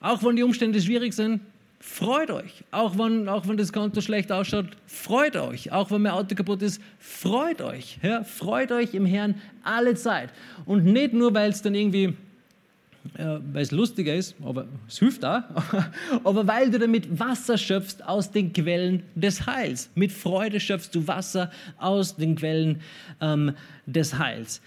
Auch 0.00 0.24
wenn 0.24 0.36
die 0.36 0.42
Umstände 0.42 0.80
schwierig 0.80 1.12
sind, 1.14 1.40
freut 1.80 2.30
euch. 2.30 2.62
Auch 2.70 2.96
wenn, 2.98 3.28
auch 3.28 3.48
wenn 3.48 3.56
das 3.56 3.72
Konto 3.72 4.00
schlecht 4.02 4.30
ausschaut, 4.30 4.66
freut 4.86 5.36
euch. 5.36 5.72
Auch 5.72 5.90
wenn 5.90 6.02
mein 6.02 6.12
Auto 6.12 6.34
kaputt 6.34 6.62
ist, 6.62 6.80
freut 6.98 7.62
euch. 7.62 7.98
Ja, 8.02 8.22
freut 8.22 8.70
euch 8.70 8.94
im 8.94 9.06
Herrn 9.06 9.34
alle 9.64 9.94
Zeit. 9.94 10.28
Und 10.66 10.84
nicht 10.84 11.14
nur, 11.14 11.32
weil 11.32 11.50
es 11.50 11.62
dann 11.62 11.74
irgendwie, 11.74 12.14
äh, 13.14 13.38
weil 13.52 13.66
lustiger 13.70 14.14
ist, 14.14 14.36
aber 14.44 14.66
es 14.86 14.98
hilft 14.98 15.24
auch, 15.24 15.42
aber 16.24 16.46
weil 16.46 16.70
du 16.70 16.78
damit 16.78 17.18
Wasser 17.18 17.56
schöpfst 17.56 18.04
aus 18.06 18.30
den 18.30 18.52
Quellen 18.52 19.02
des 19.14 19.46
Heils. 19.46 19.90
Mit 19.94 20.12
Freude 20.12 20.60
schöpfst 20.60 20.90
du 20.92 21.08
Wasser 21.08 21.50
aus 21.78 22.14
den 22.14 22.36
Quellen 22.36 22.82
ähm, 23.22 23.54
des 23.86 24.18
Heils. 24.18 24.60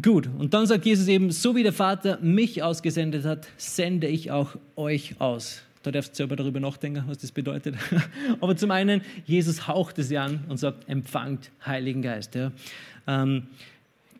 Gut, 0.00 0.30
und 0.38 0.54
dann 0.54 0.66
sagt 0.66 0.86
Jesus 0.86 1.06
eben, 1.08 1.30
so 1.30 1.54
wie 1.54 1.62
der 1.62 1.74
Vater 1.74 2.18
mich 2.22 2.62
ausgesendet 2.62 3.26
hat, 3.26 3.46
sende 3.58 4.06
ich 4.06 4.30
auch 4.30 4.56
euch 4.74 5.20
aus. 5.20 5.62
Da 5.82 5.90
darfst 5.90 6.12
du 6.12 6.16
selber 6.16 6.36
darüber 6.36 6.60
nachdenken, 6.60 7.04
was 7.06 7.18
das 7.18 7.32
bedeutet. 7.32 7.74
Aber 8.40 8.56
zum 8.56 8.70
einen, 8.70 9.02
Jesus 9.26 9.66
haucht 9.66 9.98
es 9.98 10.10
ja 10.10 10.24
an 10.24 10.44
und 10.48 10.58
sagt, 10.58 10.88
empfangt 10.88 11.50
Heiligen 11.66 12.02
Geist. 12.02 12.34
Ja. 12.34 12.52
Ähm, 13.06 13.48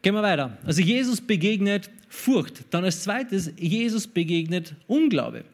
gehen 0.03 0.15
wir 0.15 0.23
weiter. 0.23 0.57
Also 0.65 0.83
Jesus 0.83 1.21
begegnet 1.21 1.91
Furcht. 2.09 2.65
Dann 2.71 2.85
als 2.85 3.03
zweites, 3.03 3.53
Jesus 3.57 4.07
begegnet 4.07 4.75
Unglaube. 4.87 5.45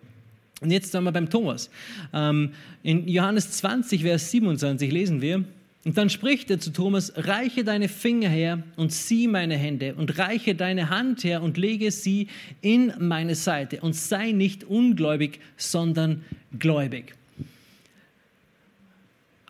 Und 0.61 0.71
jetzt 0.71 0.91
sind 0.91 1.05
wir 1.05 1.13
beim 1.13 1.31
Thomas. 1.31 1.71
Ähm, 2.13 2.53
in 2.83 3.07
Johannes 3.07 3.53
20, 3.53 4.03
Vers 4.03 4.31
27 4.31 4.91
lesen 4.91 5.21
wir, 5.21 5.45
und 5.89 5.97
dann 5.97 6.11
spricht 6.11 6.51
er 6.51 6.61
zu 6.61 6.71
Thomas, 6.71 7.15
reiche 7.17 7.65
deine 7.65 7.89
Finger 7.89 8.29
her 8.29 8.63
und 8.77 8.93
sieh 8.93 9.27
meine 9.27 9.57
Hände 9.57 9.95
und 9.95 10.19
reiche 10.19 10.55
deine 10.55 10.91
Hand 10.91 11.25
her 11.25 11.43
und 11.43 11.57
lege 11.57 11.91
sie 11.93 12.27
in 12.61 12.93
meine 12.99 13.35
Seite 13.35 13.81
und 13.81 13.97
sei 13.97 14.33
nicht 14.33 14.65
ungläubig, 14.65 15.41
sondern 15.57 16.25
gläubig. 16.59 17.15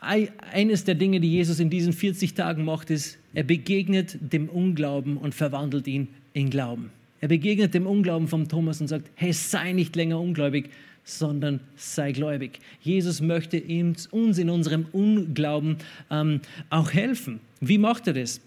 Eines 0.00 0.84
der 0.84 0.94
Dinge, 0.94 1.18
die 1.18 1.32
Jesus 1.32 1.58
in 1.58 1.70
diesen 1.70 1.92
40 1.92 2.34
Tagen 2.34 2.64
macht, 2.64 2.90
ist, 2.90 3.18
er 3.34 3.42
begegnet 3.42 4.16
dem 4.20 4.48
Unglauben 4.48 5.16
und 5.16 5.34
verwandelt 5.34 5.88
ihn 5.88 6.06
in 6.34 6.50
Glauben. 6.50 6.92
Er 7.20 7.26
begegnet 7.26 7.74
dem 7.74 7.84
Unglauben 7.84 8.28
von 8.28 8.46
Thomas 8.46 8.80
und 8.80 8.86
sagt, 8.86 9.10
hey, 9.16 9.32
sei 9.32 9.72
nicht 9.72 9.96
länger 9.96 10.20
ungläubig, 10.20 10.70
sondern 11.08 11.60
sei 11.76 12.12
gläubig. 12.12 12.60
Jesus 12.82 13.20
möchte 13.20 13.62
uns 14.10 14.38
in 14.38 14.50
unserem 14.50 14.86
Unglauben 14.92 15.76
ähm, 16.10 16.40
auch 16.70 16.92
helfen. 16.92 17.40
Wie 17.60 17.78
macht 17.78 18.06
er 18.06 18.14
das? 18.14 18.40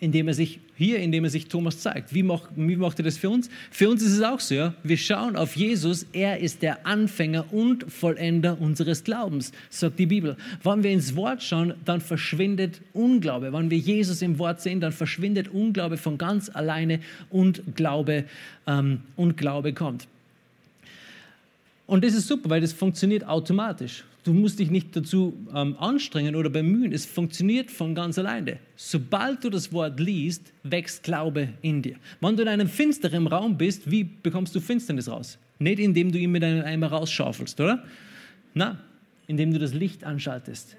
Indem 0.00 0.26
er 0.26 0.34
sich 0.34 0.58
hier, 0.76 0.98
indem 0.98 1.22
er 1.22 1.30
sich 1.30 1.46
Thomas 1.46 1.78
zeigt. 1.78 2.12
Wie 2.12 2.24
macht, 2.24 2.48
wie 2.56 2.74
macht 2.74 2.98
er 2.98 3.04
das 3.04 3.16
für 3.16 3.30
uns? 3.30 3.48
Für 3.70 3.88
uns 3.88 4.02
ist 4.02 4.12
es 4.12 4.22
auch 4.22 4.40
so. 4.40 4.56
Ja? 4.56 4.74
Wir 4.82 4.96
schauen 4.96 5.36
auf 5.36 5.54
Jesus. 5.54 6.04
Er 6.12 6.40
ist 6.40 6.62
der 6.62 6.84
Anfänger 6.84 7.52
und 7.52 7.90
Vollender 7.92 8.60
unseres 8.60 9.04
Glaubens, 9.04 9.52
sagt 9.70 10.00
die 10.00 10.06
Bibel. 10.06 10.36
Wenn 10.64 10.82
wir 10.82 10.90
ins 10.90 11.14
Wort 11.14 11.44
schauen, 11.44 11.74
dann 11.84 12.00
verschwindet 12.00 12.80
Unglaube. 12.92 13.52
Wenn 13.52 13.70
wir 13.70 13.78
Jesus 13.78 14.20
im 14.20 14.40
Wort 14.40 14.60
sehen, 14.60 14.80
dann 14.80 14.92
verschwindet 14.92 15.48
Unglaube 15.48 15.96
von 15.96 16.18
ganz 16.18 16.50
alleine 16.52 16.98
und 17.30 17.76
Glaube, 17.76 18.24
ähm, 18.66 19.02
und 19.14 19.36
Glaube 19.36 19.72
kommt. 19.74 20.08
Und 21.86 22.04
das 22.04 22.14
ist 22.14 22.28
super, 22.28 22.50
weil 22.50 22.60
das 22.60 22.72
funktioniert 22.72 23.26
automatisch. 23.26 24.04
Du 24.24 24.32
musst 24.32 24.58
dich 24.58 24.70
nicht 24.70 24.96
dazu 24.96 25.34
ähm, 25.54 25.76
anstrengen 25.78 26.34
oder 26.34 26.48
bemühen. 26.48 26.92
Es 26.92 27.04
funktioniert 27.04 27.70
von 27.70 27.94
ganz 27.94 28.18
alleine. 28.18 28.58
Sobald 28.74 29.44
du 29.44 29.50
das 29.50 29.70
Wort 29.70 30.00
liest, 30.00 30.52
wächst 30.62 31.02
Glaube 31.02 31.50
in 31.60 31.82
dir. 31.82 31.96
Wenn 32.22 32.36
du 32.36 32.42
in 32.42 32.48
einem 32.48 32.68
finsteren 32.68 33.26
Raum 33.26 33.58
bist, 33.58 33.90
wie 33.90 34.04
bekommst 34.04 34.54
du 34.54 34.60
Finsternis 34.60 35.10
raus? 35.10 35.38
Nicht 35.58 35.78
indem 35.78 36.10
du 36.10 36.18
ihn 36.18 36.32
mit 36.32 36.42
einem 36.42 36.64
Eimer 36.64 36.86
rausschaufelst, 36.86 37.60
oder? 37.60 37.84
Na, 38.54 38.78
indem 39.26 39.52
du 39.52 39.58
das 39.58 39.74
Licht 39.74 40.04
anschaltest. 40.04 40.76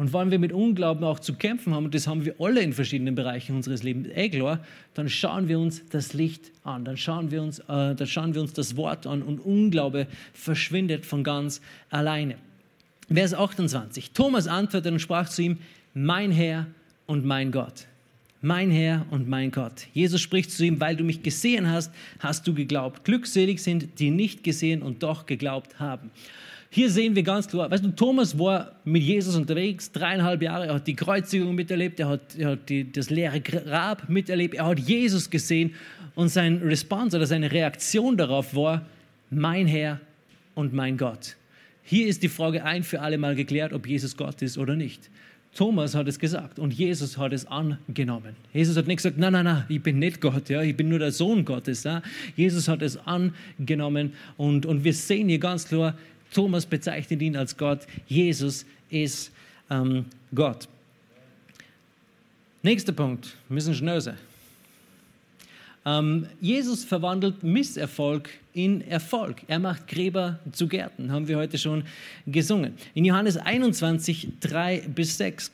Und 0.00 0.14
wenn 0.14 0.30
wir 0.30 0.38
mit 0.38 0.54
Unglauben 0.54 1.04
auch 1.04 1.18
zu 1.18 1.34
kämpfen 1.34 1.74
haben, 1.74 1.84
und 1.84 1.94
das 1.94 2.06
haben 2.06 2.24
wir 2.24 2.34
alle 2.38 2.62
in 2.62 2.72
verschiedenen 2.72 3.14
Bereichen 3.14 3.54
unseres 3.54 3.82
Lebens, 3.82 4.08
eh 4.14 4.30
klar, 4.30 4.60
dann 4.94 5.10
schauen 5.10 5.46
wir 5.46 5.58
uns 5.58 5.82
das 5.90 6.14
Licht 6.14 6.52
an, 6.64 6.86
dann 6.86 6.96
schauen 6.96 7.30
wir 7.30 7.42
uns, 7.42 7.58
äh, 7.58 7.94
dann 7.94 8.06
schauen 8.06 8.32
wir 8.32 8.40
uns 8.40 8.54
das 8.54 8.78
Wort 8.78 9.06
an 9.06 9.20
und 9.20 9.40
Unglaube 9.40 10.06
verschwindet 10.32 11.04
von 11.04 11.22
ganz 11.22 11.60
alleine. 11.90 12.36
Vers 13.12 13.34
28. 13.34 14.12
Thomas 14.12 14.46
antwortete 14.46 14.90
und 14.90 15.00
sprach 15.00 15.28
zu 15.28 15.42
ihm, 15.42 15.58
mein 15.92 16.32
Herr 16.32 16.66
und 17.04 17.26
mein 17.26 17.52
Gott. 17.52 17.84
Mein 18.40 18.70
Herr 18.70 19.04
und 19.10 19.28
mein 19.28 19.50
Gott. 19.50 19.86
Jesus 19.92 20.22
spricht 20.22 20.50
zu 20.50 20.64
ihm, 20.64 20.80
weil 20.80 20.96
du 20.96 21.04
mich 21.04 21.22
gesehen 21.22 21.68
hast, 21.70 21.92
hast 22.20 22.46
du 22.46 22.54
geglaubt. 22.54 23.04
Glückselig 23.04 23.62
sind, 23.62 23.98
die 23.98 24.10
nicht 24.10 24.44
gesehen 24.44 24.80
und 24.80 25.02
doch 25.02 25.26
geglaubt 25.26 25.78
haben. 25.78 26.10
Hier 26.72 26.88
sehen 26.88 27.16
wir 27.16 27.24
ganz 27.24 27.48
klar, 27.48 27.68
weißt 27.68 27.84
du, 27.84 27.90
Thomas 27.90 28.38
war 28.38 28.76
mit 28.84 29.02
Jesus 29.02 29.34
unterwegs, 29.34 29.90
dreieinhalb 29.90 30.40
Jahre, 30.40 30.68
er 30.68 30.74
hat 30.74 30.86
die 30.86 30.94
Kreuzigung 30.94 31.56
miterlebt, 31.56 31.98
er 31.98 32.08
hat, 32.08 32.36
er 32.38 32.50
hat 32.50 32.68
die, 32.68 32.92
das 32.92 33.10
leere 33.10 33.40
Grab 33.40 34.08
miterlebt, 34.08 34.54
er 34.54 34.66
hat 34.66 34.78
Jesus 34.78 35.28
gesehen 35.30 35.74
und 36.14 36.28
sein 36.28 36.58
Response 36.58 37.16
oder 37.16 37.26
seine 37.26 37.50
Reaktion 37.50 38.16
darauf 38.16 38.54
war, 38.54 38.86
mein 39.30 39.66
Herr 39.66 40.00
und 40.54 40.72
mein 40.72 40.96
Gott. 40.96 41.34
Hier 41.82 42.06
ist 42.06 42.22
die 42.22 42.28
Frage 42.28 42.64
ein 42.64 42.84
für 42.84 43.00
alle 43.00 43.18
Mal 43.18 43.34
geklärt, 43.34 43.72
ob 43.72 43.88
Jesus 43.88 44.16
Gott 44.16 44.40
ist 44.40 44.56
oder 44.56 44.76
nicht. 44.76 45.10
Thomas 45.56 45.96
hat 45.96 46.06
es 46.06 46.20
gesagt 46.20 46.60
und 46.60 46.72
Jesus 46.72 47.18
hat 47.18 47.32
es 47.32 47.46
angenommen. 47.46 48.36
Jesus 48.52 48.76
hat 48.76 48.86
nicht 48.86 48.98
gesagt, 48.98 49.18
nein, 49.18 49.32
nein, 49.32 49.44
nein, 49.44 49.64
ich 49.68 49.82
bin 49.82 49.98
nicht 49.98 50.20
Gott, 50.20 50.48
ja, 50.48 50.62
ich 50.62 50.76
bin 50.76 50.88
nur 50.88 51.00
der 51.00 51.10
Sohn 51.10 51.44
Gottes. 51.44 51.82
Ja. 51.82 52.00
Jesus 52.36 52.68
hat 52.68 52.80
es 52.80 52.96
angenommen 52.96 54.12
und, 54.36 54.66
und 54.66 54.84
wir 54.84 54.94
sehen 54.94 55.28
hier 55.28 55.40
ganz 55.40 55.66
klar, 55.66 55.96
Thomas 56.32 56.66
bezeichnet 56.66 57.20
ihn 57.22 57.36
als 57.36 57.56
Gott. 57.56 57.86
Jesus 58.06 58.64
ist 58.88 59.32
ähm, 59.70 60.06
Gott. 60.34 60.68
Nächster 62.62 62.92
Punkt, 62.92 63.36
wir 63.48 63.54
müssen 63.54 63.74
schnell 63.74 64.00
sein. 64.00 64.18
Ähm, 65.86 66.26
Jesus 66.40 66.84
verwandelt 66.84 67.42
Misserfolg 67.42 68.28
in 68.52 68.82
Erfolg. 68.82 69.42
Er 69.48 69.58
macht 69.58 69.88
Gräber 69.88 70.38
zu 70.52 70.68
Gärten, 70.68 71.10
haben 71.10 71.26
wir 71.26 71.38
heute 71.38 71.56
schon 71.56 71.84
gesungen. 72.26 72.74
In 72.94 73.04
Johannes 73.04 73.36
21, 73.36 74.28
3 74.40 74.88
bis 74.94 75.16
6. 75.16 75.52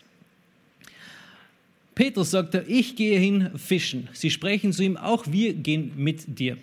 Petrus 1.95 2.33
sagt 2.33 2.55
er, 2.55 2.69
ich 2.69 2.97
gehe 2.97 3.19
hin 3.19 3.51
fischen. 3.57 4.09
Sie 4.12 4.31
sprechen 4.31 4.73
zu 4.73 4.83
ihm, 4.83 4.97
auch 4.97 5.27
wir 5.29 5.55
gehen 5.55 5.93
mit 5.97 6.39
dir. 6.39 6.59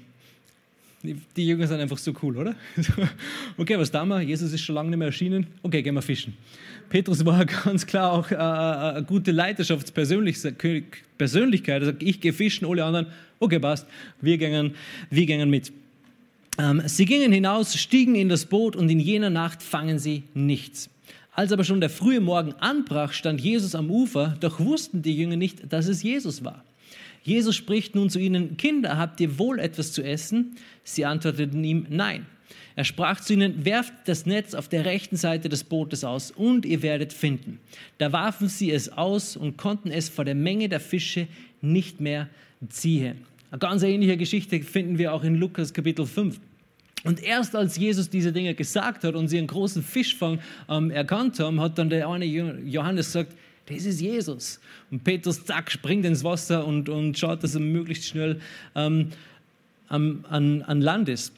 Die 1.04 1.46
Jünger 1.46 1.68
sind 1.68 1.82
einfach 1.82 1.98
so 1.98 2.14
cool, 2.22 2.38
oder? 2.38 2.56
Okay, 3.58 3.78
was 3.78 3.92
da 3.92 4.06
wir? 4.06 4.22
Jesus 4.22 4.54
ist 4.54 4.62
schon 4.62 4.76
lange 4.76 4.90
nicht 4.90 5.00
mehr 5.00 5.08
erschienen. 5.08 5.48
Okay, 5.62 5.84
gehen 5.84 5.96
wir 5.96 6.02
fischen. 6.02 6.38
Petrus 6.88 7.26
war 7.26 7.44
ganz 7.46 7.86
klar 7.86 8.14
auch 8.14 8.32
äh, 8.32 8.36
äh 8.36 8.38
eine 8.38 9.04
gute 9.04 9.34
Leiterschaftspersönlichkeit. 9.34 11.82
Er 11.82 11.86
sagt, 11.86 12.04
ich 12.04 12.22
gehe 12.22 12.32
fischen, 12.32 12.66
alle 12.66 12.86
anderen, 12.86 13.08
okay, 13.40 13.60
passt, 13.60 13.86
wir 14.22 14.38
gehen, 14.38 14.76
wir 15.10 15.26
gehen 15.26 15.50
mit. 15.50 15.74
Ähm, 16.58 16.82
sie 16.86 17.06
gingen 17.06 17.34
hinaus, 17.34 17.76
stiegen 17.76 18.16
in 18.16 18.30
das 18.30 18.46
Boot 18.46 18.78
und 18.78 18.90
in 18.90 19.02
jener 19.02 19.30
Nacht 19.30 19.62
fangen 19.62 20.00
sie 20.00 20.24
nichts. 20.34 20.90
Als 21.34 21.52
aber 21.52 21.66
schon 21.66 21.82
der 21.82 21.90
frühe 21.90 22.22
Morgen 22.22 22.54
anbrach, 22.54 23.12
stand 23.12 23.42
Jesus 23.42 23.76
am 23.76 23.92
Ufer, 23.92 24.38
doch 24.40 24.60
wussten 24.60 25.02
die 25.02 25.18
Jünger 25.18 25.36
nicht, 25.36 25.74
dass 25.74 25.88
es 25.88 26.02
Jesus 26.02 26.46
war. 26.46 26.64
Jesus 27.24 27.56
spricht 27.56 27.96
nun 27.96 28.10
zu 28.10 28.20
ihnen, 28.20 28.58
Kinder, 28.58 28.98
habt 28.98 29.20
ihr 29.20 29.40
wohl 29.40 29.60
etwas 29.60 29.94
zu 29.94 30.04
essen? 30.04 30.56
Sie 30.84 31.06
antworteten 31.06 31.64
ihm, 31.64 31.88
nein. 31.90 32.26
Er 32.76 32.84
sprach 32.84 33.20
zu 33.20 33.34
ihnen, 33.34 33.66
werft 33.66 33.94
das 34.06 34.26
Netz 34.26 34.54
auf 34.54 34.68
der 34.68 34.86
rechten 34.86 35.16
Seite 35.16 35.48
des 35.48 35.64
Bootes 35.64 36.04
aus 36.04 36.32
und 36.32 36.66
ihr 36.66 36.82
werdet 36.82 37.14
finden. 37.14 37.60
Da 37.98 38.12
warfen 38.12 38.50
sie 38.50 38.72
es 38.72 38.90
aus 38.90 39.38
und 39.38 39.58
konnten 39.58 39.92
es 39.92 40.10
vor 40.10 40.26
der 40.26 40.36
Menge 40.36 40.70
der 40.70 40.80
Fische 40.80 41.28
nicht 41.62 42.02
mehr 42.02 42.30
ziehen. 42.70 43.26
Eine 43.52 43.60
ganz 43.60 43.84
ähnliche 43.84 44.18
Geschichte 44.18 44.62
finden 44.62 44.98
wir 44.98 45.14
auch 45.14 45.24
in 45.24 45.36
Lukas 45.36 45.74
Kapitel 45.74 46.06
5. 46.06 46.40
Und 47.04 47.22
erst 47.22 47.56
als 47.56 47.78
Jesus 47.78 48.10
diese 48.10 48.32
Dinge 48.32 48.56
gesagt 48.56 49.04
hat 49.04 49.16
und 49.16 49.28
sie 49.28 49.38
einen 49.38 49.48
großen 49.48 49.84
Fischfang 49.84 50.40
ähm, 50.70 50.90
erkannt 50.90 51.40
haben, 51.40 51.60
hat 51.60 51.78
dann 51.78 51.90
der 51.90 52.08
eine 52.08 52.26
Johannes 52.26 53.08
gesagt, 53.08 53.34
das 53.68 53.86
ist 53.86 54.02
Jesus. 54.02 54.60
Und 54.92 55.04
Petrus, 55.04 55.46
zack, 55.46 55.72
springt 55.72 56.06
ins 56.06 56.24
Wasser 56.24 56.66
und, 56.66 56.90
und 56.90 57.18
schaut, 57.18 57.44
dass 57.44 57.56
er 57.56 57.62
möglichst 57.62 58.06
schnell 58.06 58.42
ähm, 58.76 59.12
an, 59.88 60.64
an 60.64 60.82
Land 60.82 61.10
ist. 61.10 61.34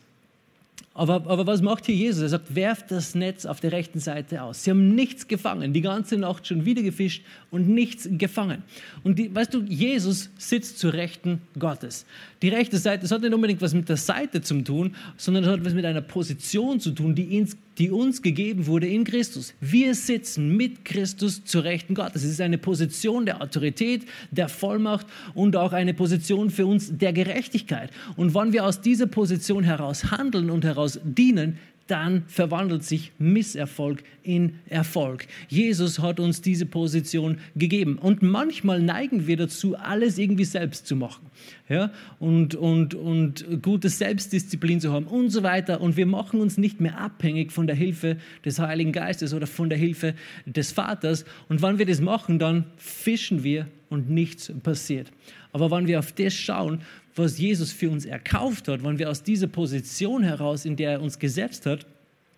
Aber, 0.98 1.16
aber 1.28 1.46
was 1.46 1.62
macht 1.62 1.88
hier 1.88 1.96
Jesus? 1.96 2.22
Er 2.22 2.30
sagt, 2.30 2.56
werft 2.56 2.90
das 2.90 3.16
Netz 3.16 3.46
auf 3.46 3.60
der 3.60 3.74
rechten 3.74 4.00
Seite 4.00 4.42
aus. 4.42 4.64
Sie 4.64 4.72
haben 4.72 4.96
nichts 4.96 5.28
gefangen, 5.28 5.74
die 5.74 5.82
ganze 5.82 6.18
Nacht 6.18 6.48
schon 6.48 6.64
wieder 6.64 6.82
gefischt 6.84 7.26
und 7.52 7.68
nichts 7.68 8.08
gefangen. 8.10 8.64
Und 9.04 9.20
die, 9.20 9.36
weißt 9.36 9.54
du, 9.54 9.62
Jesus 9.64 10.30
sitzt 10.38 10.80
zur 10.80 10.94
Rechten 10.94 11.42
Gottes. 11.60 12.06
Die 12.42 12.48
rechte 12.48 12.78
Seite, 12.78 13.02
das 13.02 13.12
hat 13.12 13.22
nicht 13.22 13.34
unbedingt 13.34 13.62
was 13.62 13.74
mit 13.74 13.90
der 13.90 13.98
Seite 13.98 14.40
zu 14.40 14.62
tun, 14.62 14.96
sondern 15.18 15.44
das 15.44 15.52
hat 15.52 15.66
was 15.66 15.74
mit 15.74 15.84
einer 15.84 16.02
Position 16.02 16.80
zu 16.80 16.92
tun, 16.92 17.14
die, 17.14 17.38
ins, 17.38 17.58
die 17.78 17.92
uns 17.92 18.22
gegeben 18.22 18.66
wurde 18.66 18.88
in 18.88 19.04
Christus. 19.04 19.54
Wir 19.60 19.96
sitzen 19.96 20.56
mit 20.56 20.86
Christus 20.86 21.44
zur 21.44 21.66
Rechten 21.66 21.94
Gottes. 21.94 22.24
Es 22.24 22.32
ist 22.32 22.42
eine 22.42 22.58
Position 22.58 23.26
der 23.26 23.42
Autorität, 23.42 24.04
der 24.32 24.48
Vollmacht 24.48 25.08
und 25.34 25.58
auch 25.58 25.74
eine 25.74 25.94
Position 25.94 26.50
für 26.50 26.66
uns 26.66 26.98
der 26.98 27.12
Gerechtigkeit. 27.12 27.90
Und 28.16 28.34
wann 28.34 28.54
wir 28.54 28.66
aus 28.66 28.80
dieser 28.80 29.08
Position 29.08 29.66
heraus 29.66 30.12
handeln 30.12 30.50
und 30.50 30.64
heraus 30.64 30.85
daraus 30.86 31.00
dienen, 31.04 31.58
dann 31.88 32.24
verwandelt 32.26 32.84
sich 32.84 33.12
Misserfolg 33.20 34.04
in 34.24 34.56
Erfolg. 34.68 35.28
Jesus 35.50 36.00
hat 36.00 36.20
uns 36.20 36.42
diese 36.42 36.66
Position 36.66 37.38
gegeben. 37.56 38.00
Und 38.00 38.24
manchmal 38.24 38.82
neigen 38.82 39.28
wir 39.28 39.38
dazu, 39.38 39.76
alles 39.76 40.18
irgendwie 40.18 40.46
selbst 40.46 40.88
zu 40.88 40.96
machen. 40.96 41.28
Ja? 41.70 41.92
Und, 42.18 42.56
und, 42.56 42.96
und 42.96 43.62
gute 43.62 43.90
Selbstdisziplin 43.90 44.82
zu 44.82 44.92
haben 44.92 45.06
und 45.06 45.30
so 45.30 45.44
weiter. 45.44 45.80
Und 45.80 45.96
wir 45.96 46.08
machen 46.08 46.42
uns 46.42 46.58
nicht 46.58 46.82
mehr 46.82 46.98
abhängig 47.00 47.52
von 47.52 47.68
der 47.68 47.76
Hilfe 47.76 48.18
des 48.44 48.58
Heiligen 48.58 48.92
Geistes 48.92 49.32
oder 49.32 49.46
von 49.46 49.70
der 49.70 49.78
Hilfe 49.78 50.16
des 50.48 50.72
Vaters. 50.72 51.24
Und 51.50 51.62
wenn 51.62 51.78
wir 51.78 51.86
das 51.86 52.02
machen, 52.02 52.40
dann 52.40 52.64
fischen 52.78 53.44
wir 53.44 53.68
und 53.90 54.10
nichts 54.10 54.52
passiert. 54.64 55.12
Aber 55.52 55.70
wenn 55.70 55.86
wir 55.86 56.00
auf 56.00 56.12
das 56.14 56.34
schauen, 56.34 56.82
was 57.16 57.38
Jesus 57.38 57.72
für 57.72 57.90
uns 57.90 58.06
erkauft 58.06 58.68
hat, 58.68 58.84
wenn 58.84 59.00
wir 59.00 59.10
aus 59.10 59.24
dieser 59.24 59.48
Position 59.48 60.24
heraus, 60.24 60.66
in 60.66 60.76
der 60.76 60.92
er 60.94 61.02
uns 61.02 61.18
gesetzt 61.18 61.66
hat, 61.66 61.86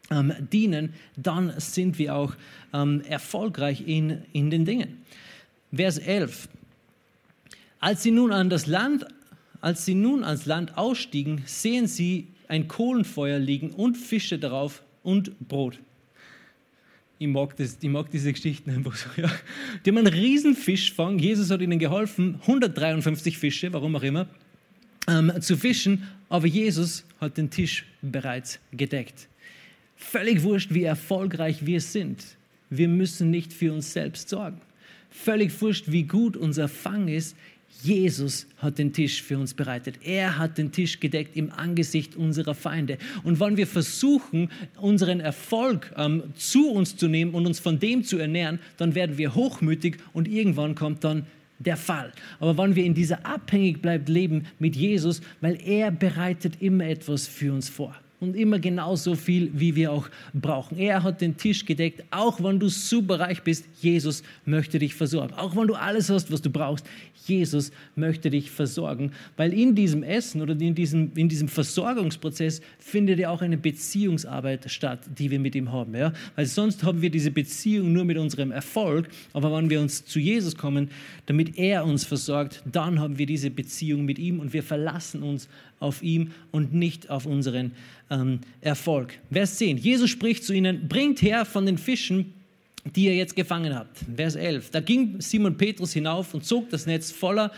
ähm, 0.10 0.34
dienen, 0.52 0.94
dann 1.16 1.54
sind 1.58 1.98
wir 2.00 2.16
auch 2.16 2.36
ähm, 2.74 3.02
erfolgreich 3.02 3.84
in, 3.86 4.22
in 4.34 4.50
den 4.50 4.66
Dingen. 4.66 5.04
Vers 5.74 5.98
11. 5.98 6.48
Als 7.80 8.04
sie 8.04 8.12
nun 8.12 8.32
an 8.32 8.50
das 8.50 8.68
Land, 8.68 9.06
als 9.60 9.86
sie 9.86 9.96
nun 9.96 10.24
ans 10.24 10.46
Land 10.46 10.78
ausstiegen, 10.78 11.42
sehen 11.46 11.88
sie 11.88 12.28
ein 12.48 12.68
Kohlenfeuer 12.68 13.40
liegen 13.40 13.72
und 13.72 13.98
Fische 13.98 14.40
darauf 14.40 14.84
und 15.04 15.48
Brot. 15.48 15.80
Ich 17.20 17.28
mag, 17.28 17.58
das, 17.58 17.78
ich 17.82 17.90
mag 17.90 18.10
diese 18.12 18.32
Geschichten 18.32 18.70
einfach 18.70 18.96
so. 18.96 19.10
Ja. 19.18 19.30
Die 19.84 19.90
haben 19.90 19.98
einen 19.98 20.08
riesen 20.08 20.56
Fischfang. 20.56 21.18
Jesus 21.18 21.50
hat 21.50 21.62
ihnen 21.62 21.80
geholfen, 21.80 22.36
153 22.42 23.38
Fische, 23.38 23.74
warum 23.74 23.96
auch 23.96 24.04
immer 24.04 24.28
ähm, 25.08 25.32
zu 25.42 25.58
fischen, 25.58 26.04
aber 26.30 26.48
Jesus 26.48 27.04
hat 27.20 27.38
den 27.38 27.50
Tisch 27.50 27.86
bereits 28.02 28.60
gedeckt. 28.72 29.28
Völlig 29.96 30.44
wurscht, 30.44 30.74
wie 30.74 30.84
erfolgreich 30.84 31.66
wir 31.66 31.82
sind. 31.82 32.24
Wir 32.70 32.88
müssen 32.88 33.32
nicht 33.32 33.54
für 33.54 33.74
uns 33.74 33.94
selbst 33.94 34.30
sorgen. 34.30 34.62
Völlig 35.10 35.60
wurscht, 35.62 35.86
wie 35.88 36.04
gut 36.04 36.38
unser 36.38 36.68
Fang 36.68 37.08
ist. 37.08 37.36
Jesus 37.84 38.48
hat 38.58 38.78
den 38.80 38.92
Tisch 38.92 39.22
für 39.22 39.38
uns 39.38 39.54
bereitet. 39.54 40.00
Er 40.04 40.38
hat 40.38 40.58
den 40.58 40.72
Tisch 40.72 41.00
gedeckt 41.00 41.36
im 41.36 41.52
Angesicht 41.52 42.16
unserer 42.16 42.56
Feinde. 42.56 42.98
Und 43.24 43.40
wenn 43.40 43.58
wir 43.58 43.68
versuchen, 43.68 44.50
unseren 44.78 45.20
Erfolg 45.20 45.94
ähm, 45.96 46.24
zu 46.36 46.72
uns 46.72 46.98
zu 46.98 47.08
nehmen 47.08 47.34
und 47.34 47.46
uns 47.46 47.60
von 47.60 47.80
dem 47.80 48.04
zu 48.04 48.18
ernähren, 48.18 48.60
dann 48.78 48.96
werden 48.96 49.18
wir 49.18 49.36
hochmütig 49.36 49.98
und 50.14 50.28
irgendwann 50.28 50.76
kommt 50.76 51.04
dann 51.04 51.26
der 51.60 51.78
Fall. 51.78 52.12
Aber 52.40 52.58
wenn 52.58 52.76
wir 52.76 52.86
in 52.86 52.94
dieser 52.94 53.26
abhängig 53.26 53.82
bleibt 53.82 54.10
leben 54.10 54.48
mit 54.60 54.76
Jesus, 54.76 55.22
weil 55.42 55.60
er 55.66 55.92
bereitet 55.92 56.62
immer 56.62 56.86
etwas 56.86 57.28
für 57.28 57.54
uns 57.54 57.70
vor 57.70 57.96
und 58.20 58.36
immer 58.36 58.60
genauso 58.60 59.16
viel, 59.16 59.52
wie 59.54 59.76
wir 59.76 59.92
auch 59.92 60.10
brauchen. 60.34 60.78
Er 60.78 61.04
hat 61.04 61.22
den 61.22 61.38
Tisch 61.38 61.66
gedeckt, 61.66 62.04
auch 62.10 62.44
wenn 62.44 62.60
du 62.60 62.68
super 62.68 63.20
reich 63.20 63.44
bist, 63.44 63.66
Jesus 63.82 64.24
möchte 64.46 64.80
dich 64.80 64.96
versorgen. 64.96 65.34
Auch 65.36 65.56
wenn 65.56 65.68
du 65.68 65.76
alles 65.76 66.10
hast, 66.10 66.32
was 66.32 66.42
du 66.42 66.50
brauchst, 66.50 66.86
Jesus 67.28 67.72
möchte 67.96 68.30
dich 68.30 68.50
versorgen, 68.50 69.12
weil 69.36 69.54
in 69.54 69.76
diesem 69.76 70.02
Essen 70.02 70.42
oder 70.42 70.60
in 70.60 70.74
diesem, 70.74 71.12
in 71.16 71.30
diesem 71.30 71.48
Versorgungsprozess 71.48 72.62
findet 72.80 73.20
ja 73.20 73.30
auch 73.30 73.42
eine 73.42 73.58
Beziehungsarbeit 73.58 74.70
statt, 74.72 75.02
die 75.18 75.30
wir 75.30 75.40
mit 75.40 75.54
ihm 75.56 75.72
haben. 75.72 75.94
Ja? 75.96 76.14
Weil 76.36 76.46
sonst 76.46 76.84
haben 76.84 77.02
wir 77.02 77.10
diese 77.10 77.32
Beziehung 77.32 77.92
nur 77.94 78.06
mit 78.06 78.18
unserem 78.18 78.52
Erfolg, 78.52 79.10
aber 79.34 79.56
wenn 79.56 79.70
wir 79.70 79.82
uns 79.82 80.06
zu 80.06 80.20
Jesus 80.20 80.56
kommen, 80.56 80.90
damit 81.26 81.58
er 81.58 81.86
uns 81.86 82.04
versorgt, 82.04 82.64
dann 82.72 83.00
haben 83.00 83.18
wir 83.18 83.26
diese 83.26 83.52
Beziehung 83.52 84.06
mit 84.06 84.18
ihm 84.18 84.40
und 84.40 84.54
wir 84.54 84.64
verlassen 84.64 85.22
uns 85.22 85.50
auf 85.80 86.02
ihm 86.02 86.32
und 86.52 86.74
nicht 86.74 87.10
auf 87.10 87.26
unseren 87.26 87.72
ähm, 88.10 88.40
Erfolg. 88.62 89.20
Vers 89.32 89.58
10. 89.58 89.78
Jesus 89.78 90.10
spricht 90.10 90.44
zu 90.44 90.54
ihnen, 90.54 90.88
bringt 90.88 91.22
her 91.22 91.46
von 91.46 91.66
den 91.66 91.78
Fischen, 91.78 92.34
die 92.96 93.06
ihr 93.06 93.16
jetzt 93.16 93.36
gefangen 93.36 93.76
habt. 93.76 93.98
Vers 94.16 94.36
11. 94.36 94.72
Da 94.72 94.80
ging 94.80 95.20
Simon 95.22 95.58
Petrus 95.58 95.94
hinauf 95.94 96.34
und 96.34 96.46
zog 96.46 96.70
das 96.70 96.86
Netz 96.86 97.12
voller 97.12 97.52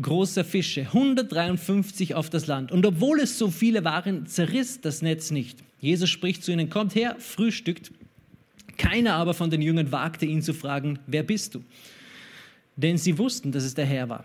großer 0.00 0.44
Fische, 0.44 0.82
153 0.82 2.14
auf 2.14 2.28
das 2.28 2.46
Land. 2.46 2.70
Und 2.70 2.84
obwohl 2.84 3.20
es 3.20 3.38
so 3.38 3.50
viele 3.50 3.84
waren, 3.84 4.26
zerriss 4.26 4.80
das 4.80 5.02
Netz 5.02 5.30
nicht. 5.30 5.58
Jesus 5.80 6.10
spricht 6.10 6.44
zu 6.44 6.52
ihnen, 6.52 6.68
kommt 6.68 6.94
her, 6.94 7.16
frühstückt. 7.18 7.92
Keiner 8.76 9.14
aber 9.14 9.32
von 9.32 9.50
den 9.50 9.62
Jüngern 9.62 9.92
wagte 9.92 10.26
ihn 10.26 10.42
zu 10.42 10.52
fragen, 10.52 10.98
wer 11.06 11.22
bist 11.22 11.54
du? 11.54 11.64
Denn 12.76 12.98
sie 12.98 13.16
wussten, 13.16 13.52
dass 13.52 13.64
es 13.64 13.74
der 13.74 13.86
Herr 13.86 14.08
war. 14.10 14.24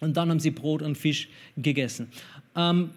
Und 0.00 0.16
dann 0.16 0.30
haben 0.30 0.40
sie 0.40 0.50
Brot 0.50 0.82
und 0.82 0.96
Fisch 0.96 1.28
gegessen. 1.56 2.08
Ähm, 2.54 2.90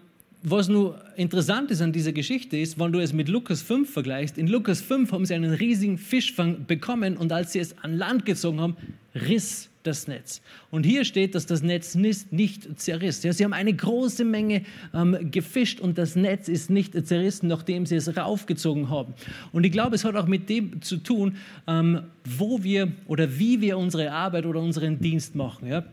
was 0.44 0.68
nur 0.68 1.00
interessant 1.16 1.70
ist 1.70 1.80
an 1.82 1.92
dieser 1.92 2.12
Geschichte 2.12 2.56
ist, 2.56 2.78
wenn 2.78 2.90
du 2.90 2.98
es 2.98 3.12
mit 3.12 3.28
Lukas 3.28 3.62
5 3.62 3.88
vergleichst, 3.88 4.38
in 4.38 4.48
Lukas 4.48 4.80
5 4.80 5.12
haben 5.12 5.24
sie 5.24 5.34
einen 5.34 5.54
riesigen 5.54 5.98
Fischfang 5.98 6.66
bekommen 6.66 7.16
und 7.16 7.30
als 7.32 7.52
sie 7.52 7.60
es 7.60 7.78
an 7.78 7.96
Land 7.96 8.26
gezogen 8.26 8.60
haben, 8.60 8.76
riss 9.14 9.68
das 9.84 10.08
Netz. 10.08 10.42
Und 10.70 10.84
hier 10.84 11.04
steht, 11.04 11.36
dass 11.36 11.46
das 11.46 11.62
Netz 11.62 11.94
nicht, 11.94 12.80
zerriss. 12.80 13.22
Ja, 13.22 13.32
sie 13.32 13.44
haben 13.44 13.52
eine 13.52 13.72
große 13.72 14.24
Menge 14.24 14.62
ähm, 14.92 15.30
gefischt 15.30 15.80
und 15.80 15.96
das 15.96 16.16
Netz 16.16 16.48
ist 16.48 16.70
nicht 16.70 16.94
zerrissen, 17.06 17.48
nachdem 17.48 17.86
sie 17.86 17.96
es 17.96 18.16
raufgezogen 18.16 18.90
haben. 18.90 19.14
Und 19.52 19.64
ich 19.64 19.72
glaube, 19.72 19.94
es 19.94 20.04
hat 20.04 20.16
auch 20.16 20.26
mit 20.26 20.48
dem 20.48 20.82
zu 20.82 20.96
tun, 20.96 21.36
ähm, 21.68 22.02
wo 22.24 22.62
wir 22.64 22.90
oder 23.06 23.38
wie 23.38 23.60
wir 23.60 23.78
unsere 23.78 24.10
Arbeit 24.12 24.46
oder 24.46 24.60
unseren 24.60 24.98
Dienst 24.98 25.34
machen. 25.34 25.68
Ja? 25.68 25.84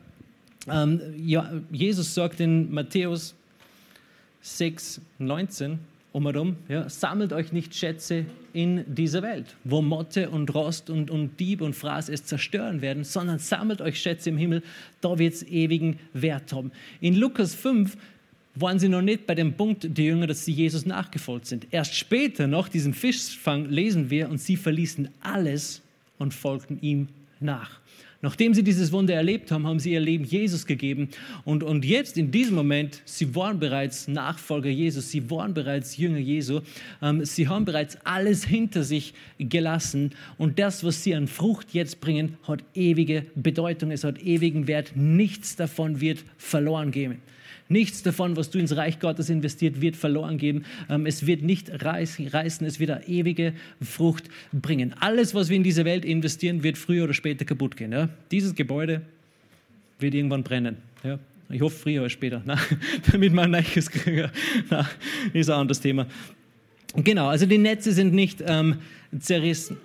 Ähm, 0.72 1.02
Jesus 1.72 2.14
sagt 2.14 2.40
in 2.40 2.72
Matthäus 2.72 3.36
6, 4.42 5.02
19 5.20 5.80
um 6.12 6.26
herum, 6.26 6.56
ja, 6.68 6.90
sammelt 6.90 7.34
euch 7.34 7.52
nicht 7.54 7.76
Schätze 7.76 8.26
in 8.52 8.84
dieser 8.88 9.22
Welt, 9.22 9.56
wo 9.64 9.82
Motte 9.82 10.32
und 10.32 10.54
Rost 10.56 10.90
und, 10.90 11.12
und 11.12 11.40
Dieb 11.40 11.62
und 11.62 11.76
Fraß 11.76 12.10
es 12.10 12.26
zerstören 12.26 12.82
werden, 12.82 13.04
sondern 13.04 13.38
sammelt 13.38 13.80
euch 13.80 14.02
Schätze 14.02 14.30
im 14.30 14.38
Himmel, 14.38 14.64
da 15.02 15.20
wird 15.20 15.36
es 15.36 15.44
ewigen 15.44 16.00
Wert 16.14 16.52
haben. 16.52 16.72
In 17.00 17.16
Lukas 17.16 17.54
5 17.54 17.96
waren 18.56 18.80
sie 18.80 18.90
noch 18.90 19.04
nicht 19.04 19.28
bei 19.28 19.36
dem 19.36 19.54
Punkt, 19.54 19.88
die 19.98 20.06
Jünger, 20.06 20.26
dass 20.26 20.46
sie 20.46 20.52
Jesus 20.52 20.86
nachgefolgt 20.86 21.46
sind. 21.46 21.68
Erst 21.72 21.96
später, 21.96 22.48
nach 22.48 22.70
diesem 22.70 22.94
Fischfang, 22.94 23.66
lesen 23.70 24.10
wir, 24.10 24.30
und 24.30 24.40
sie 24.40 24.58
verließen 24.58 25.10
alles 25.22 25.82
und 26.18 26.34
folgten 26.34 26.80
ihm 26.82 27.08
nach. 27.40 27.80
Nachdem 28.22 28.54
sie 28.54 28.64
dieses 28.64 28.92
Wunder 28.92 29.14
erlebt 29.14 29.50
haben, 29.50 29.66
haben 29.66 29.80
sie 29.80 29.94
ihr 29.94 30.02
Leben 30.02 30.26
Jesus 30.26 30.66
gegeben. 30.66 31.08
Und, 31.46 31.64
und 31.64 31.86
jetzt 31.86 32.18
in 32.18 32.32
diesem 32.32 32.56
Moment, 32.56 33.02
sie 33.06 33.34
waren 33.34 33.60
bereits 33.60 34.10
Nachfolger 34.10 34.70
Jesus, 34.70 35.10
sie 35.10 35.30
waren 35.30 35.54
bereits 35.54 35.96
Jünger 35.96 36.18
Jesu. 36.18 36.60
Ähm, 37.02 37.24
sie 37.24 37.48
haben 37.48 37.64
bereits 37.64 37.98
alles 38.04 38.44
hinter 38.44 38.84
sich 38.84 39.14
gelassen. 39.38 40.12
Und 40.38 40.60
das, 40.60 40.84
was 40.84 41.02
sie 41.02 41.16
an 41.16 41.28
Frucht 41.28 41.74
jetzt 41.74 42.02
bringen, 42.02 42.38
hat 42.44 42.62
ewige 42.74 43.26
Bedeutung, 43.36 43.92
es 43.92 44.04
hat 44.04 44.22
ewigen 44.22 44.68
Wert. 44.68 44.92
Nichts 44.96 45.56
davon 45.56 46.02
wird 46.02 46.26
verloren 46.38 46.92
gehen. 46.92 47.22
Nichts 47.72 48.02
davon, 48.02 48.36
was 48.36 48.50
du 48.50 48.58
ins 48.58 48.76
Reich 48.76 49.00
Gottes 49.00 49.30
investiert, 49.30 49.80
wird 49.80 49.96
verloren 49.96 50.40
gehen. 50.40 50.66
Ähm, 50.90 51.06
es 51.06 51.28
wird 51.28 51.44
nicht 51.44 51.70
reißen, 51.84 52.66
es 52.66 52.80
wird 52.80 52.90
eine 52.90 53.08
ewige 53.08 53.54
Frucht 53.80 54.24
bringen. 54.52 54.96
Alles, 55.00 55.36
was 55.36 55.50
wir 55.50 55.56
in 55.56 55.64
diese 55.64 55.86
Welt 55.86 56.04
investieren, 56.04 56.64
wird 56.64 56.80
früher 56.80 57.04
oder 57.04 57.14
später 57.14 57.46
kaputt 57.46 57.78
gehen. 57.78 57.92
Ja? 57.92 58.10
Dieses 58.32 58.56
Gebäude 58.56 59.04
wird 60.00 60.16
irgendwann 60.16 60.44
brennen. 60.44 60.78
Ja? 61.04 61.20
Ich 61.52 61.62
hoffe 61.62 61.78
früher 61.78 62.02
oder 62.02 62.10
später, 62.10 62.42
na, 62.46 62.58
damit 63.12 63.34
man 63.34 63.52
neues 63.52 63.90
kriegen. 63.92 64.32
Na, 64.72 64.90
ist 65.32 65.50
ein 65.52 65.60
anderes 65.60 65.80
Thema. 65.80 66.08
Genau, 66.96 67.28
also 67.28 67.46
die 67.46 67.60
Netze 67.60 67.92
sind 67.92 68.16
nicht 68.16 68.44
ähm, 68.44 68.78
zerrissen. 69.20 69.78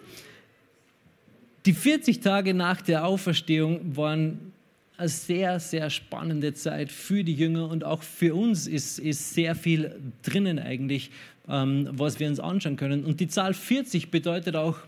Die 1.67 1.75
40 1.75 2.21
Tage 2.21 2.55
nach 2.55 2.81
der 2.81 3.07
Auferstehung 3.07 3.95
waren 3.95 4.54
eine 4.97 5.09
sehr, 5.09 5.59
sehr 5.61 5.91
spannende 5.91 6.55
Zeit 6.55 6.93
für 6.93 7.25
die 7.25 7.35
Jünger 7.35 7.69
und 7.69 7.85
auch 7.85 8.03
für 8.03 8.35
uns 8.35 8.67
ist, 8.67 8.99
ist 8.99 9.35
sehr 9.35 9.55
viel 9.55 9.95
drinnen 10.23 10.59
eigentlich, 10.59 11.11
ähm, 11.49 11.89
was 11.93 12.21
wir 12.21 12.29
uns 12.29 12.39
anschauen 12.41 12.77
können. 12.77 13.05
Und 13.05 13.21
die 13.21 13.29
Zahl 13.29 13.55
40 13.55 14.11
bedeutet 14.11 14.57
auch 14.57 14.79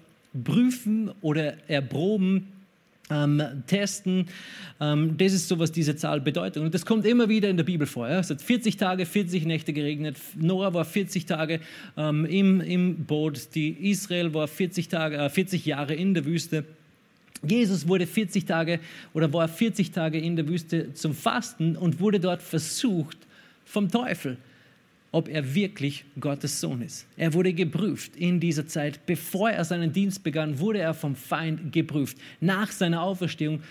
prüfen 0.45 1.11
oder 1.23 1.55
erproben, 1.69 2.53
ähm, 3.11 3.43
testen. 3.67 4.27
Ähm, 4.81 5.17
das 5.17 5.33
ist 5.33 5.49
so, 5.49 5.59
was 5.59 5.73
diese 5.73 5.97
Zahl 5.97 6.21
bedeutet. 6.21 6.63
Und 6.63 6.75
das 6.75 6.85
kommt 6.85 7.07
immer 7.07 7.29
wieder 7.29 7.49
in 7.49 7.57
der 7.57 7.65
Bibel 7.65 7.87
vor. 7.87 8.09
Ja? 8.09 8.21
Es 8.21 8.31
hat 8.31 8.43
40 8.43 8.77
Tage, 8.77 9.07
40 9.07 9.45
Nächte 9.47 9.73
geregnet. 9.73 10.17
Noah 10.37 10.75
war 10.75 10.85
40 10.85 11.27
Tage 11.27 11.61
ähm, 11.97 12.25
im, 12.25 12.61
im 12.61 13.05
Boot. 13.05 13.55
Die 13.55 13.91
Israel 13.91 14.35
war 14.35 14.49
40, 14.49 14.89
Tage, 14.89 15.17
äh, 15.17 15.31
40 15.31 15.67
Jahre 15.67 15.95
in 15.95 16.15
der 16.15 16.25
Wüste. 16.25 16.65
Jesus 17.43 17.89
wurde 17.89 18.07
40 18.07 18.45
Tage 18.45 18.81
oder 19.15 19.33
war 19.33 19.49
40 19.49 19.91
Tage 19.91 20.19
in 20.19 20.37
der 20.37 20.49
Wüste 20.49 20.93
zum 20.95 21.15
Fasten 21.15 21.77
und 21.77 22.01
wurde 22.01 22.21
dort 22.21 22.43
versucht 22.43 23.19
vom 23.65 23.91
Teufel 23.91 24.39
ob 25.17 25.29
er 25.31 25.55
wirklich 25.55 26.05
Gottes 26.21 26.61
Sohn 26.61 26.83
ist. 26.83 27.07
Er 27.17 27.33
wurde 27.33 27.55
geprüft 27.55 28.17
in 28.17 28.39
dieser 28.39 28.67
Zeit. 28.67 29.07
Bevor 29.07 29.51
er 29.51 29.65
seinen 29.65 29.91
Dienst 29.91 30.23
begann, 30.23 30.59
wurde 30.59 30.81
er 30.81 30.93
vom 30.93 31.17
Feind 31.17 31.73
geprüft. 31.73 32.19
Nach 32.41 32.71
seiner 32.71 33.01
Auferstehung 33.01 33.63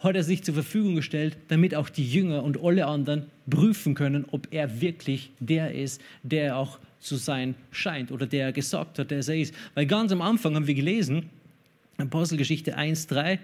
hat 0.00 0.16
er 0.16 0.24
sich 0.24 0.42
zur 0.42 0.54
Verfügung 0.54 0.96
gestellt, 0.96 1.36
damit 1.46 1.76
auch 1.76 1.88
die 1.88 2.04
Jünger 2.04 2.42
und 2.42 2.60
alle 2.64 2.86
anderen 2.86 3.26
prüfen 3.48 3.94
können, 3.94 4.24
ob 4.32 4.48
er 4.50 4.80
wirklich 4.80 5.30
der 5.38 5.72
ist, 5.72 6.00
der 6.24 6.46
er 6.46 6.56
auch 6.56 6.80
zu 6.98 7.14
sein 7.14 7.54
scheint 7.70 8.10
oder 8.10 8.26
der 8.26 8.46
er 8.46 8.52
gesagt 8.52 8.98
hat, 8.98 9.12
der 9.12 9.18
er 9.18 9.36
ist. 9.36 9.54
Weil 9.74 9.86
ganz 9.86 10.10
am 10.10 10.20
Anfang 10.20 10.56
haben 10.56 10.66
wir 10.66 10.74
gelesen, 10.74 11.30
Apostelgeschichte 12.02 12.78
1.3, 12.78 13.38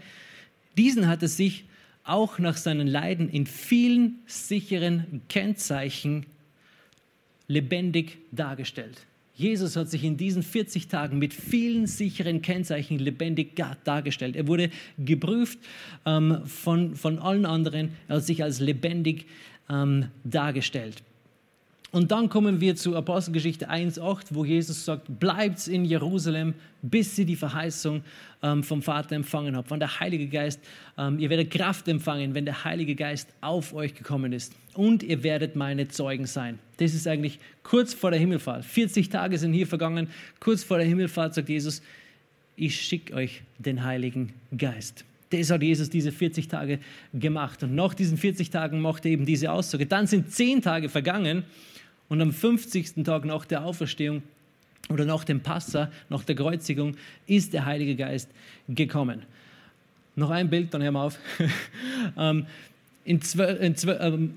diesen 0.77 1.09
hat 1.09 1.23
er 1.23 1.29
sich 1.29 1.65
auch 2.05 2.39
nach 2.39 2.57
seinen 2.57 2.87
Leiden 2.87 3.29
in 3.29 3.47
vielen 3.47 4.21
sicheren 4.27 5.23
Kennzeichen 5.29 6.27
lebendig 7.47 8.19
dargestellt. 8.33 9.07
Jesus 9.35 9.77
hat 9.77 9.89
sich 9.89 10.03
in 10.03 10.17
diesen 10.17 10.43
40 10.43 10.89
Tagen 10.89 11.19
mit 11.19 11.33
vielen 11.33 11.87
sicheren 11.87 12.43
Kennzeichen 12.43 12.99
lebendig 12.99 13.55
dargestellt. 13.85 14.35
Er 14.35 14.49
wurde 14.49 14.71
geprüft 14.99 15.61
ähm, 16.05 16.45
von, 16.45 16.97
von 16.97 17.21
allen 17.21 17.47
anderen. 17.47 17.91
Er 18.09 18.17
hat 18.17 18.25
sich 18.25 18.43
als 18.43 18.59
lebendig 18.59 19.27
ähm, 19.71 20.07
dargestellt. 20.25 21.05
Und 21.91 22.11
dann 22.11 22.29
kommen 22.29 22.61
wir 22.61 22.77
zu 22.77 22.95
Apostelgeschichte 22.95 23.71
1,8, 23.71 24.27
wo 24.31 24.45
Jesus 24.45 24.85
sagt, 24.85 25.19
bleibt 25.19 25.67
in 25.69 25.87
Jerusalem, 25.87 26.53
bis 26.83 27.17
sie 27.17 27.25
die 27.25 27.35
Verheißung 27.35 28.03
ähm, 28.43 28.63
vom 28.63 28.83
Vater 28.83 29.17
empfangen 29.17 29.57
habt. 29.57 29.69
Von 29.69 29.81
der 29.81 29.99
Heilige 29.99 30.27
Geist, 30.27 30.61
ähm, 30.99 31.19
ihr 31.19 31.31
werdet 31.31 31.51
Kraft 31.51 31.89
empfangen, 31.89 32.35
wenn 32.35 32.45
der 32.45 32.63
Heilige 32.65 32.95
Geist 32.95 33.29
auf 33.41 33.73
euch 33.73 33.95
gekommen 33.95 34.35
ist. 34.35 34.53
Und 34.75 35.03
ihr 35.03 35.23
werdet 35.23 35.57
meine 35.57 35.89
Zeugen 35.89 36.27
sein. 36.27 36.59
Das 36.77 36.93
ist 36.93 37.09
eigentlich 37.09 37.39
kurz 37.63 37.95
vor 37.95 38.11
der 38.11 38.21
Himmelfahrt. 38.21 38.67
40 38.67 39.09
Tage 39.09 39.39
sind 39.39 39.55
hier 39.55 39.67
vergangen. 39.67 40.09
Kurz 40.41 40.63
vor 40.63 40.77
der 40.77 40.87
Himmelfahrt 40.87 41.35
sagt 41.35 41.49
Jesus, 41.49 41.81
ich 42.55 42.79
schicke 42.79 43.15
euch 43.15 43.41
den 43.59 43.83
Heiligen 43.83 44.35
Geist. 44.57 45.07
Das 45.31 45.51
hat 45.51 45.63
Jesus 45.63 45.89
diese 45.89 46.13
40 46.13 46.49
Tage 46.49 46.81
gemacht. 47.15 47.63
Und 47.63 47.75
nach 47.75 47.95
diesen 47.95 48.19
40 48.19 48.51
Tagen 48.51 48.81
macht 48.81 49.07
er 49.07 49.13
eben 49.13 49.25
diese 49.25 49.51
Aussage. 49.51 49.87
Dann 49.87 50.07
sind 50.07 50.31
10 50.33 50.61
Tage 50.61 50.91
vergangen 50.91 51.45
und 52.09 52.21
am 52.21 52.33
50. 52.33 53.05
Tag 53.05 53.25
nach 53.25 53.45
der 53.45 53.65
Auferstehung 53.65 54.23
oder 54.89 55.05
nach 55.05 55.25
dem 55.25 55.41
Passa, 55.41 55.91
nach 56.09 56.25
der 56.25 56.35
Kreuzigung, 56.35 56.97
ist 57.27 57.53
der 57.53 57.67
Heilige 57.67 57.97
Geist 57.97 58.31
gekommen. 58.69 59.23
Noch 60.17 60.31
ein 60.31 60.51
Bild, 60.51 60.73
dann 60.75 60.83
hören 60.83 60.95
wir 60.95 61.03
auf. 61.03 61.19
Ähm, 62.17 62.47
in 63.05 63.21
2. 63.21 63.59
Ähm, 64.01 64.35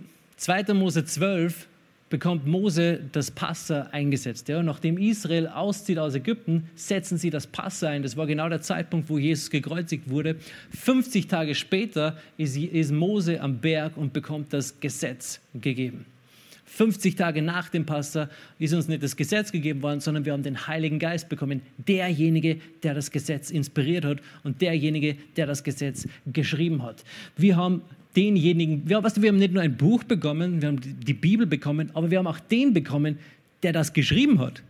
Mose 0.74 1.06
12 1.06 1.68
bekommt 2.10 2.46
Mose 2.46 3.00
das 3.12 3.32
Passa 3.32 3.90
eingesetzt. 3.92 4.50
Ja. 4.50 4.62
Nachdem 4.62 4.98
Israel 4.98 5.48
auszieht 5.48 5.98
aus 5.98 6.14
Ägypten, 6.14 6.70
setzen 6.76 7.18
sie 7.18 7.30
das 7.30 7.48
Passa 7.48 7.90
ein. 7.90 8.04
Das 8.04 8.18
war 8.18 8.28
genau 8.28 8.50
der 8.50 8.62
Zeitpunkt, 8.62 9.10
wo 9.10 9.18
Jesus 9.18 9.50
gekreuzigt 9.50 10.10
wurde. 10.10 10.36
50 10.78 11.28
Tage 11.28 11.56
später 11.56 12.18
ist 12.38 12.92
Mose 12.92 13.42
am 13.42 13.60
Berg 13.60 13.98
und 13.98 14.14
bekommt 14.14 14.54
das 14.54 14.80
Gesetz 14.80 15.40
gegeben. 15.54 16.06
50 16.74 17.16
Tage 17.18 17.42
nach 17.42 17.68
dem 17.68 17.86
Passa 17.86 18.30
ist 18.58 18.74
uns 18.74 18.88
nicht 18.88 19.04
das 19.04 19.18
Gesetz 19.18 19.52
gegeben 19.52 19.82
worden, 19.82 20.00
sondern 20.00 20.24
wir 20.24 20.32
haben 20.32 20.44
den 20.44 20.68
Heiligen 20.68 21.00
Geist 21.00 21.28
bekommen. 21.28 21.62
Derjenige, 21.78 22.60
der 22.82 22.94
das 22.94 23.12
Gesetz 23.12 23.52
inspiriert 23.52 24.06
hat 24.06 24.20
und 24.46 24.62
derjenige, 24.62 25.18
der 25.36 25.48
das 25.48 25.66
Gesetz 25.66 26.08
geschrieben 26.28 26.82
hat. 26.82 27.04
Wir 27.36 27.58
haben 27.58 27.82
denjenigen, 28.16 28.88
wir, 28.88 29.04
weißt 29.04 29.18
du, 29.18 29.22
wir 29.22 29.30
haben 29.30 29.38
nicht 29.38 29.54
nur 29.54 29.62
ein 29.62 29.76
Buch 29.76 30.06
bekommen, 30.06 30.62
wir 30.62 30.70
haben 30.70 30.80
die 30.82 31.14
Bibel 31.14 31.46
bekommen, 31.46 31.92
aber 31.94 32.10
wir 32.10 32.20
haben 32.20 32.28
auch 32.28 32.40
den 32.40 32.74
bekommen, 32.74 33.20
der 33.64 33.74
das 33.74 33.92
geschrieben 33.92 34.40
hat. 34.40 34.64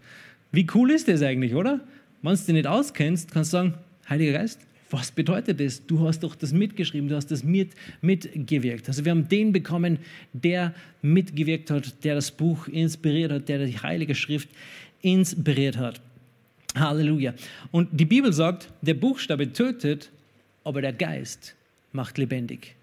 Wie 0.52 0.66
cool 0.74 0.90
ist 0.90 1.08
das 1.08 1.22
eigentlich, 1.22 1.54
oder? 1.54 1.82
Wenn 2.24 2.34
du 2.34 2.42
dich 2.42 2.48
nicht 2.48 2.68
auskennst, 2.68 3.32
kannst 3.32 3.54
du 3.54 3.58
sagen, 3.58 3.74
Heiliger 4.10 4.40
Geist, 4.40 4.60
was 4.92 5.12
bedeutet 5.12 5.60
das? 5.60 5.86
Du 5.86 6.06
hast 6.06 6.22
doch 6.22 6.36
das 6.36 6.52
mitgeschrieben, 6.52 7.08
du 7.08 7.16
hast 7.16 7.32
das 7.32 7.44
mit, 7.44 7.72
mitgewirkt. 8.02 8.88
Also 8.88 9.06
wir 9.06 9.12
haben 9.12 9.28
den 9.28 9.52
bekommen, 9.52 10.00
der 10.34 10.74
mitgewirkt 11.02 11.72
hat, 11.72 12.04
der 12.04 12.16
das 12.16 12.32
Buch 12.32 12.68
inspiriert 12.68 13.32
hat, 13.32 13.50
der 13.50 13.66
die 13.66 13.80
Heilige 13.80 14.16
Schrift 14.16 14.50
inspiriert 15.02 15.78
hat. 15.78 16.02
Halleluja. 16.76 17.34
Und 17.72 17.90
die 17.92 18.06
Bibel 18.06 18.32
sagt, 18.34 18.70
der 18.82 18.94
Buchstabe 18.94 19.52
tötet, 19.52 20.10
aber 20.64 20.82
der 20.82 20.94
Geist 20.94 21.56
macht 21.92 22.18
lebendig. 22.18 22.76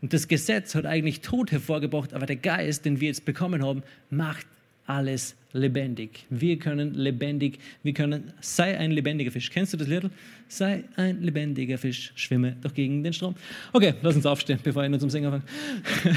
Und 0.00 0.12
das 0.12 0.28
Gesetz 0.28 0.74
hat 0.74 0.86
eigentlich 0.86 1.20
Tod 1.20 1.50
hervorgebracht, 1.50 2.14
aber 2.14 2.26
der 2.26 2.36
Geist, 2.36 2.84
den 2.84 3.00
wir 3.00 3.08
jetzt 3.08 3.24
bekommen 3.24 3.64
haben, 3.64 3.82
macht 4.10 4.46
alles 4.88 5.36
lebendig. 5.52 6.24
Wir 6.30 6.58
können 6.58 6.94
lebendig, 6.94 7.58
wir 7.82 7.92
können, 7.92 8.32
sei 8.40 8.78
ein 8.78 8.90
lebendiger 8.90 9.30
Fisch. 9.30 9.50
Kennst 9.50 9.72
du 9.74 9.76
das 9.76 9.86
Lied? 9.86 10.10
Sei 10.48 10.84
ein 10.96 11.22
lebendiger 11.22 11.78
Fisch, 11.78 12.12
schwimme 12.16 12.56
doch 12.62 12.72
gegen 12.72 13.04
den 13.04 13.12
Strom. 13.12 13.34
Okay, 13.72 13.94
lass 14.02 14.16
uns 14.16 14.24
aufstehen, 14.26 14.58
bevor 14.62 14.84
ich 14.84 14.90
nur 14.90 14.98
zum 14.98 15.10
Singen 15.10 15.30
fange. 15.30 16.16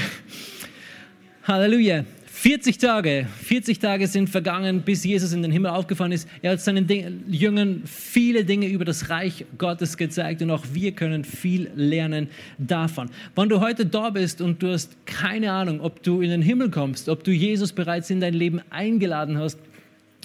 Halleluja. 1.44 2.04
40 2.42 2.78
Tage, 2.78 3.28
40 3.44 3.78
Tage 3.78 4.08
sind 4.08 4.28
vergangen, 4.28 4.82
bis 4.82 5.04
Jesus 5.04 5.32
in 5.32 5.42
den 5.42 5.52
Himmel 5.52 5.70
aufgefahren 5.70 6.10
ist. 6.10 6.28
Er 6.42 6.50
hat 6.50 6.60
seinen 6.60 6.88
Jüngern 7.28 7.84
viele 7.86 8.44
Dinge 8.44 8.66
über 8.66 8.84
das 8.84 9.10
Reich 9.10 9.44
Gottes 9.58 9.96
gezeigt 9.96 10.42
und 10.42 10.50
auch 10.50 10.64
wir 10.72 10.90
können 10.90 11.22
viel 11.22 11.70
lernen 11.76 12.26
davon. 12.58 13.10
Wenn 13.36 13.48
du 13.48 13.60
heute 13.60 13.86
da 13.86 14.10
bist 14.10 14.40
und 14.40 14.60
du 14.60 14.72
hast 14.72 14.90
keine 15.06 15.52
Ahnung, 15.52 15.80
ob 15.80 16.02
du 16.02 16.20
in 16.20 16.30
den 16.30 16.42
Himmel 16.42 16.72
kommst, 16.72 17.08
ob 17.08 17.22
du 17.22 17.30
Jesus 17.30 17.72
bereits 17.72 18.10
in 18.10 18.18
dein 18.18 18.34
Leben 18.34 18.60
eingeladen 18.70 19.38
hast, 19.38 19.60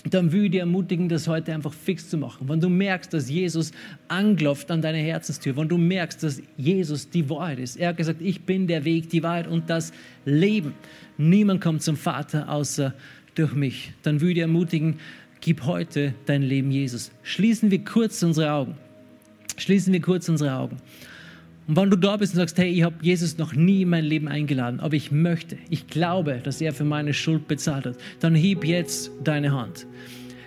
dann 0.04 0.32
würde 0.32 0.46
ich 0.46 0.52
dir 0.52 0.62
ermutigen, 0.62 1.10
das 1.10 1.28
heute 1.28 1.54
einfach 1.54 1.74
fix 1.74 2.10
zu 2.10 2.18
machen. 2.18 2.48
Wenn 2.48 2.60
du 2.60 2.70
merkst, 2.70 3.14
dass 3.14 3.30
Jesus 3.30 3.72
anklopft 4.08 4.70
an 4.72 4.82
deine 4.82 5.00
Herzenstür, 5.00 5.58
wenn 5.58 5.68
du 5.68 5.78
merkst, 5.78 6.24
dass 6.24 6.42
Jesus 6.56 7.10
die 7.10 7.30
Wahrheit 7.30 7.60
ist. 7.60 7.78
Er 7.78 7.90
hat 7.90 7.98
gesagt, 7.98 8.22
ich 8.22 8.42
bin 8.42 8.68
der 8.68 8.86
Weg, 8.86 9.10
die 9.10 9.24
Wahrheit 9.24 9.48
und 9.48 9.70
das 9.70 9.92
Leben. 10.26 10.74
Niemand 11.18 11.62
kommt 11.62 11.82
zum 11.82 11.98
Vater 11.98 12.50
außer 12.50 12.94
durch 13.36 13.54
mich. 13.54 13.92
Dann 14.04 14.22
würde 14.22 14.32
ich 14.32 14.36
dir 14.36 14.42
ermutigen, 14.44 15.00
gib 15.42 15.64
heute 15.66 16.14
dein 16.26 16.44
Leben 16.44 16.72
Jesus. 16.72 17.12
Schließen 17.24 17.72
wir 17.72 17.84
kurz 17.84 18.22
unsere 18.24 18.52
Augen. 18.52 18.76
Schließen 19.58 19.92
wir 19.92 20.02
kurz 20.02 20.30
unsere 20.30 20.54
Augen. 20.54 20.78
Und 21.68 21.76
wenn 21.76 21.90
du 21.90 21.98
da 21.98 22.16
bist 22.16 22.34
und 22.34 22.40
sagst, 22.40 22.58
hey, 22.58 22.70
ich 22.70 22.84
habe 22.84 22.96
Jesus 23.02 23.38
noch 23.38 23.54
nie 23.54 23.82
in 23.82 23.90
mein 23.90 24.06
Leben 24.06 24.30
eingeladen, 24.30 24.80
aber 24.80 24.96
ich 24.96 25.12
möchte, 25.12 25.58
ich 25.70 25.88
glaube, 25.88 26.40
dass 26.42 26.62
er 26.62 26.74
für 26.74 26.86
meine 26.86 27.14
Schuld 27.14 27.48
bezahlt 27.48 27.86
hat, 27.86 27.98
dann 28.22 28.36
heb 28.36 28.64
jetzt 28.64 29.12
deine 29.24 29.52
Hand. 29.52 29.86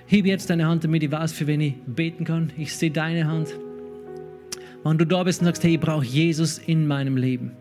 Heb 0.06 0.24
jetzt 0.24 0.48
deine 0.48 0.66
Hand, 0.66 0.84
damit 0.84 1.02
ich 1.02 1.12
weiß, 1.12 1.32
für 1.32 1.46
wen 1.46 1.60
ich 1.60 1.74
beten 1.86 2.24
kann. 2.24 2.50
Ich 2.56 2.74
sehe 2.74 2.90
deine 2.90 3.26
Hand. 3.26 3.48
Wenn 4.82 4.96
du 4.96 5.04
da 5.04 5.22
bist 5.22 5.40
und 5.40 5.44
sagst, 5.44 5.62
hey, 5.62 5.74
ich 5.74 5.80
brauche 5.80 6.06
Jesus 6.06 6.56
in 6.56 6.86
meinem 6.86 7.18
Leben, 7.18 7.52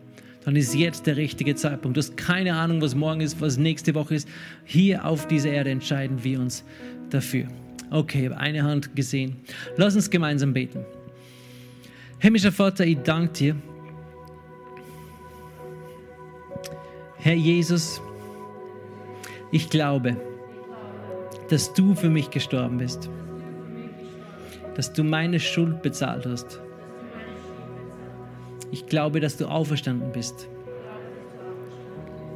dann 0.46 0.56
ist 0.56 0.74
jetzt 0.74 1.06
der 1.06 1.18
richtige 1.18 1.54
Zeitpunkt. 1.54 1.98
Du 1.98 2.00
hast 2.00 2.16
keine 2.16 2.56
Ahnung, 2.56 2.82
was 2.82 2.96
morgen 2.96 3.20
ist, 3.20 3.42
was 3.42 3.58
nächste 3.58 3.94
Woche 3.94 4.16
ist. 4.16 4.28
Hier 4.64 5.04
auf 5.04 5.28
dieser 5.28 5.52
Erde 5.52 5.70
entscheiden 5.72 6.24
wir 6.24 6.40
uns 6.40 6.64
dafür. 7.10 7.46
Okay, 7.92 8.30
eine 8.30 8.64
Hand 8.64 8.96
gesehen. 8.96 9.36
Lass 9.76 9.96
uns 9.96 10.10
gemeinsam 10.10 10.54
beten. 10.54 10.86
Himmlischer 12.20 12.52
Vater, 12.52 12.86
ich 12.86 12.98
danke 13.00 13.34
dir. 13.34 13.56
Herr 17.18 17.36
Jesus, 17.36 18.02
Ich 19.52 19.70
glaube, 19.70 20.16
dass 21.50 21.74
du 21.74 21.96
für 21.96 22.10
mich 22.10 22.30
gestorben 22.30 22.78
bist, 22.78 23.10
dass 24.76 24.94
du 24.94 25.04
meine 25.04 25.40
Schuld 25.40 25.82
bezahlt 25.82 26.26
hast. 26.28 26.62
Ich 28.72 28.86
glaube, 28.86 29.20
dass 29.20 29.38
du 29.38 29.48
auferstanden 29.48 30.12
bist. 30.12 30.48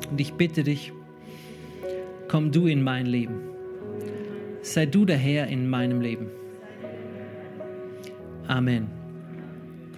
Und 0.09 0.19
ich 0.19 0.33
bitte 0.33 0.63
dich, 0.63 0.91
komm 2.27 2.51
du 2.51 2.65
in 2.65 2.83
mein 2.83 3.05
Leben. 3.05 3.41
Sei 4.63 4.87
du 4.87 5.05
der 5.05 5.17
Herr 5.17 5.47
in 5.47 5.69
meinem 5.69 6.01
Leben. 6.01 6.31
Amen. 8.47 9.02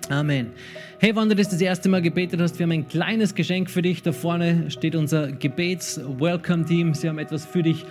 Amen. 0.10 0.52
Hey, 1.00 1.16
wenn 1.16 1.30
du 1.30 1.36
das 1.36 1.50
das 1.50 1.60
erste 1.60 1.90
Mal 1.90 2.02
gebetet 2.02 2.40
hast, 2.40 2.60
wir 2.60 2.66
haben 2.66 2.72
ein 2.72 2.88
kleines 2.88 3.34
Geschenk 3.34 3.70
für 3.70 3.82
dich. 3.82 4.04
Da 4.04 4.12
vorne 4.12 4.70
steht 4.70 4.96
unser 4.96 5.32
Gebets-Welcome-Team. 5.32 6.94
Sie 6.94 7.10
haben 7.10 7.18
etwas 7.18 7.46
für 7.46 7.64
dich 7.64 7.86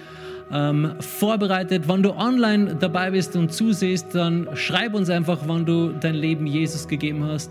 ähm, 0.52 0.92
vorbereitet. 1.00 1.88
Wenn 1.88 2.02
du 2.02 2.12
online 2.12 2.76
dabei 2.78 3.10
bist 3.10 3.34
und 3.34 3.52
zusehst, 3.52 4.14
dann 4.14 4.48
schreib 4.54 4.94
uns 4.94 5.10
einfach, 5.10 5.40
wann 5.46 5.66
du 5.66 5.92
dein 5.92 6.14
Leben 6.14 6.46
Jesus 6.46 6.86
gegeben 6.86 7.24
hast. 7.24 7.50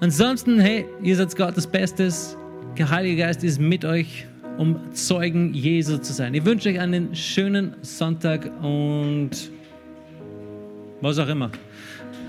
Ansonsten, 0.00 0.58
hey, 0.58 0.86
ihr 1.02 1.16
seid 1.16 1.36
Gottes 1.36 1.66
Bestes. 1.66 2.36
Der 2.78 2.88
Heilige 2.88 3.22
Geist 3.22 3.44
ist 3.44 3.60
mit 3.60 3.84
euch, 3.84 4.26
um 4.56 4.92
Zeugen 4.92 5.52
Jesu 5.52 5.98
zu 5.98 6.14
sein. 6.14 6.32
Ich 6.32 6.44
wünsche 6.46 6.70
euch 6.70 6.80
einen 6.80 7.14
schönen 7.14 7.74
Sonntag 7.82 8.50
und 8.62 9.30
was 11.02 11.18
auch 11.18 11.28
immer. 11.28 11.50